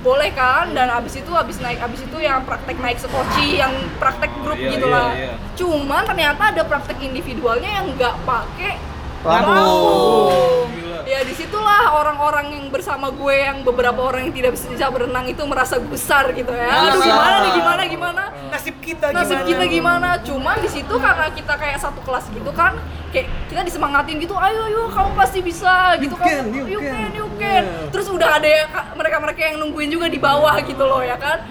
boleh 0.00 0.30
kan 0.32 0.70
dan 0.70 0.88
abis 0.88 1.18
itu 1.18 1.28
abis 1.28 1.58
naik 1.58 1.76
abis 1.78 2.00
itu 2.00 2.18
yang 2.18 2.40
praktek 2.40 2.78
naik 2.78 2.96
sekoci 2.96 3.58
yang 3.58 3.68
praktek 3.98 4.32
grup 4.40 4.56
Iya, 4.56 4.70
gitu 4.70 4.86
iya, 4.86 4.94
lah 4.94 5.08
iya. 5.12 5.34
cuman 5.52 6.02
ternyata 6.06 6.42
ada 6.48 6.62
praktek 6.62 6.98
individualnya 7.00 7.68
yang 7.68 7.86
nggak 7.90 8.14
pakai 8.24 8.80
Pelampung. 9.20 9.52
pelampung. 9.52 10.68
Ya 11.06 11.20
di 11.24 11.34
situlah 11.36 11.96
orang-orang 11.96 12.52
yang 12.52 12.66
bersama 12.68 13.08
gue 13.12 13.34
yang 13.34 13.62
beberapa 13.64 14.00
orang 14.00 14.28
yang 14.28 14.34
tidak 14.34 14.52
bisa 14.56 14.86
berenang 14.90 15.26
itu 15.28 15.42
merasa 15.44 15.76
gusar 15.80 16.30
gitu 16.36 16.52
ya. 16.52 16.68
Aduh 16.90 17.00
gimana 17.00 17.36
nih 17.40 17.52
gimana? 17.56 17.82
gimana 17.90 18.22
Nasib 18.50 18.76
kita 18.82 19.10
nasib 19.14 19.40
gimana? 19.42 19.48
kita 19.48 19.64
gimana? 19.68 20.08
Cuman 20.22 20.56
di 20.60 20.70
situ 20.70 20.94
karena 20.96 21.26
kita 21.32 21.54
kayak 21.56 21.78
satu 21.80 22.00
kelas 22.04 22.26
gitu 22.30 22.50
kan 22.52 22.76
kayak 23.10 23.26
kita 23.50 23.66
disemangatin 23.66 24.22
gitu 24.22 24.38
ayo 24.38 24.70
ayo 24.70 24.86
kamu 24.86 25.10
pasti 25.18 25.42
bisa 25.42 25.98
gitu 25.98 26.14
You 26.14 26.22
can, 26.22 26.44
kamu 26.46 26.54
you 26.54 26.64
you 26.70 26.80
can." 26.80 26.94
can 26.94 27.10
you 27.14 27.26
can. 27.38 27.62
Terus 27.90 28.06
udah 28.06 28.38
ada 28.38 28.48
yang 28.48 28.70
mereka 28.94 29.16
mereka 29.18 29.40
yang 29.50 29.56
nungguin 29.58 29.90
juga 29.90 30.06
di 30.06 30.18
bawah 30.22 30.54
gitu 30.62 30.84
loh 30.86 31.02
ya 31.02 31.18
kan 31.18 31.42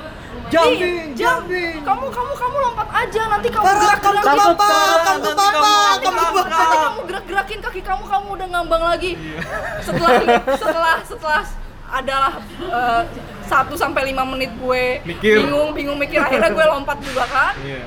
Jumping, 0.49 1.13
jump. 1.13 1.45
jumping. 1.45 1.75
kamu 1.79 2.05
kamu 2.09 2.31
kamu 2.33 2.55
lompat 2.59 2.87
aja 2.89 3.21
nanti 3.27 3.47
kamu 3.47 3.63
Farah, 3.63 3.79
gerak 3.79 3.99
kamu 3.99 4.13
gerak 4.13 4.23
kamu 4.23 4.37
nanti 4.39 4.49
bapak, 4.49 4.69
kamu 4.69 4.99
kamu 4.99 5.19
tuh 5.19 5.33
ngambang. 5.35 6.33
bapak. 6.33 6.47
nanti 6.49 6.77
kamu 6.79 6.99
gerak-gerakin 7.05 7.59
kaki 7.61 7.81
kamu 7.81 8.03
kamu 8.03 8.27
udah 8.31 8.47
ngambang 8.49 8.83
lagi 8.83 9.11
Iya. 9.13 9.39
setelah 9.79 10.13
setelah 10.55 10.95
setelah 11.03 11.43
adalah 11.89 12.33
eh, 12.61 13.01
satu 13.43 13.73
sampai 13.73 14.05
lima 14.05 14.21
menit 14.23 14.53
gue 14.55 15.01
Mikir. 15.03 15.41
bingung 15.41 15.73
bingung 15.73 15.97
mikir 15.97 16.17
akhirnya 16.19 16.49
gue 16.49 16.65
lompat 16.67 16.97
juga 16.99 17.25
kan 17.25 17.53
Iya. 17.59 17.81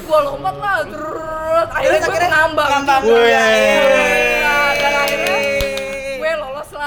Gue 0.00 0.20
lompat 0.22 0.54
lah 0.56 0.76
Drrrr, 0.82 1.64
akhirnya 1.68 1.98
gue 2.02 2.20
ngambang 2.26 2.68
ngambang. 2.78 3.02
Nah, 3.04 4.70
dan 4.74 4.92
akhirnya 4.94 5.36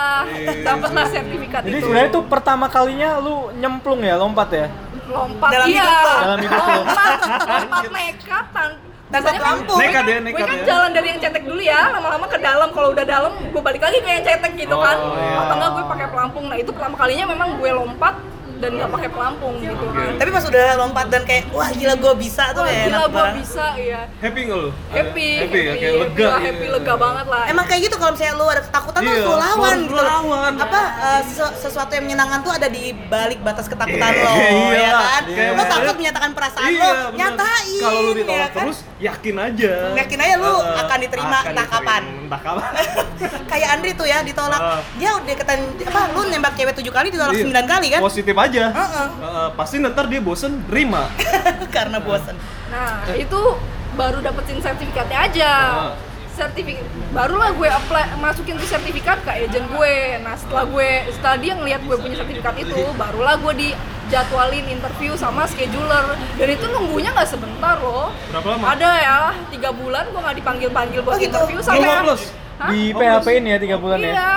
lolos 0.23 0.41
lah 0.41 0.45
Iya. 0.51 0.63
dapatlah 0.63 1.05
sertifikat 1.07 1.61
Jadi 1.61 1.71
itu 1.71 1.83
sebenarnya 1.83 2.09
itu 2.09 2.21
pertama 2.25 2.65
kalinya 2.67 3.09
lu 3.17 3.35
nyemplung 3.53 4.01
ya, 4.01 4.15
lompat 4.15 4.49
ya? 4.51 4.67
lompat 5.03 5.49
Dalam 5.51 5.67
iya 5.67 5.83
hidup. 5.83 6.19
Dalam 6.21 6.37
hidup 6.39 6.55
lo. 6.57 6.71
lompat 6.73 7.17
lompat 7.19 7.83
nekat 7.91 8.45
tan 8.49 8.71
Tanpa 9.11 9.27
biasanya 9.27 9.35
kan 9.35 9.43
pelampung. 9.43 9.77
Nekat 9.77 10.03
ya, 10.05 10.17
gue 10.23 10.31
kan 10.41 10.47
ya. 10.53 10.63
jalan 10.63 10.89
dari 10.89 11.07
yang 11.09 11.19
cetek 11.19 11.43
dulu 11.43 11.59
ya 11.61 11.81
lama-lama 11.91 12.25
ke 12.25 12.37
dalam 12.39 12.69
kalau 12.71 12.89
udah 12.89 13.03
dalam 13.05 13.31
gue 13.43 13.61
balik 13.61 13.81
lagi 13.81 13.97
ke 13.99 14.07
yang 14.09 14.23
cetek 14.23 14.51
gitu 14.57 14.75
kan 14.77 14.95
Oh, 14.97 15.11
iya. 15.13 15.35
atau 15.37 15.53
enggak 15.53 15.69
gue 15.69 15.83
pakai 15.85 16.07
pelampung 16.07 16.45
nah 16.47 16.55
itu 16.55 16.71
pertama 16.71 16.95
kalinya 16.95 17.25
memang 17.27 17.49
gue 17.55 17.71
lompat 17.71 18.13
dan 18.61 18.71
nggak 18.71 18.91
pakai 18.91 19.09
pelampung 19.09 19.53
gitu 19.57 19.85
kan 19.89 20.11
Tapi 20.15 20.29
pas 20.29 20.45
udah 20.45 20.65
lompat 20.77 21.05
dan 21.07 21.21
kayak 21.23 21.43
wah 21.49 21.69
gila 21.69 21.95
gue 21.95 22.13
bisa 22.15 22.43
tuh 22.51 22.61
Wah, 22.61 22.71
gila 22.71 22.99
gue 23.07 23.25
bisa 23.41 23.65
ya 23.75 24.01
Happy 24.15 24.39
nggak 24.45 24.59
lu? 24.59 24.69
happy 24.87 25.29
Happy 25.41 25.59
ya, 25.59 25.73
kayak 25.73 25.93
lega. 25.97 26.21
lah, 26.23 26.37
gitu 26.37 26.45
happy 26.45 26.63
ya. 26.63 26.71
lega 26.71 26.93
banget 26.95 27.25
lah 27.27 27.43
Emang 27.47 27.65
kayak 27.65 27.81
gitu 27.81 27.95
kalau 27.95 28.11
misalnya 28.11 28.35
lu 28.35 28.45
ada 28.47 28.61
ketakutan 28.61 28.99
tuh 28.99 29.03
Iya, 29.03 29.11
harus 29.11 29.25
lu 29.25 29.35
lawan 29.35 29.77
gitu. 29.81 29.95
lawan. 29.97 30.53
Apa 30.55 30.81
sesu- 31.23 31.55
sesuatu 31.59 31.91
yang 31.91 32.05
menyenangkan 32.05 32.39
tuh 32.41 32.53
ada 32.53 32.67
di 32.67 32.83
balik 33.05 33.39
batas 33.41 33.65
ketakutan 33.65 34.11
Iya, 34.11 34.21
lo, 34.21 34.33
iya. 34.37 34.77
ya 34.77 34.91
kan? 34.93 35.21
Iya. 35.25 35.49
Lo 35.51 35.63
takut 35.65 35.95
menyatakan 35.97 36.29
perasaan 36.31 36.69
Iya, 36.69 36.81
lo, 36.81 36.91
nyatain. 37.11 37.81
Kalau 37.81 37.99
lu 37.99 38.11
ya 38.11 38.15
ditolak 38.15 38.51
kan? 38.53 38.67
Yakin 39.01 39.35
aja. 39.35 39.73
Yakin 39.97 40.19
aja 40.21 40.35
lu 40.37 40.53
Heeh. 40.53 40.81
akan 40.85 40.97
diterima 41.01 41.37
Akan 41.41 41.51
entah 41.51 41.65
diterima, 41.65 41.81
kapan. 41.81 42.03
Entah 42.29 42.41
kapan. 42.45 42.71
kayak 43.51 43.67
Andri 43.73 43.91
tuh 43.97 44.05
ya 44.05 44.21
ditolak. 44.21 44.61
Ah. 44.61 44.79
Dia 45.01 45.17
udah 45.17 45.35
ketan 45.35 45.59
apa 45.81 46.01
lu 46.13 46.21
nembak 46.29 46.53
cewek 46.53 46.73
tujuh 46.77 46.93
kali 46.93 47.09
ditolak 47.09 47.33
Iya. 47.33 47.41
sembilan 47.43 47.65
kali 47.65 47.87
kan? 47.89 47.99
Positif 47.99 48.35
aja. 48.37 48.63
Heeh. 48.69 49.07
Heeh, 49.17 49.47
pasti 49.57 49.75
ntar 49.81 50.05
dia 50.05 50.21
bosen, 50.21 50.61
terima. 50.69 51.09
Karena 51.75 51.97
bosen. 51.97 52.37
Nah, 52.69 53.03
itu 53.17 53.39
baru 53.97 54.21
dapetin 54.21 54.61
sertifikatnya 54.61 55.17
aja. 55.27 55.51
Ah. 55.89 55.93
Sertifikat 56.31 56.87
barulah 57.11 57.51
gue 57.51 57.67
apply 57.67 58.15
masukin 58.15 58.55
tuh 58.55 58.63
sertifikat 58.63 59.19
ke 59.19 59.31
agent 59.35 59.67
gue. 59.67 59.95
Nah, 60.23 60.37
setelah 60.39 60.63
gue 60.63 60.89
setelah 61.11 61.37
dia 61.41 61.53
ngelihat 61.59 61.81
gue 61.83 61.97
punya 61.99 62.15
sertifikat 62.15 62.55
itu, 62.55 62.79
barulah 62.95 63.35
gue 63.35 63.53
dijadwalin 64.11 64.67
interview 64.67 65.15
sama 65.15 65.47
scheduler. 65.47 66.19
Dan 66.35 66.47
itu 66.51 66.67
nunggunya 66.67 67.15
nggak 67.15 67.31
sebentar 67.31 67.79
loh. 67.79 68.11
Berapa 68.27 68.47
lama? 68.59 68.65
Ada 68.75 68.91
ya, 68.99 69.19
tiga 69.47 69.71
bulan 69.71 70.03
gue 70.11 70.19
nggak 70.19 70.37
dipanggil-panggil 70.43 70.99
buat 70.99 71.15
Oh, 71.15 71.23
gitu? 71.23 71.31
interview 71.31 71.59
sampai? 71.63 71.87
Di 72.75 72.81
PHP 72.91 73.27
ini 73.39 73.49
ya 73.55 73.59
tiga 73.63 73.77
bulan 73.79 73.97
ya. 74.03 74.11
Iya. 74.11 74.31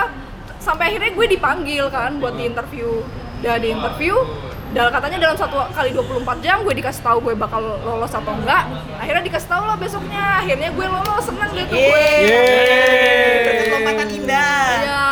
Sampai 0.63 0.95
akhirnya 0.95 1.11
gue 1.11 1.27
dipanggil 1.27 1.83
kan 1.91 2.23
buat 2.23 2.39
di 2.39 2.47
interview. 2.47 3.03
Udah 3.43 3.61
di 3.61 3.69
interview, 3.69 4.15
dan 4.73 4.89
katanya 4.89 5.29
dalam 5.29 5.37
satu 5.37 5.69
kali 5.69 5.93
24 5.93 6.41
jam 6.41 6.65
gue 6.65 6.73
dikasih 6.73 7.03
tahu 7.05 7.21
gue 7.21 7.33
bakal 7.37 7.61
lolos 7.85 8.09
atau 8.09 8.33
enggak. 8.33 8.65
Akhirnya 8.97 9.21
dikasih 9.21 9.49
tahu 9.51 9.63
lah 9.69 9.77
besoknya. 9.77 10.41
Akhirnya 10.41 10.73
gue 10.73 10.87
lolos, 10.89 11.21
seneng 11.21 11.51
deh 11.53 11.65
tuh 11.69 11.77
gue. 11.77 12.05
Yeay. 12.25 13.37
Berkat 13.45 13.67
lompatan 13.69 14.07
indah. 14.09 14.65
Iya. 14.81 15.05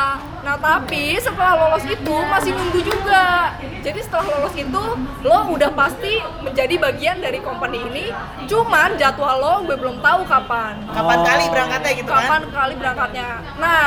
Nah 0.43 0.59
tapi 0.59 1.15
setelah 1.17 1.55
lolos 1.55 1.87
itu 1.87 2.15
masih 2.27 2.51
nunggu 2.51 2.79
juga. 2.83 3.55
Jadi 3.79 3.99
setelah 4.03 4.25
lolos 4.27 4.55
itu 4.55 4.83
lo 5.23 5.39
udah 5.49 5.71
pasti 5.71 6.19
menjadi 6.43 6.75
bagian 6.77 7.17
dari 7.23 7.39
company 7.39 7.79
ini. 7.79 8.05
Cuman 8.45 8.99
jadwal 8.99 9.39
lo 9.39 9.55
gue 9.63 9.79
belum 9.79 10.03
tahu 10.03 10.27
kapan. 10.27 10.83
Kapan 10.91 11.17
Oh. 11.17 11.25
kali 11.25 11.45
berangkatnya 11.47 11.91
gitu 11.95 12.09
Kapan 12.11 12.41
kan? 12.43 12.51
kali 12.51 12.73
berangkatnya. 12.75 13.27
Nah 13.55 13.83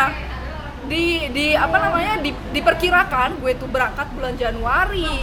di 0.87 1.29
di 1.35 1.47
apa 1.53 1.77
namanya 1.77 2.15
di, 2.23 2.31
diperkirakan 2.55 3.37
gue 3.39 3.53
tuh 3.55 3.69
berangkat 3.69 4.09
bulan 4.17 4.33
Januari. 4.35 5.21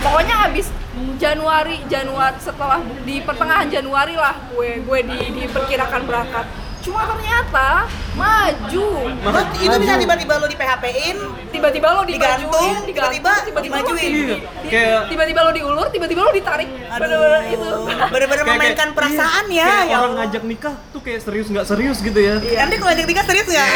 Pokoknya 0.00 0.46
habis 0.46 0.70
Januari 1.18 1.80
Januari 1.86 2.38
setelah 2.38 2.78
di 3.02 3.18
pertengahan 3.20 3.66
Januari 3.66 4.14
lah 4.14 4.36
gue 4.48 4.78
gue 4.78 5.00
di, 5.02 5.18
diperkirakan 5.42 6.02
berangkat. 6.06 6.46
Cuma 6.80 7.04
ternyata 7.04 7.84
maju 8.16 8.86
Lo, 9.20 9.40
itu 9.54 9.76
bisa 9.78 9.94
tiba-tiba 9.96 10.34
lo 10.40 10.46
di 10.48 10.56
PHP-in, 10.56 11.16
tiba-tiba 11.52 11.88
lo 11.92 12.02
Digantung, 12.02 12.72
tiba-tiba 12.88 13.32
dimajuin. 13.60 14.00
di- 14.00 14.40
Iya. 14.66 15.04
tiba-tiba 15.06 15.40
lo 15.42 15.52
diulur, 15.52 15.86
tiba-tiba 15.88 16.20
lo 16.22 16.32
ditarik. 16.32 16.68
Bener-bener 16.72 17.42
itu. 17.46 17.68
bener-bener 18.10 18.44
memainkan 18.46 18.76
kayak- 18.80 18.96
perasaan 18.96 19.44
iya, 19.48 19.60
ya. 19.60 19.68
kayak 19.70 19.84
ya 19.84 19.96
orang 19.98 20.14
ngajak 20.16 20.42
nikah 20.42 20.74
tuh 20.90 21.00
kayak 21.00 21.20
serius 21.20 21.46
nggak 21.46 21.66
serius 21.68 21.98
gitu 22.00 22.16
ya 22.16 22.34
Nanti 22.40 22.74
kalau 22.76 22.88
ngajak 22.90 23.06
nikah 23.06 23.24
serius 23.24 23.46
nggak? 23.46 23.68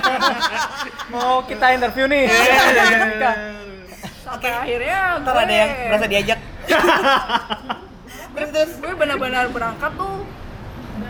Mau 1.12 1.40
kita 1.42 1.66
interview 1.72 2.04
nih. 2.06 2.24
Iya. 2.28 3.32
Sampai 4.20 4.50
akhirnya 4.52 4.98
Ntar 5.18 5.32
gue, 5.32 5.42
ada 5.42 5.54
yang 5.56 5.70
merasa 5.88 6.06
diajak. 6.06 6.38
terus. 8.30 8.70
gue 8.78 8.92
benar-benar 8.94 9.48
berangkat 9.48 9.92
tuh 9.94 10.22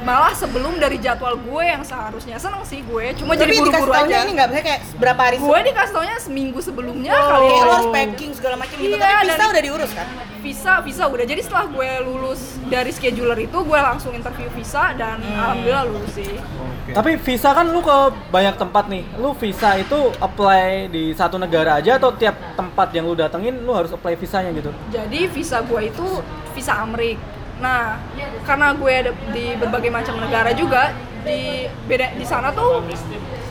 malah 0.00 0.32
sebelum 0.32 0.76
dari 0.76 0.96
jadwal 0.96 1.36
gue 1.36 1.62
yang 1.62 1.82
seharusnya 1.82 2.36
seneng 2.36 2.62
sih 2.62 2.80
gue 2.80 3.12
cuma 3.14 3.32
Tapi 3.32 3.40
jadi 3.42 3.52
buru-buru 3.58 3.92
aja 3.92 4.16
ini 4.22 4.32
nggak 4.32 4.48
bisa 4.48 4.60
kayak 4.62 4.80
berapa 4.96 5.20
hari 5.20 5.36
gue 5.36 5.58
dikasih 5.62 5.92
taunya 5.92 6.16
seminggu 6.16 6.58
sebelumnya 6.58 7.12
kali 7.12 7.44
Kayak 7.44 7.52
ya 7.52 7.62
lo 7.62 7.72
harus 7.74 7.88
packing 7.90 8.30
segala 8.32 8.54
macam 8.56 8.76
gitu. 8.76 8.88
Iya, 8.90 8.96
Tapi 8.96 9.24
visa 9.26 9.44
udah 9.46 9.62
diurus 9.62 9.92
kan? 9.92 10.06
visa 10.40 10.72
visa 10.80 11.04
udah 11.04 11.24
jadi 11.26 11.36
setelah 11.38 11.68
gue 11.68 11.90
lulus 12.02 12.40
dari 12.64 12.88
scheduler 12.90 13.36
itu 13.38 13.58
gue 13.60 13.76
langsung 13.78 14.12
interview 14.12 14.48
visa 14.50 14.92
dan 14.94 15.20
Hmm. 15.20 15.36
alhamdulillah 15.36 15.84
lulus 15.86 16.12
sih 16.14 16.32
Oke. 16.32 16.90
Tapi 16.90 17.10
visa 17.18 17.52
kan 17.52 17.68
lu 17.68 17.78
ke 17.78 17.96
banyak 18.26 18.56
tempat 18.56 18.88
nih. 18.88 19.04
Lu 19.14 19.30
visa 19.32 19.76
itu 19.76 19.94
apply 20.16 20.88
di 20.88 21.12
satu 21.12 21.36
negara 21.36 21.76
aja 21.76 21.94
atau 21.94 22.10
tiap 22.10 22.34
tempat 22.52 22.88
yang 22.90 23.04
lu 23.04 23.12
datengin 23.12 23.52
lu 23.58 23.70
harus 23.70 23.90
apply 23.90 24.16
visanya 24.16 24.48
gitu? 24.50 24.72
jadi 24.88 25.28
visa 25.28 25.60
gue 25.60 25.80
itu 25.84 26.06
visa 26.50 26.72
Amrik 26.74 27.20
nah 27.60 28.00
karena 28.42 28.72
gue 28.72 28.92
ada 28.92 29.12
di 29.30 29.52
berbagai 29.54 29.88
macam 29.88 30.16
negara 30.16 30.50
juga 30.50 30.90
di 31.20 31.40
beda 31.84 32.16
di 32.16 32.24
sana 32.24 32.48
tuh 32.50 32.80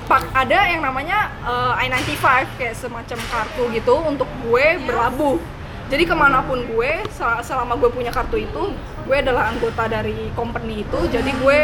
pak 0.06 0.26
ada 0.34 0.60
yang 0.66 0.82
namanya 0.82 1.30
eh, 1.40 1.86
I-95 1.86 2.26
kayak 2.58 2.76
semacam 2.76 3.20
kartu 3.24 3.64
gitu 3.70 3.94
untuk 4.02 4.26
gue 4.42 4.66
berlabuh. 4.82 5.38
Jadi 5.90 6.06
ke 6.06 6.14
mana 6.14 6.42
pun 6.42 6.62
gue 6.66 7.02
sel- 7.10 7.42
selama 7.42 7.74
gue 7.74 7.90
punya 7.90 8.10
kartu 8.10 8.38
itu 8.38 8.74
gue 9.06 9.16
adalah 9.16 9.50
anggota 9.50 9.86
dari 9.86 10.30
company 10.34 10.82
itu 10.82 11.00
jadi 11.10 11.30
gue 11.30 11.58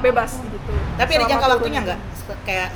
bebas 0.00 0.40
gitu. 0.40 0.72
Tapi 0.96 1.10
ada 1.16 1.24
jangka 1.26 1.46
waktunya 1.48 1.80
nggak? 1.80 1.98
Kayak 2.44 2.72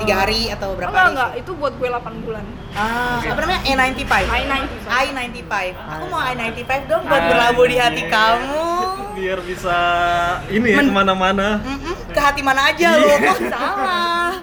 tiga 0.00 0.14
hari 0.24 0.50
atau 0.50 0.74
berapa 0.74 0.90
enggak 0.90 1.04
hari? 1.04 1.12
enggak 1.14 1.30
itu 1.40 1.50
buat 1.54 1.72
gue 1.78 1.88
8 1.88 2.24
bulan 2.26 2.44
Ah, 2.74 3.22
apa 3.22 3.38
namanya? 3.38 3.62
E95. 3.70 4.10
I-95 4.10 4.82
I95. 4.90 5.54
Aku 5.78 6.04
mau 6.10 6.20
I95 6.26 6.72
dong 6.90 7.02
buat 7.06 7.22
berlabuh 7.30 7.66
di 7.70 7.76
hati 7.78 8.02
kamu. 8.10 8.66
biar 9.14 9.38
bisa 9.46 9.78
ini 10.50 10.74
ya 10.74 10.82
ke 10.82 10.90
mana-mana 10.90 11.62
ke 12.10 12.18
hati 12.18 12.42
mana 12.42 12.66
aja 12.74 12.98
lo, 12.98 13.06
kok 13.14 13.38
salah. 13.46 14.42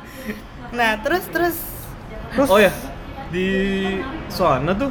Nah, 0.71 0.91
terus 1.03 1.23
terus 1.27 1.57
oh 2.47 2.55
ya 2.55 2.71
di 3.27 3.47
sana 4.31 4.71
tuh 4.71 4.87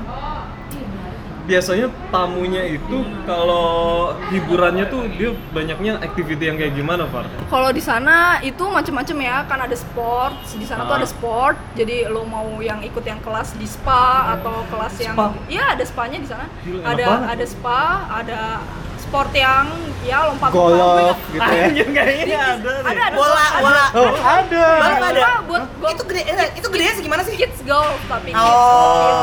biasanya 1.51 1.91
tamunya 2.09 2.63
itu 2.71 2.99
kalau 3.27 3.67
hiburannya 4.31 4.87
tuh 4.87 5.03
dia 5.11 5.35
banyaknya 5.51 5.99
activity 5.99 6.47
yang 6.47 6.55
kayak 6.55 6.73
gimana 6.73 7.11
Far? 7.11 7.27
Kalau 7.45 7.71
di 7.71 7.83
sana 7.83 8.39
itu 8.41 8.63
macam-macam 8.63 9.17
ya, 9.19 9.37
kan 9.45 9.59
ada 9.61 9.75
sport. 9.75 10.39
Di 10.47 10.63
sana 10.63 10.87
tuh 10.87 10.95
Ah. 10.95 11.01
ada 11.03 11.09
sport. 11.09 11.57
Jadi 11.75 12.07
lo 12.07 12.23
mau 12.23 12.47
yang 12.61 12.79
ikut 12.81 13.03
yang 13.03 13.19
kelas 13.19 13.59
di 13.59 13.67
spa 13.67 14.39
atau 14.39 14.63
kelas 14.71 14.95
yang 14.97 15.19
Spa? 15.19 15.35
Iya, 15.47 15.75
ada 15.75 15.83
spanya 15.83 16.17
di 16.17 16.29
sana. 16.29 16.47
Gila, 16.63 16.81
ada 16.87 17.05
banget. 17.05 17.29
ada 17.29 17.45
spa, 17.45 17.81
ada 18.09 18.41
sport 19.01 19.33
yang 19.35 19.67
ya 20.01 20.23
lompat 20.25 20.55
Golf 20.55 21.19
gitu 21.29 21.43
ya. 21.43 21.65
Anjir 21.67 21.89
kayaknya 21.91 22.39
ada. 22.55 22.71
Ada 22.81 23.03
ada 23.03 23.17
bola 23.17 23.35
ada- 23.43 23.59
bola. 23.59 23.85
Oh, 23.91 24.13
ada. 24.15 24.65
Ada. 24.79 25.09
Bola 25.11 25.33
buat 25.45 25.63
golf. 25.77 25.93
Itu 25.93 26.05
gede, 26.07 26.23
eh, 26.25 26.49
itu 26.55 26.67
gedenya 26.69 26.95
segimana 26.95 27.21
sih? 27.21 27.35
kids 27.35 27.59
golf 27.65 27.99
tapi 28.07 28.31
kids, 28.31 28.39
Oh, 28.39 29.03
kids. 29.03 29.19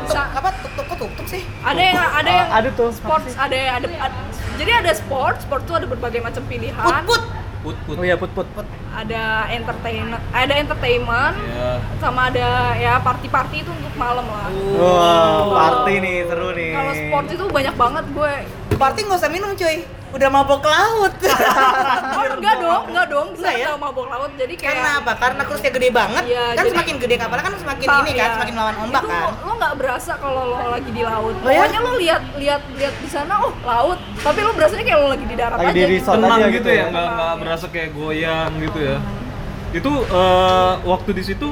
Bisa- 0.08 0.30
apa 0.32 0.48
tuk 0.54 0.72
tuk 0.72 0.86
kok 0.86 0.96
tuk 0.96 1.10
tuk 1.12 1.26
sih? 1.28 1.42
Ada 1.64 1.82
yang 1.82 1.98
ada 1.98 2.30
yang 2.30 2.48
ada 2.50 2.68
tuh. 2.74 2.90
sports 2.94 3.34
ada 3.34 3.56
ada, 3.78 3.86
ada 3.88 4.16
jadi 4.58 4.70
ada 4.82 4.90
sport 4.94 5.42
sport 5.42 5.62
tuh 5.66 5.74
ada 5.78 5.86
berbagai 5.86 6.22
macam 6.22 6.42
pilihan 6.46 6.78
Put 6.78 7.02
put. 7.06 7.22
put 7.58 7.76
put 7.86 7.96
Oh 7.98 8.04
iya 8.06 8.14
put 8.14 8.30
put. 8.30 8.46
ada 8.94 9.50
entertainment 9.50 10.22
ada 10.30 10.54
entertainment 10.54 11.34
ya 11.50 11.82
sama 11.98 12.30
ada 12.30 12.74
ya 12.78 13.02
party-party 13.02 13.66
itu 13.66 13.70
untuk 13.74 13.94
malam 13.98 14.26
lah. 14.30 14.46
Wah, 14.78 15.42
party 15.50 15.94
nih 15.98 16.16
seru 16.30 16.54
nih. 16.54 16.70
Kalau 16.74 16.92
sport 16.94 17.26
itu 17.34 17.44
banyak 17.50 17.74
banget 17.74 18.04
gue. 18.14 18.34
Party 18.78 18.98
nggak 19.06 19.18
usah 19.18 19.30
minum 19.30 19.50
cuy. 19.58 19.76
Udah 20.08 20.28
mabok 20.28 20.64
laut. 20.64 21.14
Oh 22.18 22.24
enggak 22.28 22.56
dong, 22.58 22.82
enggak 22.88 23.06
dong. 23.08 23.26
Bisa 23.30 23.40
Enggak 23.40 23.54
ya? 23.54 23.66
nggak 23.68 23.80
mabok 23.80 24.06
laut. 24.08 24.30
Jadi 24.34 24.54
kayak 24.54 24.70
Karena 24.74 24.90
apa? 24.98 25.12
Karena 25.14 25.42
krusnya 25.44 25.70
gede 25.70 25.88
banget. 25.90 26.22
Iya, 26.24 26.44
kan 26.48 26.54
jadi- 26.58 26.70
semakin 26.72 26.96
gede 26.98 27.14
kapalnya 27.16 27.44
kan 27.44 27.54
semakin 27.56 27.86
Sa- 27.86 27.98
ini 27.98 28.10
kan, 28.10 28.18
iya. 28.18 28.34
semakin 28.34 28.54
melawan 28.54 28.76
ombak 28.78 29.02
itu 29.02 29.08
kan. 29.08 29.28
lo 29.38 29.52
nggak 29.54 29.74
berasa 29.76 30.12
kalau 30.16 30.42
lo 30.46 30.66
lagi 30.70 30.90
di 30.90 31.02
laut. 31.02 31.34
Oh 31.36 31.46
ya? 31.46 31.58
Pokoknya 31.58 31.80
lo 31.80 31.92
lihat 31.96 32.22
lihat 32.36 32.62
lihat 32.74 32.94
di 32.96 33.08
sana, 33.08 33.32
oh 33.38 33.52
laut. 33.62 33.98
Tapi 34.18 34.38
lo 34.40 34.50
berasanya 34.52 34.84
kayak 34.84 34.98
lo 34.98 35.08
lagi 35.08 35.24
di 35.24 35.36
darat 35.36 35.56
Lagi 35.58 35.70
aja. 35.70 35.86
di 35.86 35.96
gitu. 35.96 36.10
tenang 36.10 36.30
aja 36.32 36.46
gitu, 36.46 36.54
gitu 36.54 36.68
ya 36.68 36.78
ya? 36.78 36.84
nggak 36.88 37.06
nggak 37.08 37.34
berasa 37.38 37.66
kayak 37.68 37.90
goyang 37.92 38.50
gitu 38.58 38.78
ya 38.80 38.96
itu 39.68 39.92
eh, 40.02 40.72
waktu 40.82 41.10
di 41.12 41.22
situ 41.22 41.48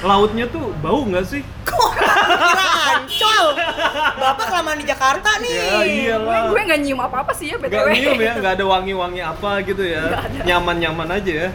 lautnya 0.00 0.44
tuh 0.46 0.72
bau 0.78 1.04
nggak 1.04 1.24
sih 1.24 1.42
Kok 1.68 1.90
kira 1.92 2.66
ancol? 2.90 3.46
Bapak 4.16 4.44
kelamaan 4.48 4.78
di 4.78 4.86
Jakarta 4.86 5.30
nih. 5.38 5.52
ya 5.52 5.64
Gue 5.70 5.84
iyalah 5.86 6.42
gue 6.48 6.60
nggak 6.62 6.80
nyium 6.80 7.00
apa 7.00 7.16
apa 7.20 7.32
sih 7.32 7.52
ya 7.52 7.56
nggak 7.56 7.70
btw. 7.70 7.88
nyium 7.90 8.18
ya 8.18 8.32
nggak 8.36 8.52
ada 8.56 8.64
wangi-wangi 8.72 9.20
apa 9.20 9.50
gitu 9.62 9.82
ya 9.82 10.02
nyaman 10.42 10.76
nyaman 10.78 11.08
aja 11.12 11.32
ya 11.46 11.50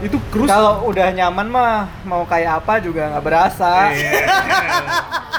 itu 0.00 0.16
cruise 0.32 0.48
Kalau 0.48 0.88
udah 0.88 1.12
nyaman 1.12 1.46
mah 1.46 1.72
mau 2.02 2.24
kayak 2.24 2.64
apa 2.64 2.80
juga 2.80 3.12
nggak 3.12 3.20
berasa. 3.20 3.92
Iya. 3.92 4.10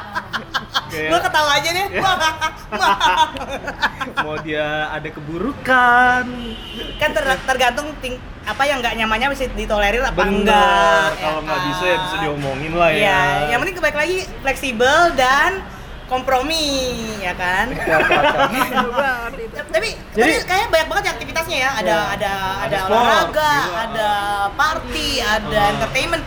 Kayak 0.91 1.09
Gua 1.09 1.19
ketawa 1.21 1.51
aja 1.53 1.69
nih. 1.71 1.85
Iya. 1.91 2.11
mau 4.17 4.37
dia 4.39 4.65
ada 4.89 5.07
keburukan 5.07 6.23
kan 6.97 7.09
ter- 7.11 7.43
tergantung 7.43 7.87
ting 7.99 8.15
apa 8.41 8.63
yang 8.63 8.79
nggak 8.79 8.95
nyamannya 8.95 9.27
bisa 9.29 9.45
ditolerir 9.51 10.01
apa 10.01 10.17
bener 10.19 10.33
enggak. 10.41 11.07
kalau 11.15 11.39
ya 11.39 11.45
nggak 11.45 11.59
kan? 11.59 11.67
bisa 11.67 11.83
ya 11.85 11.97
bisa 11.99 12.15
diomongin 12.19 12.73
lah 12.73 12.89
ya 12.89 12.97
Iya, 12.97 13.19
yang 13.47 13.59
penting 13.59 13.75
kebalik 13.75 13.97
lagi 13.97 14.17
fleksibel 14.41 14.97
dan 15.13 15.61
kompromi, 16.07 16.67
ya 17.19 17.31
kan? 17.33 17.71
Itu. 17.71 18.91
tapi 19.63 19.95
Jadi- 20.11 20.43
tapi 20.43 20.43
kayaknya 20.43 20.67
banyak 20.69 20.87
banget 20.89 21.03
ya 21.05 21.11
aktivitasnya 21.13 21.57
ya. 21.57 21.69
Ada 21.73 21.87
Iya. 21.87 22.03
ada 22.11 22.33
ada, 22.59 22.77
sport, 22.77 22.91
olahraga, 22.91 23.53
gila. 23.55 23.79
ada 23.79 24.09
party, 24.51 25.09
ada 25.21 25.59
entertainment. 25.71 26.23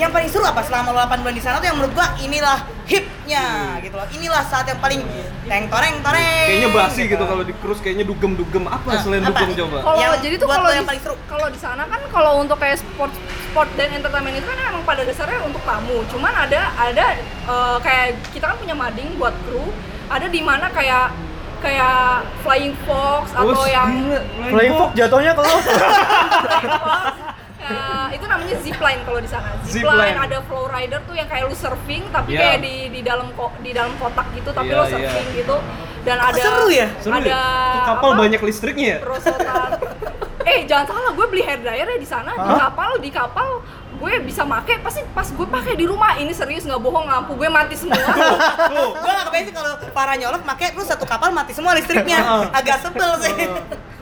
Yang 0.00 0.10
paling 0.10 0.28
seru 0.28 0.44
apa 0.44 0.64
selama 0.64 0.88
lo 0.90 1.00
8 1.02 1.20
bulan 1.20 1.36
di 1.36 1.44
sana 1.44 1.60
tuh 1.60 1.68
yang 1.68 1.76
menurut 1.76 1.92
gua 1.92 2.08
inilah 2.16 2.58
hipnya 2.88 3.44
gitu 3.78 3.94
loh. 3.94 4.08
Inilah 4.10 4.42
saat 4.42 4.64
yang 4.64 4.80
paling 4.80 5.04
teng 5.44 5.68
toreng 5.68 5.94
toreng. 6.00 6.46
kayaknya 6.48 6.68
basi 6.70 7.02
gitu 7.04 7.20
kalau 7.20 7.42
di 7.42 7.52
cruise 7.54 7.78
kayaknya 7.78 8.04
dugem 8.04 8.32
dugem 8.32 8.64
apa 8.64 8.88
Nah, 8.88 8.98
selain 8.98 9.20
apa? 9.22 9.30
dugem 9.36 9.50
coba 9.60 9.76
Kalau 9.82 9.98
Yang 9.98 10.12
jadi 10.20 10.34
tuh 10.34 10.48
kalau 10.48 10.70
yang 10.70 10.86
paling 10.88 11.02
seru. 11.02 11.16
kalau 11.26 11.46
di 11.46 11.58
sana 11.58 11.82
kan 11.84 12.00
kalau 12.08 12.32
untuk 12.38 12.56
kayak 12.56 12.80
sport 12.80 13.12
sport 13.44 13.68
dan 13.74 13.92
entertainment 13.92 14.34
itu 14.34 14.46
kan 14.46 14.56
emang 14.64 14.82
pada 14.82 15.02
dasarnya 15.02 15.38
untuk 15.42 15.60
tamu. 15.62 16.00
Cuman 16.08 16.32
ada 16.34 16.60
ada 16.74 17.06
eh, 17.44 17.76
kayak 17.78 18.06
kita 18.32 18.44
kan 18.46 18.56
punya 18.56 18.72
mading 18.74 19.14
buat 19.14 19.36
kru. 19.44 19.68
Ada 20.08 20.26
di 20.26 20.40
mana 20.40 20.66
kayak 20.70 21.12
kayak 21.60 22.00
flying 22.40 22.72
fox 22.82 23.30
atau 23.30 23.52
Oh, 23.52 23.68
yang 23.68 24.16
Flying 24.48 24.72
fox 24.72 24.90
jatuhnya 24.96 25.36
ke 25.36 25.42
eh, 27.62 28.06
itu 28.12 28.24
namanya 28.24 28.56
zipline 28.58 29.00
kalau 29.02 29.20
di 29.20 29.28
sana. 29.28 29.48
Zipline 29.62 29.84
Zipline. 29.84 30.16
ada 30.18 30.38
flow 30.42 30.66
rider 30.66 31.00
tuh 31.04 31.14
yang 31.14 31.28
kayak 31.28 31.44
lu 31.44 31.54
surfing 31.54 32.02
tapi 32.08 32.32
Iya. 32.32 32.40
kayak 32.40 32.58
di 32.60 32.74
di 32.88 33.00
dalam 33.00 33.28
ko- 33.32 33.54
di 33.60 33.70
dalam 33.70 33.92
kotak 33.96 34.26
gitu 34.32 34.50
tapi 34.50 34.68
Iya, 34.68 34.80
lo 34.80 34.84
surfing 34.86 35.28
gitu. 35.36 35.56
Dan 36.00 36.16
Kok 36.16 36.28
ada 36.28 36.40
seru 36.40 36.66
ya? 36.72 36.88
Seru 36.96 37.12
ada 37.12 37.28
ya? 37.28 37.42
Kapal 37.86 38.10
apa? 38.10 38.18
banyak 38.18 38.40
listriknya 38.40 38.88
ya? 38.90 38.98
eh 40.40 40.64
jangan 40.64 40.84
salah 40.88 41.12
gue 41.12 41.26
beli 41.28 41.44
hair 41.44 41.60
dryer 41.60 41.84
ya 41.86 41.98
di 42.00 42.08
sana 42.08 42.32
di 42.32 42.52
kapal 42.56 42.90
di 42.96 43.10
kapal 43.12 43.60
gue 43.92 44.12
bisa 44.24 44.40
make 44.42 44.80
pasti 44.80 45.04
pas 45.12 45.28
gue 45.28 45.44
pakai 45.46 45.76
di 45.76 45.84
rumah 45.84 46.16
ini 46.16 46.32
serius 46.32 46.64
nggak 46.64 46.80
bohong 46.80 47.04
lampu 47.04 47.36
gue 47.36 47.44
mati 47.46 47.76
semua 47.76 48.00
Tuh. 48.00 48.88
Gue 48.96 49.12
gak 49.12 49.28
kebayang 49.28 49.46
sih 49.46 49.54
kalau 49.54 49.70
para 49.92 50.16
nyolok 50.16 50.42
make 50.42 50.72
terus 50.72 50.88
satu 50.88 51.04
kapal 51.04 51.28
mati 51.28 51.52
semua 51.52 51.76
listriknya. 51.76 52.48
Agak 52.50 52.80
sebel 52.80 53.10
sih. 53.20 53.36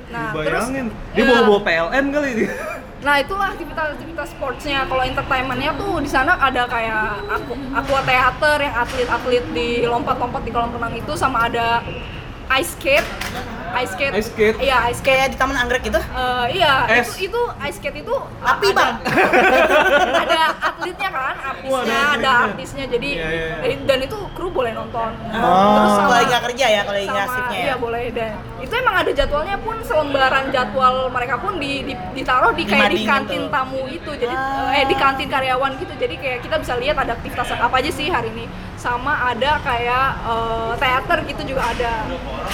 nah 0.09 0.31
terus 0.33 0.71
Bayangin. 0.71 0.87
Dia 1.13 1.21
ya, 1.21 1.29
bawa-bawa 1.29 1.61
PLN 1.61 2.05
kali 2.09 2.31
dia. 2.39 2.51
Nah 2.99 3.15
itulah 3.23 3.55
aktivitas-aktivitas 3.55 4.35
sportsnya. 4.35 4.83
Kalau 4.91 5.03
entertainmentnya 5.07 5.71
tuh 5.79 6.03
di 6.03 6.11
sana 6.11 6.35
ada 6.35 6.67
kayak 6.67 7.31
aku 7.31 7.55
aqua 7.71 8.01
theater 8.03 8.57
yang 8.59 8.75
atlet-atlet 8.75 9.45
di 9.55 9.69
lompat-lompat 9.87 10.43
di 10.43 10.51
kolam 10.51 10.75
renang 10.75 10.99
itu 10.99 11.15
sama 11.15 11.47
ada 11.47 11.83
ice 12.59 12.75
skate 12.75 13.07
ice 13.75 13.93
skate 13.93 14.15
Ice 14.15 14.29
skate? 14.29 14.57
iya 14.59 14.79
ice 14.87 14.99
skate 14.99 15.07
Kayak 15.11 15.29
di 15.29 15.37
Taman 15.37 15.57
Anggrek 15.57 15.83
gitu. 15.83 15.99
Eh, 15.99 16.47
iya, 16.55 16.85
Es. 16.89 17.17
itu, 17.17 17.29
itu 17.29 17.41
ice 17.61 17.77
skate 17.77 17.99
itu 17.99 18.15
Api, 18.39 18.67
ada- 18.67 18.77
Bang. 18.77 18.95
ada 20.23 20.41
atletnya 20.63 21.09
kan, 21.11 21.35
artisnya, 21.35 21.73
Wah, 21.73 21.83
ada 21.83 21.91
ada 21.91 22.05
atletnya. 22.07 22.33
artisnya. 22.47 22.85
Jadi 22.87 23.11
Iya, 23.11 23.29
iya, 23.29 23.47
iya. 23.59 23.69
eh, 23.69 23.79
dan 23.83 23.99
itu 24.01 24.17
kru 24.33 24.49
boleh 24.49 24.71
nonton. 24.71 25.11
Oh. 25.31 25.97
Kalau 25.99 26.13
lagi 26.13 26.27
nggak 26.29 26.45
kerja 26.47 26.67
ya, 26.69 26.81
kalau 26.83 26.95
lagi 26.95 27.09
sama- 27.09 27.19
ngasipnya 27.19 27.59
ya. 27.59 27.65
Iya 27.65 27.75
boleh 27.77 28.05
dan 28.11 28.31
itu 28.59 28.73
emang 28.75 28.97
ada 28.97 29.11
jadwalnya 29.13 29.57
pun 29.59 29.77
selembaran 29.81 30.45
jadwal 30.49 30.95
mereka 31.09 31.35
pun 31.37 31.57
di, 31.57 31.83
di- 31.85 31.99
ditaruh 32.15 32.53
di 32.53 32.63
kayak 32.63 32.91
di 32.91 33.01
Dimadingin 33.01 33.09
kantin 33.09 33.41
tuh. 33.41 33.51
tamu 33.51 33.83
itu 33.89 34.11
jadi 34.13 34.35
Ah. 34.35 34.75
eh 34.75 34.85
di 34.85 34.95
kantin 34.95 35.29
karyawan 35.29 35.73
gitu 35.79 35.93
jadi 35.95 36.15
kayak 36.15 36.39
kita 36.43 36.57
bisa 36.59 36.75
lihat 36.75 36.97
ada 36.97 37.15
aktivitas 37.15 37.49
apa 37.51 37.75
aja 37.75 37.89
sih 37.89 38.07
hari 38.07 38.29
ini 38.31 38.45
sama 38.79 39.29
ada 39.29 39.59
kayak 39.61 40.07
eh, 40.25 40.73
teater 40.77 41.19
gitu 41.27 41.43
juga 41.47 41.63
ada 41.67 41.93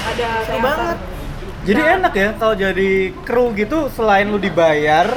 ada 0.02 0.28
Seru 0.42 0.50
teater. 0.50 0.64
banget. 0.64 0.98
Jadi 1.64 1.80
Nah. 1.80 1.94
enak 1.96 2.12
ya 2.14 2.28
kalau 2.34 2.54
jadi 2.54 2.90
kru 3.22 3.44
gitu 3.52 3.88
selain 3.88 4.26
lu 4.26 4.36
dibayar, 4.36 5.08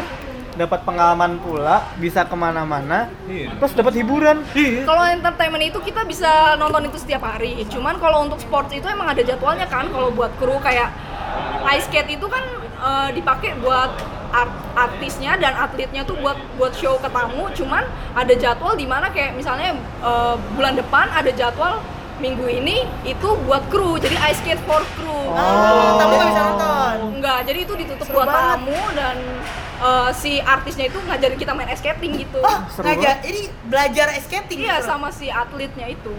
dapat 0.54 0.80
pengalaman 0.82 1.38
pula, 1.38 1.84
bisa 1.96 2.24
ke 2.24 2.34
mana-mana, 2.34 3.12
Iya. 3.26 3.52
terus 3.54 3.72
dapat 3.74 3.94
hiburan. 3.94 4.42
Iya. 4.54 4.84
Kalau 4.84 5.04
entertainment 5.06 5.64
itu 5.66 5.80
kita 5.82 6.02
bisa 6.02 6.28
nonton 6.56 6.88
itu 6.88 6.98
setiap 6.98 7.24
hari. 7.26 7.68
Cuman 7.68 7.96
kalau 7.98 8.24
untuk 8.24 8.40
sports 8.40 8.72
itu 8.72 8.88
emang 8.88 9.08
ada 9.08 9.20
jadwalnya 9.22 9.64
kan. 9.66 9.88
Kalau 9.88 10.10
buat 10.10 10.32
kru 10.36 10.56
kayak 10.58 10.90
ice 11.70 11.86
skate 11.86 12.16
itu 12.16 12.26
kan 12.26 12.44
eh, 12.80 13.10
dipakai 13.12 13.58
buat 13.58 13.92
art- 14.30 14.52
artisnya 14.74 15.36
dan 15.36 15.54
atletnya 15.54 16.02
tuh 16.02 16.16
buat 16.16 16.36
buat 16.56 16.72
show 16.72 16.98
ke 16.98 17.08
tamu. 17.08 17.48
Cuman 17.52 17.84
ada 18.14 18.34
jadwal 18.34 18.74
di 18.74 18.84
mana 18.84 19.08
kayak 19.08 19.34
misalnya 19.34 19.72
eh, 20.00 20.36
bulan 20.54 20.74
depan 20.74 21.08
ada 21.10 21.30
jadwal 21.30 21.80
minggu 22.18 22.46
ini 22.46 22.82
itu 23.04 23.30
buat 23.44 23.70
kru. 23.70 23.96
Jadi 23.96 24.18
ice 24.18 24.40
skate 24.40 24.64
for 24.64 24.82
crew. 24.94 25.22
Oh, 25.30 25.96
tamu 25.96 26.14
nggak 26.14 26.30
bisa 26.30 26.42
nonton. 26.44 26.96
Enggak, 27.14 27.40
jadi 27.44 27.60
itu 27.62 27.74
ditutup 27.76 28.06
Seru 28.06 28.16
buat 28.16 28.28
banget. 28.28 28.50
tamu 28.58 28.82
dan 28.94 29.18
eh, 29.80 30.10
si 30.12 30.32
artisnya 30.38 30.86
itu 30.88 30.98
ngajarin 31.00 31.38
kita 31.38 31.54
main 31.54 31.70
ice 31.70 31.80
skating 31.80 32.18
gitu. 32.18 32.42
Oh, 32.42 32.60
Seru 32.68 32.90
ngajak. 32.90 33.22
Ini 33.22 33.42
belajar 33.64 34.08
ice 34.14 34.26
skating. 34.26 34.58
Iya 34.60 34.76
gitu. 34.78 34.88
sama 34.88 35.08
si 35.10 35.28
atletnya 35.28 35.88
itu. 35.88 36.14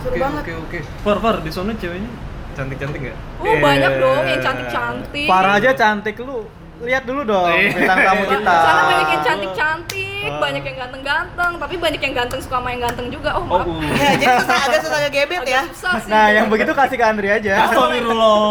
Seru 0.00 0.12
Oke, 0.12 0.22
banget. 0.22 0.42
Oke, 0.44 0.54
oke. 0.56 0.78
Far, 1.02 1.18
Far, 1.18 1.36
di 1.40 1.50
sana 1.50 1.74
ceweknya 1.74 2.10
cantik-cantik 2.54 3.00
nggak? 3.02 3.18
Oh 3.40 3.54
banyak 3.58 3.90
Eh. 3.90 3.98
dong 3.98 4.22
yang 4.24 4.38
cantik-cantik. 4.40 5.26
Parah 5.26 5.58
aja 5.58 5.70
cantik 5.74 6.14
lu. 6.20 6.46
Lihat 6.76 7.02
dulu 7.04 7.22
dong 7.22 7.46
Iya. 7.48 7.70
bintang 7.72 7.98
tamu 8.00 8.24
kita. 8.26 8.54
Sana 8.56 8.82
banyak 8.84 9.08
yang 9.08 9.22
cantik-cantik, 9.22 10.26
Ah. 10.26 10.40
banyak 10.40 10.62
yang 10.64 10.76
ganteng-ganteng, 10.76 11.52
tapi 11.56 11.74
banyak 11.76 12.00
yang 12.00 12.14
ganteng 12.14 12.40
suka 12.40 12.58
main 12.58 12.78
ganteng 12.78 13.06
juga. 13.08 13.30
Oh 13.32 13.40
Oh, 13.40 13.46
maaf. 13.46 13.64
uh. 13.64 13.78
Ya, 13.94 14.10
jadi 14.16 14.34
susah 14.36 14.58
agak 14.66 14.80
susah 14.82 14.98
ngegebet 15.00 15.42
ya. 15.44 15.60
Agak 15.60 15.70
susah 15.70 15.92
sih. 16.00 16.10
Nah, 16.10 16.26
yang 16.30 16.46
begitu 16.48 16.72
kasih 16.72 16.96
ke 16.96 17.04
Andri 17.04 17.28
aja. 17.28 17.54
Astagfirullah, 17.64 18.42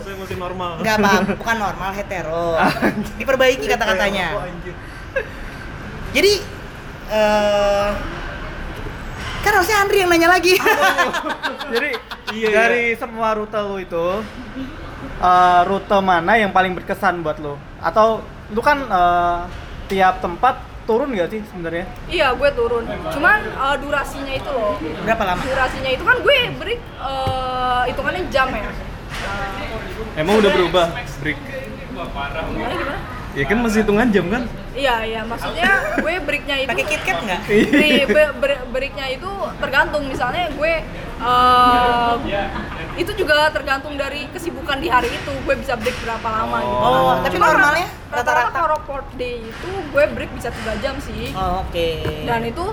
saya 0.00 0.14
masih 0.16 0.36
normal. 0.36 0.70
Enggak 0.80 0.94
apa, 0.98 1.10
bukan 1.34 1.56
normal 1.58 1.90
hetero. 1.92 2.46
Diperbaiki 3.20 3.66
kata-katanya. 3.66 4.26
Oh. 4.34 4.44
Jadi 6.12 6.32
eh 7.06 7.88
kan 9.38 9.52
harusnya 9.52 9.76
Andri 9.78 10.00
yang 10.00 10.08
nanya 10.08 10.28
lagi. 10.28 10.56
Jadi 11.74 11.90
Iya, 12.26 12.50
dari 12.50 12.90
semua 12.92 13.30
rute 13.32 13.54
lu 13.56 13.78
itu 13.78 14.06
eh, 15.02 15.60
rute 15.68 15.98
mana 16.00 16.36
yang 16.36 16.50
paling 16.50 16.72
berkesan 16.76 17.20
buat 17.24 17.38
lu? 17.40 17.56
Atau 17.80 18.22
lu 18.52 18.60
kan 18.62 18.78
eh, 18.86 19.38
tiap 19.86 20.18
tempat 20.22 20.58
turun 20.86 21.10
gak 21.18 21.28
sih 21.34 21.42
sebenarnya? 21.50 21.84
Iya, 22.06 22.30
gue 22.38 22.50
turun. 22.54 22.86
Cuman 23.10 23.42
uh, 23.58 23.74
durasinya 23.74 24.30
itu 24.30 24.46
loh. 24.54 24.78
Berapa 25.02 25.22
lama? 25.26 25.42
Durasinya 25.42 25.90
itu 25.90 26.04
kan 26.06 26.16
gue 26.22 26.38
break 26.62 26.80
uh, 27.02 27.82
hitungannya 27.90 28.22
jam 28.30 28.48
ya. 28.54 28.70
Emang 30.14 30.38
udah 30.38 30.50
berubah 30.54 30.86
break? 31.18 31.38
Gimana 31.90 32.40
gimana? 32.54 32.98
Ya 33.36 33.44
kan 33.44 33.58
masih 33.60 33.82
hitungan 33.84 34.06
jam 34.14 34.26
kan? 34.30 34.42
Iya, 34.78 34.94
iya. 35.04 35.20
Maksudnya 35.26 35.70
gue 35.98 36.14
breaknya 36.22 36.56
itu 36.62 36.70
Pakai 36.70 36.86
KitKat 36.86 37.18
nggak? 37.18 37.40
Ber- 38.38 38.66
breaknya 38.70 39.06
itu 39.10 39.30
tergantung 39.58 40.06
misalnya 40.06 40.54
gue 40.54 40.72
eh, 41.16 42.14
itu 42.96 43.12
juga 43.12 43.48
tergantung 43.48 43.94
dari 43.94 44.24
kesibukan 44.30 44.80
di 44.80 44.88
hari 44.88 45.08
itu 45.08 45.32
gue 45.32 45.54
bisa 45.56 45.76
break 45.76 45.96
berapa 46.00 46.24
lama 46.24 46.58
gitu. 46.60 46.76
Oh, 46.78 47.14
tapi 47.20 47.34
Cuma 47.36 47.46
normalnya 47.50 47.88
rata- 48.08 48.32
rata-rata 48.32 48.58
kalau 48.58 48.78
port 48.84 49.08
day 49.14 49.40
itu 49.40 49.70
gue 49.92 50.04
break 50.12 50.30
bisa 50.32 50.48
tiga 50.50 50.72
jam 50.80 50.96
sih. 50.98 51.32
Oh, 51.32 51.60
oke. 51.60 51.88
Dan 52.24 52.40
itu 52.44 52.64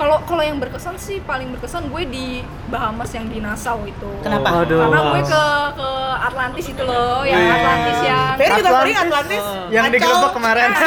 kalau 0.00 0.16
kalau 0.24 0.40
yang 0.40 0.56
berkesan 0.56 0.96
sih 0.96 1.20
paling 1.20 1.52
berkesan 1.52 1.92
gue 1.92 2.02
di 2.08 2.26
Bahamas 2.72 3.12
yang 3.12 3.28
di 3.28 3.36
Nassau 3.36 3.84
itu. 3.84 4.08
Kenapa? 4.24 4.64
Aduh. 4.64 4.80
Karena 4.80 5.00
gue 5.12 5.22
ke 5.28 5.44
ke 5.76 5.90
Atlantis 6.24 6.64
itu 6.72 6.82
loh, 6.88 7.20
yang 7.28 7.36
Wih. 7.36 7.52
Atlantis 7.52 7.98
yang 8.00 8.24
Ferry 8.40 8.48
juga 8.48 8.56
Atlantis. 8.64 8.80
sering 8.80 8.98
Atlantis. 9.04 9.42
Yang 9.68 9.84
Ancol. 9.84 9.94
digerebek 10.00 10.32
kemarin. 10.32 10.70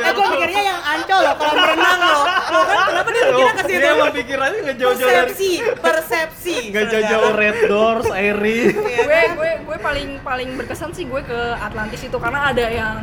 Eh, 0.00 0.12
gue 0.16 0.26
mikirnya 0.32 0.62
yang 0.64 0.80
ancol 0.80 1.20
loh, 1.20 1.34
kolam 1.36 1.56
renang 1.60 2.00
loh. 2.00 2.22
Loh 2.24 2.64
kan 2.64 2.78
kenapa 2.88 3.08
dia 3.12 3.22
mikirnya 3.28 3.52
ke 3.52 3.62
situ? 3.68 3.78
Dia 3.84 3.90
emang 3.92 4.12
pikirannya 4.16 4.58
nggak 4.64 4.78
jauh-jauh 4.80 5.10
Persepsi, 5.12 5.52
persepsi. 5.76 6.56
nggak 6.72 6.84
jauh-jauh 6.88 7.30
Red 7.36 7.58
Doors, 7.68 8.08
Airy. 8.10 8.60
Gue 8.72 9.20
gue 9.36 9.50
gue 9.68 9.76
paling 9.78 10.08
paling 10.24 10.48
berkesan 10.56 10.90
sih 10.96 11.04
gue 11.04 11.20
ke 11.20 11.40
Atlantis 11.60 12.00
itu 12.00 12.16
karena 12.16 12.48
ada 12.48 12.64
yang 12.64 12.96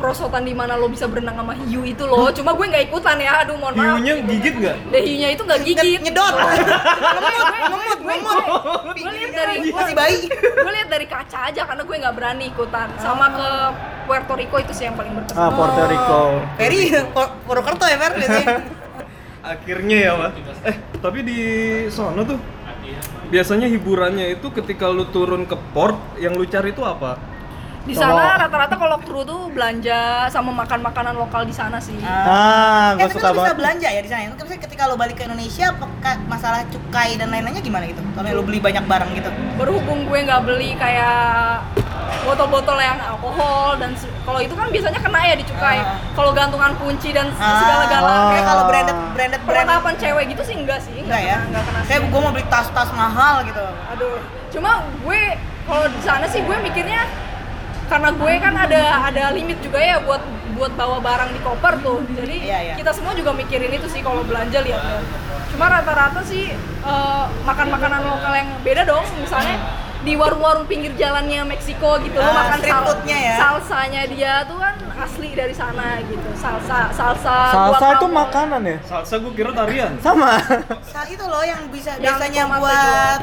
perosotan 0.00 0.42
di 0.42 0.56
mana 0.56 0.74
lo 0.74 0.88
bisa 0.88 1.04
berenang 1.04 1.36
sama 1.36 1.52
hiu 1.60 1.84
itu 1.84 2.02
loh. 2.02 2.32
Cuma 2.32 2.50
gue 2.52 2.66
nggak 2.66 2.84
ikutan 2.88 3.16
ya. 3.16 3.44
Aduh 3.44 3.54
mohon 3.54 3.76
maaf. 3.76 4.00
Hiunya 4.00 4.24
gigit 4.24 4.54
nggak? 4.56 4.76
Deh 4.88 5.02
hiunya 5.04 5.28
itu 5.30 5.42
nggak 5.44 5.60
gigit. 5.60 6.00
Nyedot. 6.00 6.34
Ngemut, 7.60 7.98
gue 8.00 8.14
gue 8.16 8.42
gue 8.96 9.12
lihat 9.12 9.32
dari 9.36 9.54
Masih 9.68 9.94
bayi. 9.94 10.18
gue 10.32 10.72
lihat 10.72 10.88
dari 10.88 11.06
kaca 11.06 11.38
aja 11.46 11.62
karena 11.62 11.82
gue 11.84 11.96
nggak 12.00 12.14
berani 12.16 12.44
ikutan. 12.48 12.88
Sama 12.96 13.28
ke 13.28 13.48
Puerto 14.04 14.32
Rico 14.34 14.56
itu 14.56 14.72
sih 14.72 14.88
yang 14.88 14.96
paling 14.96 15.12
berkesan. 15.14 15.38
Ah, 15.38 15.52
Puerto 15.52 15.82
Rico. 15.84 16.20
Ferry, 16.56 16.80
Pur- 17.12 17.34
Purwokerto 17.44 17.84
ya 17.84 17.96
Fer 17.96 18.12
biasanya. 18.16 18.56
Akhirnya 19.52 19.96
ya, 19.96 20.12
Pak. 20.16 20.30
Eh, 20.62 20.76
tapi 20.98 21.18
di 21.22 21.38
sono 21.88 22.24
tuh 22.24 22.36
biasanya 23.30 23.64
hiburannya 23.66 24.34
itu 24.34 24.50
ketika 24.50 24.90
lu 24.90 25.06
turun 25.06 25.46
ke 25.46 25.54
port 25.70 25.94
yang 26.18 26.34
lu 26.34 26.44
cari 26.44 26.74
itu 26.74 26.82
apa? 26.82 27.14
Di 27.80 27.94
sana 27.94 28.36
rata-rata 28.36 28.76
kalau 28.76 29.00
kru 29.00 29.24
tuh 29.24 29.48
belanja 29.48 29.98
sama 30.28 30.52
makan 30.54 30.80
makanan 30.82 31.16
lokal 31.16 31.42
di 31.42 31.50
sana 31.50 31.76
sih. 31.78 31.96
Ah, 32.00 32.92
Eh, 32.92 33.00
gue 33.00 33.08
tapi 33.08 33.12
suka 33.14 33.26
lo 33.26 33.34
bisa 33.34 33.42
banget. 33.42 33.56
belanja 33.56 33.88
ya 33.88 34.00
di 34.00 34.08
sana. 34.08 34.20
Itu 34.26 34.36
misalnya 34.38 34.62
ketika 34.62 34.82
lo 34.84 34.94
balik 34.94 35.16
ke 35.16 35.24
Indonesia, 35.24 35.66
apakah 35.70 36.14
masalah 36.26 36.60
cukai 36.68 37.16
dan 37.16 37.28
lain-lainnya 37.28 37.60
gimana 37.60 37.84
gitu? 37.84 38.04
Kalau 38.12 38.28
lo 38.30 38.42
beli 38.42 38.58
banyak 38.58 38.84
barang 38.84 39.10
gitu. 39.14 39.30
berhubung 39.56 40.04
gue 40.04 40.18
nggak 40.22 40.40
beli 40.42 40.72
kayak 40.74 41.60
botol-botol 42.22 42.76
yang 42.76 42.96
alkohol 42.98 43.76
dan 43.76 43.92
kalau 44.22 44.38
itu 44.38 44.52
kan 44.52 44.68
biasanya 44.68 44.96
kena 44.98 45.20
ya 45.22 45.34
dicukai. 45.34 45.78
Ah. 45.78 45.96
Kalau 46.12 46.30
gantungan 46.32 46.72
kunci 46.76 47.10
dan 47.10 47.28
Ah. 47.34 47.60
segala-galanya 47.60 48.28
Kayak 48.30 48.46
kalau 48.46 48.62
branded 48.66 48.96
branded 49.10 49.40
brand 49.42 49.66
perlengkapan 49.66 49.94
cewek 49.96 50.24
gitu 50.28 50.42
sih 50.42 50.54
enggak 50.54 50.80
sih 50.80 50.96
enggak 50.98 51.20
ya? 51.22 51.36
enggak 51.42 51.62
kena 51.62 51.80
Kayak 51.86 52.00
gue 52.06 52.20
mau 52.20 52.30
beli 52.30 52.44
tas-tas 52.46 52.88
mahal 52.92 53.40
gitu. 53.42 53.64
aduh 53.90 54.16
cuma 54.50 54.70
gue 54.98 55.22
kalau 55.62 55.86
di 55.86 56.00
sana 56.02 56.24
sih 56.24 56.40
gue 56.40 56.56
mikirnya 56.58 57.04
karena 57.90 58.08
gue 58.12 58.32
kan 58.38 58.54
ada 58.56 58.82
ada 59.04 59.24
limit 59.30 59.58
juga 59.58 59.78
ya 59.78 59.98
buat 59.98 60.22
buat 60.52 60.72
bawa 60.72 60.98
barang 61.00 61.30
di 61.30 61.40
koper 61.40 61.74
tuh 61.80 61.98
jadi 62.08 62.36
Iya, 62.38 62.58
iya. 62.62 62.74
kita 62.76 62.92
semua 62.92 63.12
juga 63.12 63.32
mikirin 63.32 63.72
itu 63.72 63.86
sih 63.86 63.98
kalau 63.98 64.22
belanja 64.22 64.60
lihat 64.60 64.78
lihat 64.78 65.04
cuma 65.50 65.66
rata-rata 65.68 66.22
sih 66.22 66.54
eh, 66.54 67.24
makan 67.42 67.66
makanan 67.68 68.00
lokal 68.00 68.32
yang 68.32 68.50
beda 68.60 68.82
dong 68.84 69.02
misalnya 69.16 69.58
di 70.00 70.16
warung-warung 70.16 70.64
pinggir 70.64 70.94
jalannya 70.94 71.44
Meksiko 71.44 72.00
gitu 72.00 72.16
lo 72.16 72.24
Ah, 72.24 72.48
makan 72.48 72.58
sal- 72.62 73.04
ya. 73.04 73.36
salsanya 73.36 74.02
dia 74.06 74.32
tuh 74.44 74.56
kan 74.56 74.72
asli 74.96 75.34
dari 75.34 75.52
sana 75.52 76.00
gitu 76.02 76.24
salsa 76.34 76.88
salsa 76.90 77.36
Salsa 77.50 77.86
itu 77.90 78.06
guacamole. 78.06 78.16
makanan 78.16 78.62
ya? 78.64 78.76
Salsa 78.82 79.14
gue 79.18 79.32
kira 79.34 79.50
tarian. 79.50 79.92
Sama. 79.98 80.40
Saat 80.86 81.04
itu 81.06 81.20
loh 81.22 81.40
yang 81.42 81.68
bisa 81.68 81.96
Yang 81.96 82.16
biasanya 82.16 82.42
buat 82.50 83.20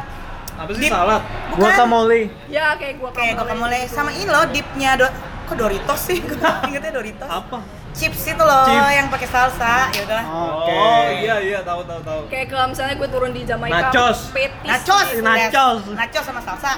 Apa 0.58 0.70
sih 0.74 0.82
Dip. 0.82 0.92
salad? 0.92 1.22
bukan 1.50 1.62
Guacamole. 1.64 2.22
ya 2.50 2.74
kayak 2.76 2.96
gua 2.98 3.10
kayak 3.14 3.34
guacamole 3.36 3.80
sama 3.86 4.10
ini 4.10 4.26
loh 4.26 4.44
dipnya 4.50 4.92
do 4.96 5.08
kok 5.48 5.56
Doritos 5.56 6.02
sih? 6.04 6.20
Gue 6.20 6.36
ingetnya 6.68 6.92
Doritos. 6.92 7.30
Apa? 7.30 7.58
Chips 7.94 8.30
itu 8.30 8.44
loh 8.44 8.68
Chips. 8.68 8.94
yang 8.94 9.08
pakai 9.08 9.26
salsa, 9.26 9.90
ya 9.90 10.02
udah. 10.04 10.24
Oke. 10.28 10.70
Oh, 10.72 11.04
iya 11.10 11.36
iya 11.40 11.60
tahu 11.64 11.82
tahu 11.82 12.02
tahu. 12.04 12.22
kayak 12.30 12.46
ke 12.46 12.56
misalnya 12.68 12.94
gue 12.94 13.10
turun 13.10 13.32
di 13.32 13.42
Jamaika 13.42 13.90
Nachos. 13.90 14.30
petis 14.30 14.68
Nachos, 14.68 15.08
Nachos. 15.18 15.82
yes. 15.82 15.96
nachos 15.96 16.24
sama 16.26 16.42
salsa. 16.44 16.74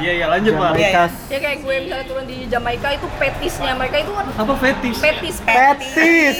Iya 0.00 0.12
iya 0.16 0.26
lanjut 0.26 0.52
pak. 0.54 0.70
Iya, 0.72 0.88
Jamaica. 0.88 1.04
ya 1.28 1.38
kayak 1.38 1.58
gue 1.60 1.74
misalnya 1.80 2.06
turun 2.08 2.24
di 2.24 2.36
Jamaika 2.48 2.88
itu 2.90 3.06
petisnya 3.20 3.72
mereka 3.76 3.96
itu 4.00 4.12
Apa 4.16 4.52
fetish? 4.56 4.98
petis 4.98 5.36
Petis. 5.40 6.36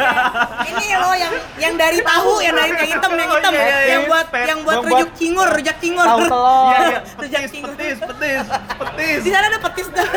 Ini 0.70 0.86
loh 0.96 1.14
yang 1.14 1.34
yang 1.56 1.74
dari 1.74 1.98
tahu, 2.02 2.42
yang 2.42 2.54
dari 2.54 2.72
yang 2.72 2.88
hitam, 2.88 3.10
yang 3.12 3.30
hitam, 3.30 3.52
iya, 3.52 3.62
iya, 3.62 3.78
yang 3.88 4.02
buat 4.06 4.26
pet- 4.28 4.48
yang 4.48 4.60
buat 4.62 4.76
rujak 4.82 5.10
cingur, 5.14 5.48
rujak 5.48 5.76
cingur. 5.78 6.06
Tahu 6.06 6.20
telur. 6.26 6.66
Iya 6.66 6.78
iya. 6.82 6.98
Rujak 7.20 7.40
Petis 7.40 7.52
cingur. 7.52 7.70
petis 7.72 7.96
petis 8.00 8.44
petis. 8.76 9.20
Di 9.22 9.30
sana 9.30 9.46
ada 9.46 9.58
petis 9.60 9.86
dah. 9.90 10.08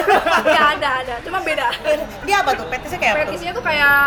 ya 0.47 0.61
ada 0.73 0.89
ada 0.99 1.13
cuma 1.21 1.39
beda 1.41 1.65
Dia 2.25 2.35
apa 2.41 2.51
tuh? 2.55 2.65
Petisnya 2.67 2.99
kayak 2.99 3.13
apa 3.13 3.21
petisnya 3.25 3.51
tuh 3.53 3.63
kayak 3.63 3.97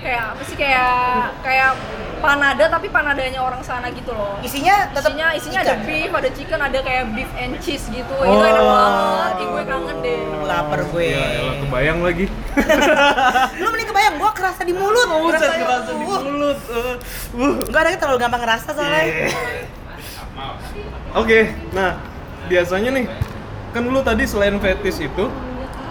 kayak 0.00 0.24
apa 0.32 0.42
sih 0.42 0.56
kayak 0.56 0.92
kayak 1.40 1.70
panada 2.18 2.64
tapi 2.66 2.88
panadanya 2.88 3.40
orang 3.40 3.60
sana 3.60 3.88
gitu 3.88 4.12
loh 4.12 4.36
Isinya 4.40 4.88
tetap 4.88 5.08
isinya 5.08 5.28
isinya 5.32 5.60
ada 5.60 5.72
ikan. 5.74 5.84
beef 5.84 6.10
ada 6.10 6.30
chicken 6.30 6.60
ada 6.60 6.78
kayak 6.78 7.04
beef 7.12 7.30
and 7.34 7.56
cheese 7.58 7.84
gitu 7.86 8.12
itu 8.12 8.36
enak 8.42 8.60
Oh. 8.60 8.68
banget 8.70 9.32
Ih, 9.36 9.46
gue 9.46 9.64
kangen 9.64 9.96
deh 10.00 10.20
Lapar 10.42 10.80
gue. 10.82 11.04
Iya 11.06 11.22
elah 11.34 11.54
kebayang 11.60 11.98
lagi. 12.00 12.26
Lu 13.62 13.68
mending 13.68 13.88
kebayang, 13.88 14.14
gua 14.16 14.32
kerasa 14.32 14.60
di 14.60 14.74
mulut. 14.74 15.06
Buset 15.06 15.38
Rasanya. 15.38 15.62
kerasa 15.62 15.90
di 15.90 16.02
Uh, 16.02 16.20
mulut. 16.20 16.58
Wuh. 17.32 17.54
Gua 17.64 17.80
ada 17.80 17.94
terlalu 17.94 18.18
gampang 18.18 18.42
ngerasa 18.42 18.68
soalnya. 18.74 19.00
Iya. 19.00 19.28
Oke, 21.12 21.40
nah 21.70 21.98
biasanya 22.46 22.90
nih 22.92 23.06
kan 23.70 23.82
lu 23.84 24.00
tadi 24.00 24.24
selain 24.24 24.58
fetis 24.58 24.98
itu 25.00 25.24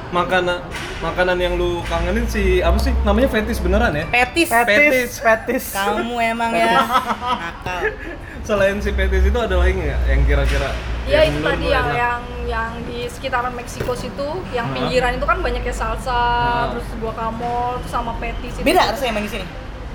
makanan 0.10 0.60
makanan 0.99 1.38
yang 1.39 1.53
lu 1.55 1.79
kangenin 1.88 2.27
si 2.27 2.59
apa 2.59 2.75
sih 2.75 2.91
namanya 3.07 3.31
fetis 3.31 3.59
beneran 3.63 3.95
ya? 3.95 4.05
Petis. 4.12 4.51
Petis, 4.51 5.12
petis. 5.23 5.65
Kamu 5.71 6.19
emang 6.19 6.51
ya 6.51 6.75
nakal. 6.75 7.81
Selain 8.47 8.75
si 8.83 8.91
fetis 8.91 9.23
itu 9.23 9.39
ada 9.39 9.55
lagi 9.55 9.79
nggak 9.79 9.99
yang 10.12 10.21
kira-kira? 10.27 10.69
Iya 11.07 11.19
itu 11.31 11.39
tadi 11.41 11.65
yang 11.71 11.88
enak? 11.88 11.97
yang 11.97 12.21
yang 12.45 12.71
di 12.85 12.99
sekitaran 13.07 13.53
Meksiko 13.55 13.93
situ, 13.95 14.29
yang 14.51 14.67
pinggiran 14.75 15.15
itu 15.15 15.25
kan 15.25 15.38
banyaknya 15.39 15.73
salsa, 15.73 16.12
Hah. 16.12 16.65
terus 16.75 16.85
guacamole, 16.99 17.79
terus 17.81 17.93
sama 17.93 18.13
petis 18.19 18.53
itu. 18.59 18.65
Beda 18.67 18.91
rasanya 18.91 19.12
emang 19.15 19.25
di 19.25 19.31
sini. 19.31 19.45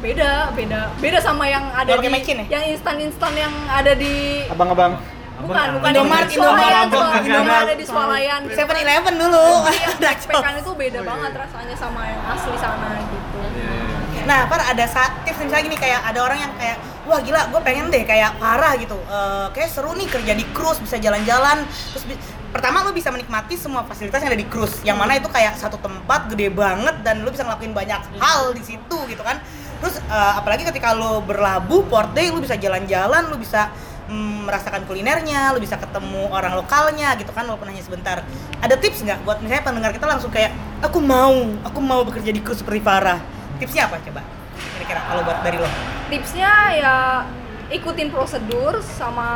Beda, 0.05 0.53
beda. 0.53 0.81
Beda 1.01 1.19
sama 1.25 1.49
yang 1.49 1.65
ada 1.73 1.97
pakai 1.97 2.13
di 2.13 2.45
ya? 2.45 2.61
yang 2.61 2.65
instan-instan 2.77 3.33
yang 3.41 3.55
ada 3.73 3.93
di 3.97 4.45
Abang-abang. 4.53 5.01
Bukan, 5.37 5.67
bukan 5.75 5.91
Indomaret, 5.91 6.29
Indomaret, 6.29 6.87
Indomaret. 6.87 7.27
yang 7.27 7.67
ada 7.67 7.75
di 7.75 7.87
Swalayan. 7.87 8.41
Seven 8.49 8.77
Eleven 8.77 9.15
dulu. 9.17 9.47
Iya, 9.67 9.91
Nachos. 10.05 10.27
backpackan 10.27 10.55
itu 10.57 10.73
beda 10.73 11.01
banget 11.03 11.33
rasanya 11.35 11.75
sama 11.75 12.01
yang 12.05 12.23
asli 12.29 12.57
sana 12.57 12.89
gitu. 13.01 13.17
Iya, 13.35 13.73
iya. 14.15 14.23
Nah, 14.25 14.41
par 14.47 14.61
ada 14.63 14.85
saat 14.87 15.13
tips 15.23 15.43
misalnya 15.43 15.65
gini 15.67 15.77
kayak 15.77 16.01
ada 16.01 16.21
orang 16.21 16.39
yang 16.39 16.53
kayak 16.55 16.77
wah 17.05 17.21
gila, 17.21 17.41
gue 17.51 17.61
pengen 17.61 17.87
deh 17.89 18.03
kayak 18.03 18.39
parah 18.39 18.73
gitu. 18.75 18.97
Eh, 18.97 19.47
kayak 19.51 19.69
seru 19.69 19.93
nih 19.93 20.07
kerja 20.07 20.33
di 20.33 20.45
cruise, 20.51 20.79
bisa 20.79 20.97
jalan-jalan. 20.97 21.67
Terus 21.67 22.05
bi- 22.07 22.21
pertama 22.49 22.81
lu 22.81 22.95
bisa 22.95 23.11
menikmati 23.11 23.59
semua 23.59 23.83
fasilitas 23.83 24.23
yang 24.23 24.31
ada 24.31 24.39
di 24.39 24.47
cruise. 24.47 24.81
Yang 24.81 24.97
mana 24.97 25.13
itu 25.15 25.29
kayak 25.29 25.59
satu 25.59 25.77
tempat 25.77 26.31
gede 26.31 26.49
banget 26.49 27.03
dan 27.03 27.21
lu 27.21 27.29
bisa 27.29 27.43
ngelakuin 27.43 27.75
banyak 27.75 28.01
hal 28.17 28.55
di 28.55 28.63
situ 28.63 28.97
gitu 29.05 29.21
kan. 29.21 29.43
Terus 29.83 30.01
eh, 30.01 30.33
apalagi 30.35 30.65
ketika 30.65 30.95
lu 30.95 31.21
berlabuh 31.21 31.85
port 31.85 32.15
day, 32.15 32.33
lu 32.33 32.41
bisa 32.41 32.57
jalan-jalan, 32.57 33.29
lu 33.29 33.37
bisa 33.37 33.69
mm, 34.15 34.47
merasakan 34.47 34.87
kulinernya, 34.87 35.51
lu 35.51 35.59
bisa 35.59 35.75
ketemu 35.75 36.31
orang 36.31 36.55
lokalnya 36.55 37.19
gitu 37.19 37.35
kan 37.35 37.43
walaupun 37.51 37.67
hanya 37.67 37.83
sebentar. 37.83 38.23
Ada 38.63 38.79
tips 38.79 39.03
nggak 39.03 39.27
buat 39.27 39.43
misalnya 39.43 39.67
pendengar 39.67 39.91
kita 39.91 40.07
langsung 40.07 40.31
kayak 40.31 40.55
aku 40.79 41.03
mau, 41.03 41.35
aku 41.67 41.81
mau 41.83 42.07
bekerja 42.07 42.31
di 42.31 42.39
cruise 42.39 42.63
seperti 42.63 42.79
Farah. 42.79 43.19
Tipsnya 43.59 43.91
apa 43.91 43.99
coba? 43.99 44.23
Kira-kira 44.79 45.03
kalau 45.03 45.23
buat 45.27 45.43
dari 45.43 45.59
lo? 45.59 45.67
Tipsnya 46.07 46.53
ya 46.79 46.95
ikutin 47.75 48.15
prosedur 48.15 48.79
sama 48.85 49.29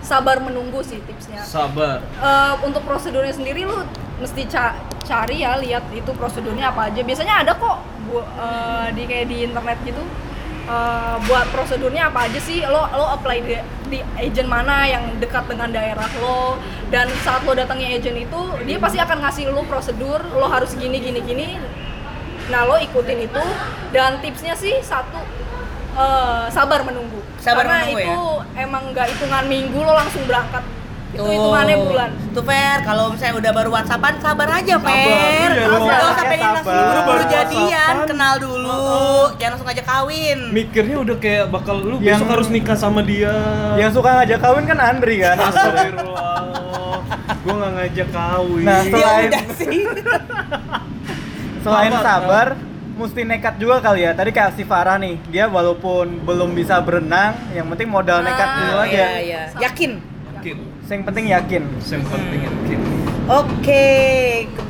sabar 0.00 0.38
menunggu 0.38 0.80
sih 0.86 1.02
tipsnya. 1.02 1.42
Sabar. 1.42 2.00
Eh, 2.00 2.54
untuk 2.62 2.86
prosedurnya 2.86 3.34
sendiri 3.34 3.66
lu 3.66 3.82
mesti 4.22 4.46
ca- 4.46 4.78
cari 5.02 5.42
ya 5.42 5.58
lihat 5.58 5.82
itu 5.92 6.10
prosedurnya 6.16 6.70
apa 6.72 6.88
aja 6.88 7.02
biasanya 7.02 7.42
ada 7.44 7.52
kok 7.58 7.78
bu- 8.06 8.22
eh, 8.24 8.86
di 8.94 9.02
kayak 9.04 9.26
di 9.28 9.36
internet 9.50 9.78
gitu 9.84 10.02
eh, 10.66 11.16
buat 11.24 11.46
prosedurnya 11.54 12.10
apa 12.10 12.26
aja 12.26 12.40
sih? 12.42 12.62
Lo 12.66 12.86
lo 12.90 13.06
apply 13.16 13.38
di, 13.42 13.54
di 13.90 13.98
agent 14.18 14.50
mana 14.50 14.86
yang 14.86 15.16
dekat 15.22 15.46
dengan 15.46 15.70
daerah 15.72 16.10
lo? 16.18 16.60
Dan 16.90 17.10
saat 17.22 17.42
lo 17.46 17.54
datangi 17.54 17.96
agent 17.96 18.18
itu 18.18 18.40
dia 18.66 18.78
pasti 18.82 18.98
akan 18.98 19.22
ngasih 19.22 19.50
lo 19.50 19.62
prosedur 19.64 20.20
lo 20.34 20.46
harus 20.50 20.74
gini 20.76 20.98
gini 21.00 21.20
gini. 21.22 21.48
Nah 22.52 22.66
lo 22.66 22.76
ikutin 22.78 23.26
itu. 23.26 23.44
Dan 23.90 24.20
tipsnya 24.20 24.54
sih 24.58 24.78
satu 24.82 25.18
eh, 25.96 26.46
sabar 26.52 26.82
menunggu. 26.84 27.22
Sabar 27.40 27.64
karena 27.64 27.86
menunggu 27.86 27.98
ya? 27.98 28.06
itu 28.06 28.24
emang 28.58 28.82
nggak 28.90 29.06
hitungan 29.14 29.44
minggu 29.46 29.78
lo 29.80 29.92
langsung 29.94 30.22
berangkat 30.26 30.75
itu 31.16 31.24
hitungannya 31.26 31.76
bulan 31.78 32.10
Tuh 32.30 32.44
Fer, 32.44 32.78
kalau 32.80 33.04
misalnya 33.08 33.34
udah 33.34 33.52
baru 33.52 33.70
whatsappan 33.70 34.14
sabar 34.18 34.48
aja 34.52 34.74
Fer 34.76 35.50
iya, 35.50 35.64
Gak 35.64 35.72
lo. 35.72 36.06
usah 36.06 36.24
pengen 36.26 36.48
langsung 36.52 36.76
buru-buru 36.76 37.02
Baru 37.06 37.24
jadian, 37.26 37.94
kenal 38.04 38.34
dulu 38.36 38.80
Jangan 39.34 39.50
langsung 39.52 39.68
aja 39.68 39.82
kawin 39.82 40.38
Mikirnya 40.50 40.96
udah 40.98 41.16
kayak 41.16 41.44
bakal 41.48 41.76
lu 41.78 41.96
Yang- 41.98 42.20
besok 42.20 42.28
harus 42.30 42.48
nikah 42.48 42.76
sama 42.76 43.00
dia. 43.00 43.32
Yang 43.74 43.90
suka 43.94 44.10
ngajak 44.14 44.38
kawin 44.38 44.64
kan 44.64 44.78
Andri 44.78 45.16
kan. 45.18 45.36
Astagfirullah. 45.38 46.38
Gua 47.40 47.54
nggak 47.54 47.72
ngajak 47.74 48.08
kawin. 48.10 48.64
Nah, 48.64 48.80
Selain- 48.82 49.32
sih 49.54 49.80
Selain 51.60 51.92
Sabar, 51.96 52.46
mesti 52.94 53.20
nekat 53.22 53.54
juga 53.56 53.78
kali 53.80 54.02
ya. 54.02 54.12
Tadi 54.12 54.30
kayak 54.30 54.54
si 54.54 54.62
Farah 54.62 54.96
nih, 54.96 55.18
dia 55.26 55.46
walaupun 55.46 56.22
belum 56.22 56.52
bisa 56.52 56.78
berenang, 56.78 57.34
yang 57.50 57.66
penting 57.66 57.86
modal 57.86 58.22
nekat 58.22 58.46
Ah, 58.46 58.56
dulu 58.60 58.76
aja. 58.80 58.90
Iya, 58.90 59.08
iya 59.20 59.42
Yakin? 59.60 59.92
Yakin. 60.46 60.62
Yang 60.86 61.02
penting 61.02 61.24
yakin. 61.26 61.62
Yang 61.82 62.02
penting 62.06 62.40
yakin. 62.40 62.80
Oke, 63.26 63.86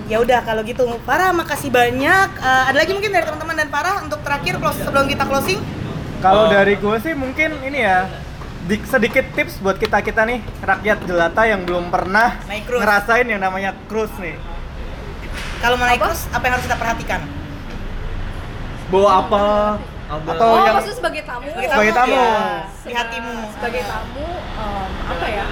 ya 0.08 0.16
udah 0.16 0.40
kalau 0.40 0.64
gitu 0.64 0.88
Farah 1.04 1.28
makasih 1.28 1.68
banyak 1.68 2.28
Eh, 2.32 2.64
Ada 2.72 2.76
lagi 2.80 2.96
mungkin 2.96 3.12
dari 3.12 3.28
teman-teman 3.28 3.52
dan 3.54 3.68
Farah 3.68 4.00
untuk 4.00 4.24
terakhir 4.24 4.56
close, 4.56 4.80
sebelum 4.80 5.04
kita 5.04 5.28
closing 5.28 5.60
Kalau 6.16 6.48
Oh. 6.48 6.50
dari 6.50 6.80
gue 6.80 6.96
sih 6.96 7.12
mungkin 7.12 7.60
ini 7.60 7.84
ya, 7.84 8.08
di- 8.64 8.80
sedikit 8.88 9.28
tips 9.36 9.60
buat 9.60 9.76
kita 9.76 10.00
kita 10.00 10.24
nih 10.24 10.40
rakyat 10.64 11.04
jelata 11.04 11.44
yang 11.44 11.60
belum 11.62 11.92
pernah 11.92 12.40
ngerasain 12.48 13.28
yang 13.28 13.36
namanya 13.36 13.76
cruise 13.84 14.16
nih. 14.16 14.40
Kalau 15.60 15.76
mau 15.76 15.84
naik 15.84 16.00
Apa? 16.00 16.08
cruise, 16.08 16.24
apa 16.32 16.42
yang 16.42 16.52
harus 16.56 16.64
kita 16.64 16.78
perhatikan? 16.80 17.20
Bawa 18.88 19.10
apa? 19.20 19.44
Atau 20.06 20.46
oh 20.46 20.58
yang- 20.60 20.74
maksudnya 20.74 20.96
sebagai 20.96 21.22
tamu 21.22 21.48
Sebagai 21.50 21.92
tamu. 21.92 22.14
ya, 22.14 22.30
Di 22.80 22.92
hatimu 22.92 23.32
sebagai 23.52 23.82
tamu 23.84 24.26
em, 24.54 24.86
apa 25.04 25.26
ya 25.28 25.46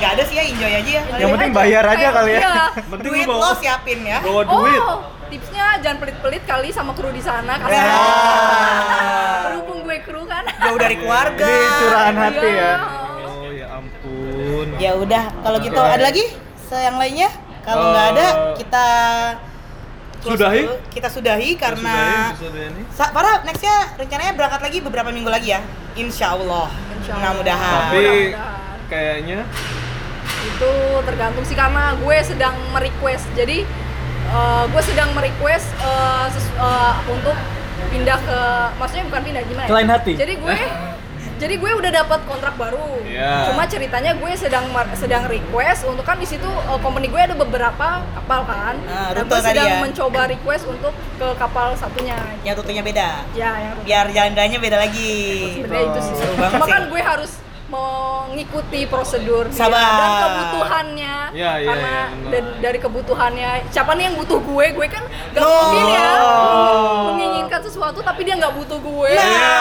Gak 0.00 0.10
ada 0.10 0.22
sih 0.24 0.34
ya, 0.34 0.44
enjoy 0.44 0.72
aja 0.72 0.90
ya 0.90 1.02
Yang 1.16 1.30
penting 1.30 1.52
bayar 1.52 1.84
aja 1.84 1.96
Kayak- 2.00 2.14
kali 2.16 2.30
ya. 2.30 2.40
iya. 2.40 2.54
Penting 2.92 3.10
Duit 3.12 3.26
lo 3.28 3.50
siapin 3.54 3.98
ya 4.02 4.18
bawa 4.20 4.42
duit. 4.44 4.80
Oh, 4.80 4.98
tipsnya 5.28 5.64
jangan 5.78 5.98
pelit-pelit 5.98 6.42
kali 6.44 6.68
sama 6.70 6.90
kru 6.92 7.10
di 7.10 7.20
sana 7.20 7.54
karena 7.56 7.76
Ya. 7.76 7.90
berhubung 9.46 9.80
gue 9.82 9.98
kru 10.00 10.22
kan. 10.24 10.42
Jauh 10.48 10.78
dari 10.78 10.96
keluarga 10.96 11.46
Ini 11.46 11.68
curahan 11.76 12.16
hati 12.16 12.48
Iya. 12.48 12.58
ya. 12.60 12.74
Oh 13.24 13.48
ya 13.48 13.66
ampun. 13.72 14.66
Ya 14.76 14.92
udah, 14.94 15.24
kalau 15.38 15.58
gitu 15.58 15.78
ada 15.78 16.02
lagi 16.02 16.24
Se- 16.60 16.80
yang 16.80 16.96
lainnya? 16.96 17.30
Kalau 17.60 17.92
nggak 17.92 18.06
Eh, 18.06 18.12
ada, 18.12 18.26
kita 18.56 18.86
close 20.20 20.36
sudahi? 20.36 20.60
dulu. 20.62 20.76
Kita 20.88 21.08
sudahi 21.08 21.50
karena 21.54 21.96
Sudah, 22.30 22.38
sudah 22.38 22.62
ini. 22.66 22.82
Sa- 22.90 23.10
Farah 23.10 23.36
nextnya 23.42 23.74
rencananya 23.94 24.32
berangkat 24.32 24.60
lagi 24.62 24.78
beberapa 24.80 25.08
minggu 25.08 25.28
lagi 25.28 25.48
ya, 25.50 25.60
Insya 25.94 26.32
Allah. 26.32 26.68
Insya 26.92 27.12
Allah. 27.12 27.20
Mudah-mudahan. 27.34 27.72
Tapi 27.82 27.96
Mudah-mudahan. 27.98 28.86
kayaknya 28.86 29.38
Itu 30.40 30.70
tergantung 31.02 31.44
sih 31.44 31.54
karena 31.54 31.92
gue 31.94 32.16
sedang 32.22 32.54
merequest. 32.70 33.26
Jadi 33.32 33.64
eh, 34.26 34.64
gue 34.66 34.82
sedang 34.82 35.10
merequest 35.12 35.68
eh, 35.74 36.26
ses- 36.30 36.54
eh, 36.54 36.94
untuk 37.06 37.36
pindah 37.88 38.18
ke 38.18 38.38
maksudnya 38.76 39.04
bukan 39.04 39.20
pindah 39.22 39.42
gimana 39.42 39.64
ya? 39.64 39.68
Selain 39.68 39.88
hati. 39.90 40.12
Jadi 40.14 40.34
gue 40.36 40.56
jadi 41.40 41.54
gue 41.56 41.70
udah 41.72 41.90
dapat 41.90 42.20
kontrak 42.28 42.54
baru. 42.54 43.00
Iya. 43.00 43.48
Cuma 43.48 43.64
ceritanya 43.64 44.12
gue 44.12 44.32
sedang 44.36 44.68
sedang 44.92 45.24
request 45.24 45.88
untuk 45.88 46.04
kan 46.04 46.20
di 46.20 46.28
situ 46.28 46.44
eh, 46.44 46.78
company 46.78 47.08
gue 47.08 47.16
ada 47.16 47.32
beberapa 47.32 48.04
kapal 48.04 48.40
kan. 48.44 48.76
Ah, 48.84 49.08
Nah, 49.10 49.24
rute 49.24 49.32
gue 49.32 49.40
sedang 49.40 49.66
ya. 49.66 49.80
mencoba 49.80 50.20
request 50.28 50.68
untuk 50.68 50.92
ke 51.16 51.28
kapal 51.40 51.72
satunya. 51.74 52.20
Yang 52.44 52.60
rutenya 52.60 52.82
beda. 52.84 53.08
Ya, 53.32 53.50
yang 53.56 53.72
rute. 53.74 53.84
Biar 53.88 54.04
jalan-jalannya 54.12 54.58
beda 54.60 54.76
lagi. 54.78 55.16
sebenarnya 55.56 55.84
itu 55.88 56.00
sih. 56.04 56.14
Cuma 56.52 56.66
kan 56.68 56.82
gue 56.86 57.00
harus 57.00 57.32
mengikuti 57.70 58.80
prosedur 58.84 59.46
dia 59.46 59.62
Sabar. 59.62 59.78
dan 59.94 60.10
kebutuhannya 60.20 61.16
Ya, 61.30 61.52
ya, 61.56 61.62
karena 61.64 61.94
ya, 62.10 62.28
da- 62.28 62.54
dari 62.60 62.78
kebutuhannya 62.78 63.50
siapa 63.68 63.94
nih 63.94 64.04
yang 64.04 64.16
butuh 64.16 64.38
gue 64.40 64.64
gue 64.72 64.86
kan 64.88 65.04
gak 65.30 65.38
No. 65.38 65.46
mungkin 65.46 65.84
ya 65.88 66.08
Oh. 66.20 67.00
menginginkan 67.08 67.60
sesuatu 67.60 67.98
tapi 68.00 68.20
dia 68.22 68.34
nggak 68.34 68.50
butuh 68.52 68.78
gue 68.78 69.10
Nah, 69.12 69.22
Iya, 69.22 69.54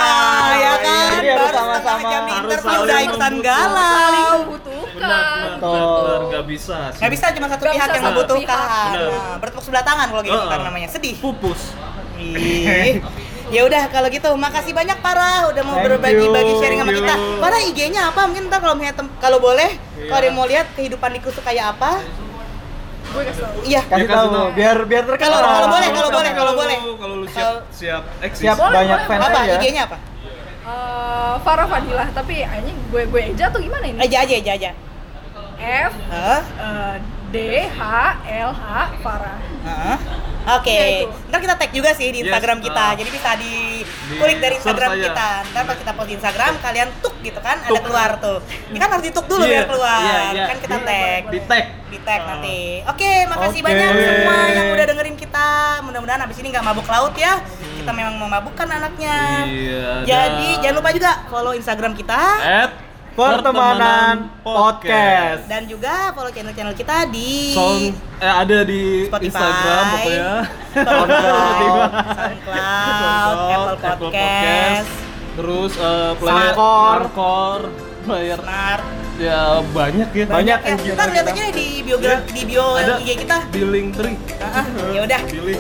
ya 0.50 0.58
iya, 0.58 0.74
kan. 0.80 1.10
harus 1.14 1.22
Baru 1.30 1.46
setengah 1.48 1.54
sama-sama. 1.80 2.10
jam 2.10 2.24
Harus 2.24 2.34
interview 2.34 2.66
saling 2.66 2.82
udah 2.82 3.00
ikutan 3.00 3.32
membutuhkan. 3.32 3.70
saling 3.70 4.26
galau. 4.26 4.40
membutuhkan 4.40 4.90
benar 5.00 6.20
nggak 6.26 6.46
bisa 6.48 6.78
sih. 6.90 7.00
Nggak 7.00 7.12
bisa 7.12 7.26
cuma 7.32 7.48
satu 7.48 7.62
Nggak 7.62 7.76
pihak 7.76 7.90
yang 7.92 8.06
membutuhkan. 8.10 8.58
Nah, 8.60 9.36
bertepuk 9.38 9.62
sebelah 9.62 9.84
tangan 9.84 10.08
kalau 10.08 10.24
gitu 10.24 10.34
Heeh. 10.36 10.50
kan 10.50 10.60
namanya. 10.64 10.88
Sedih. 10.90 11.16
Pupus. 11.16 11.62
Ih. 12.18 13.00
Ya 13.50 13.62
udah 13.64 13.90
kalau 13.90 14.08
gitu, 14.08 14.30
makasih 14.36 14.72
banyak 14.72 14.98
para 15.00 15.50
udah 15.50 15.64
mau 15.64 15.78
berbagi-bagi 15.80 16.54
sharing 16.56 16.80
sama 16.80 16.94
kita. 16.94 17.14
you. 17.14 17.42
Para 17.42 17.58
IG-nya 17.60 18.02
apa? 18.08 18.22
Mungkin 18.24 18.46
ntar 18.46 18.60
kalau 18.60 18.76
misalnya 18.76 19.10
kalau 19.18 19.38
boleh, 19.40 19.70
Iya. 19.74 20.06
kalau 20.06 20.18
ada 20.18 20.28
yang 20.28 20.38
mau 20.38 20.46
lihat 20.46 20.68
kehidupan 20.72 21.10
di 21.12 21.20
tuh 21.20 21.42
kayak 21.42 21.74
apa? 21.74 21.92
gue 23.10 23.26
kasih 23.26 23.42
tau 23.42 23.54
Iya. 23.64 23.82
Kasih 23.84 24.06
kasih 24.06 24.14
tahu 24.14 24.28
tahu. 24.30 24.48
biar 24.54 24.78
biar 24.86 25.04
terkenal. 25.04 25.34
Kalau- 25.34 25.50
kalau 25.50 25.68
boleh, 25.68 25.90
kalau 25.90 26.10
boleh, 26.12 26.32
kalau 26.32 26.54
boleh. 26.54 26.78
Kalau 26.78 27.16
lu 27.16 27.28
siap 27.28 27.54
siap 27.72 28.04
eksis. 28.22 28.46
Siap 28.46 28.56
Boleh, 28.56 28.78
banyak 28.78 29.00
fans 29.04 29.24
Apa. 29.26 29.40
IG-nya 29.52 29.82
apa? 29.84 29.98
Eh, 30.62 31.36
Farah 31.42 31.66
Fadilah 31.66 32.08
tapi 32.12 32.36
anjing 32.40 32.78
gue 32.86 33.02
gue 33.04 33.22
aja 33.26 33.50
tuh 33.50 33.58
gimana 33.58 33.82
ini 33.84 33.98
Aja 33.98 34.18
aja 34.22 34.36
aja 34.36 34.52
aja. 34.54 34.72
F 35.58 35.94
Hah? 36.08 36.42
eh, 36.46 36.96
D 37.30 37.38
H 37.70 37.82
L 38.26 38.52
H 38.52 38.66
Farah? 39.00 39.38
Oke, 40.50 40.74
Iya, 40.74 41.06
itu. 41.06 41.14
ntar 41.30 41.40
kita 41.46 41.56
tag 41.62 41.70
juga 41.70 41.94
sih 41.94 42.10
di 42.10 42.26
Yes, 42.26 42.26
Instagram 42.26 42.58
kita, 42.58 42.82
ah. 42.82 42.98
jadi 42.98 43.10
bisa 43.12 43.38
dikulik 43.38 44.38
dari 44.42 44.58
search 44.58 44.66
Instagram 44.66 44.92
kita. 44.98 45.30
Ntar 45.46 45.64
pas 45.68 45.78
kita 45.78 45.92
post 45.94 46.08
di 46.10 46.16
Instagram, 46.18 46.54
kalian 46.58 46.90
tuk 47.06 47.16
gitu 47.22 47.38
kan, 47.38 47.58
ada 47.60 47.70
Tuk. 47.70 47.86
keluar 47.86 48.18
tuh. 48.18 48.40
Ini 48.72 48.78
kan 48.82 48.90
harus 48.90 49.06
dituk 49.06 49.30
dulu 49.30 49.46
Iya, 49.46 49.52
biar 49.52 49.66
keluar, 49.70 50.02
iya, 50.02 50.20
iya. 50.34 50.46
kan 50.50 50.58
kita 50.58 50.78
Di- 50.80 50.86
tag, 50.88 51.22
Di 51.30 51.40
tag. 51.46 51.66
di 51.86 51.98
tag 52.02 52.22
nanti. 52.26 52.60
Oke, 52.82 53.12
makasih 53.30 53.62
Oke. 53.62 53.68
banyak 53.68 53.92
semua 53.94 54.38
yang 54.50 54.68
udah 54.74 54.86
dengerin 54.90 55.18
kita. 55.20 55.50
Mudah-mudahan 55.86 56.22
abis 56.26 56.38
ini 56.42 56.48
nggak 56.50 56.66
mabuk 56.66 56.88
laut 56.88 57.14
ya. 57.14 57.34
Kita 57.78 57.92
memang 57.94 58.16
memabukkan 58.18 58.68
anaknya. 58.72 59.46
Iya, 59.46 59.86
Jadi 60.02 60.48
dan- 60.50 60.60
jangan 60.66 60.76
lupa 60.82 60.90
juga 60.90 61.12
follow 61.30 61.54
Instagram 61.54 61.94
kita 61.94 62.22
At 62.42 62.89
Pertemanan 63.12 64.16
Podcast. 64.42 65.44
dan 65.46 65.66
juga 65.66 66.10
follow 66.12 66.30
channel-channel 66.30 66.72
kita 66.74 67.08
di 67.08 67.52
Sound 67.52 67.94
eh 68.18 68.34
ada 68.36 68.58
di 68.62 68.82
Spotify, 69.06 69.28
Instagram 69.28 69.84
pokoknya. 69.90 70.32
SoundCloud, 70.70 71.90
SoundCloud, 72.20 73.36
Apple 73.50 73.78
Podcast, 73.80 74.90
Terus 75.32 75.72
eh 75.74 76.12
player. 76.16 76.54
Angkor, 76.54 77.60
player 78.02 78.38
Smart. 78.38 78.84
ya 79.18 79.42
banyak 79.66 80.10
ya. 80.10 80.26
Banyak 80.26 80.60
ya. 80.60 80.70
engineer 80.70 80.96
Ntar 80.96 81.08
lihat 81.10 81.26
kita. 81.26 81.36
aja 81.36 81.46
di 81.52 81.68
biogra- 81.82 82.24
di 82.26 82.42
bio 82.46 82.66
Ada 82.74 82.94
IG 83.00 83.10
kita. 83.20 83.38
di 83.50 83.62
link 83.64 83.90
tree. 83.94 84.16
Ah, 84.40 84.64
ya 84.90 85.00
udah. 85.02 85.22
Pilih. 85.26 85.60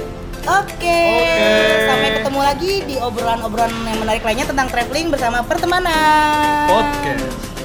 Oke. 0.50 0.82
Oke. 0.82 1.86
Sampai 1.86 2.10
ketemu 2.18 2.40
lagi 2.42 2.74
di 2.90 2.96
obrolan-obrolan 2.98 3.70
yang 3.86 4.00
menarik 4.02 4.26
lainnya 4.26 4.50
tentang 4.50 4.66
traveling 4.74 5.14
bersama 5.14 5.46
pertemanan. 5.46 6.66
Podcast. 6.74 7.59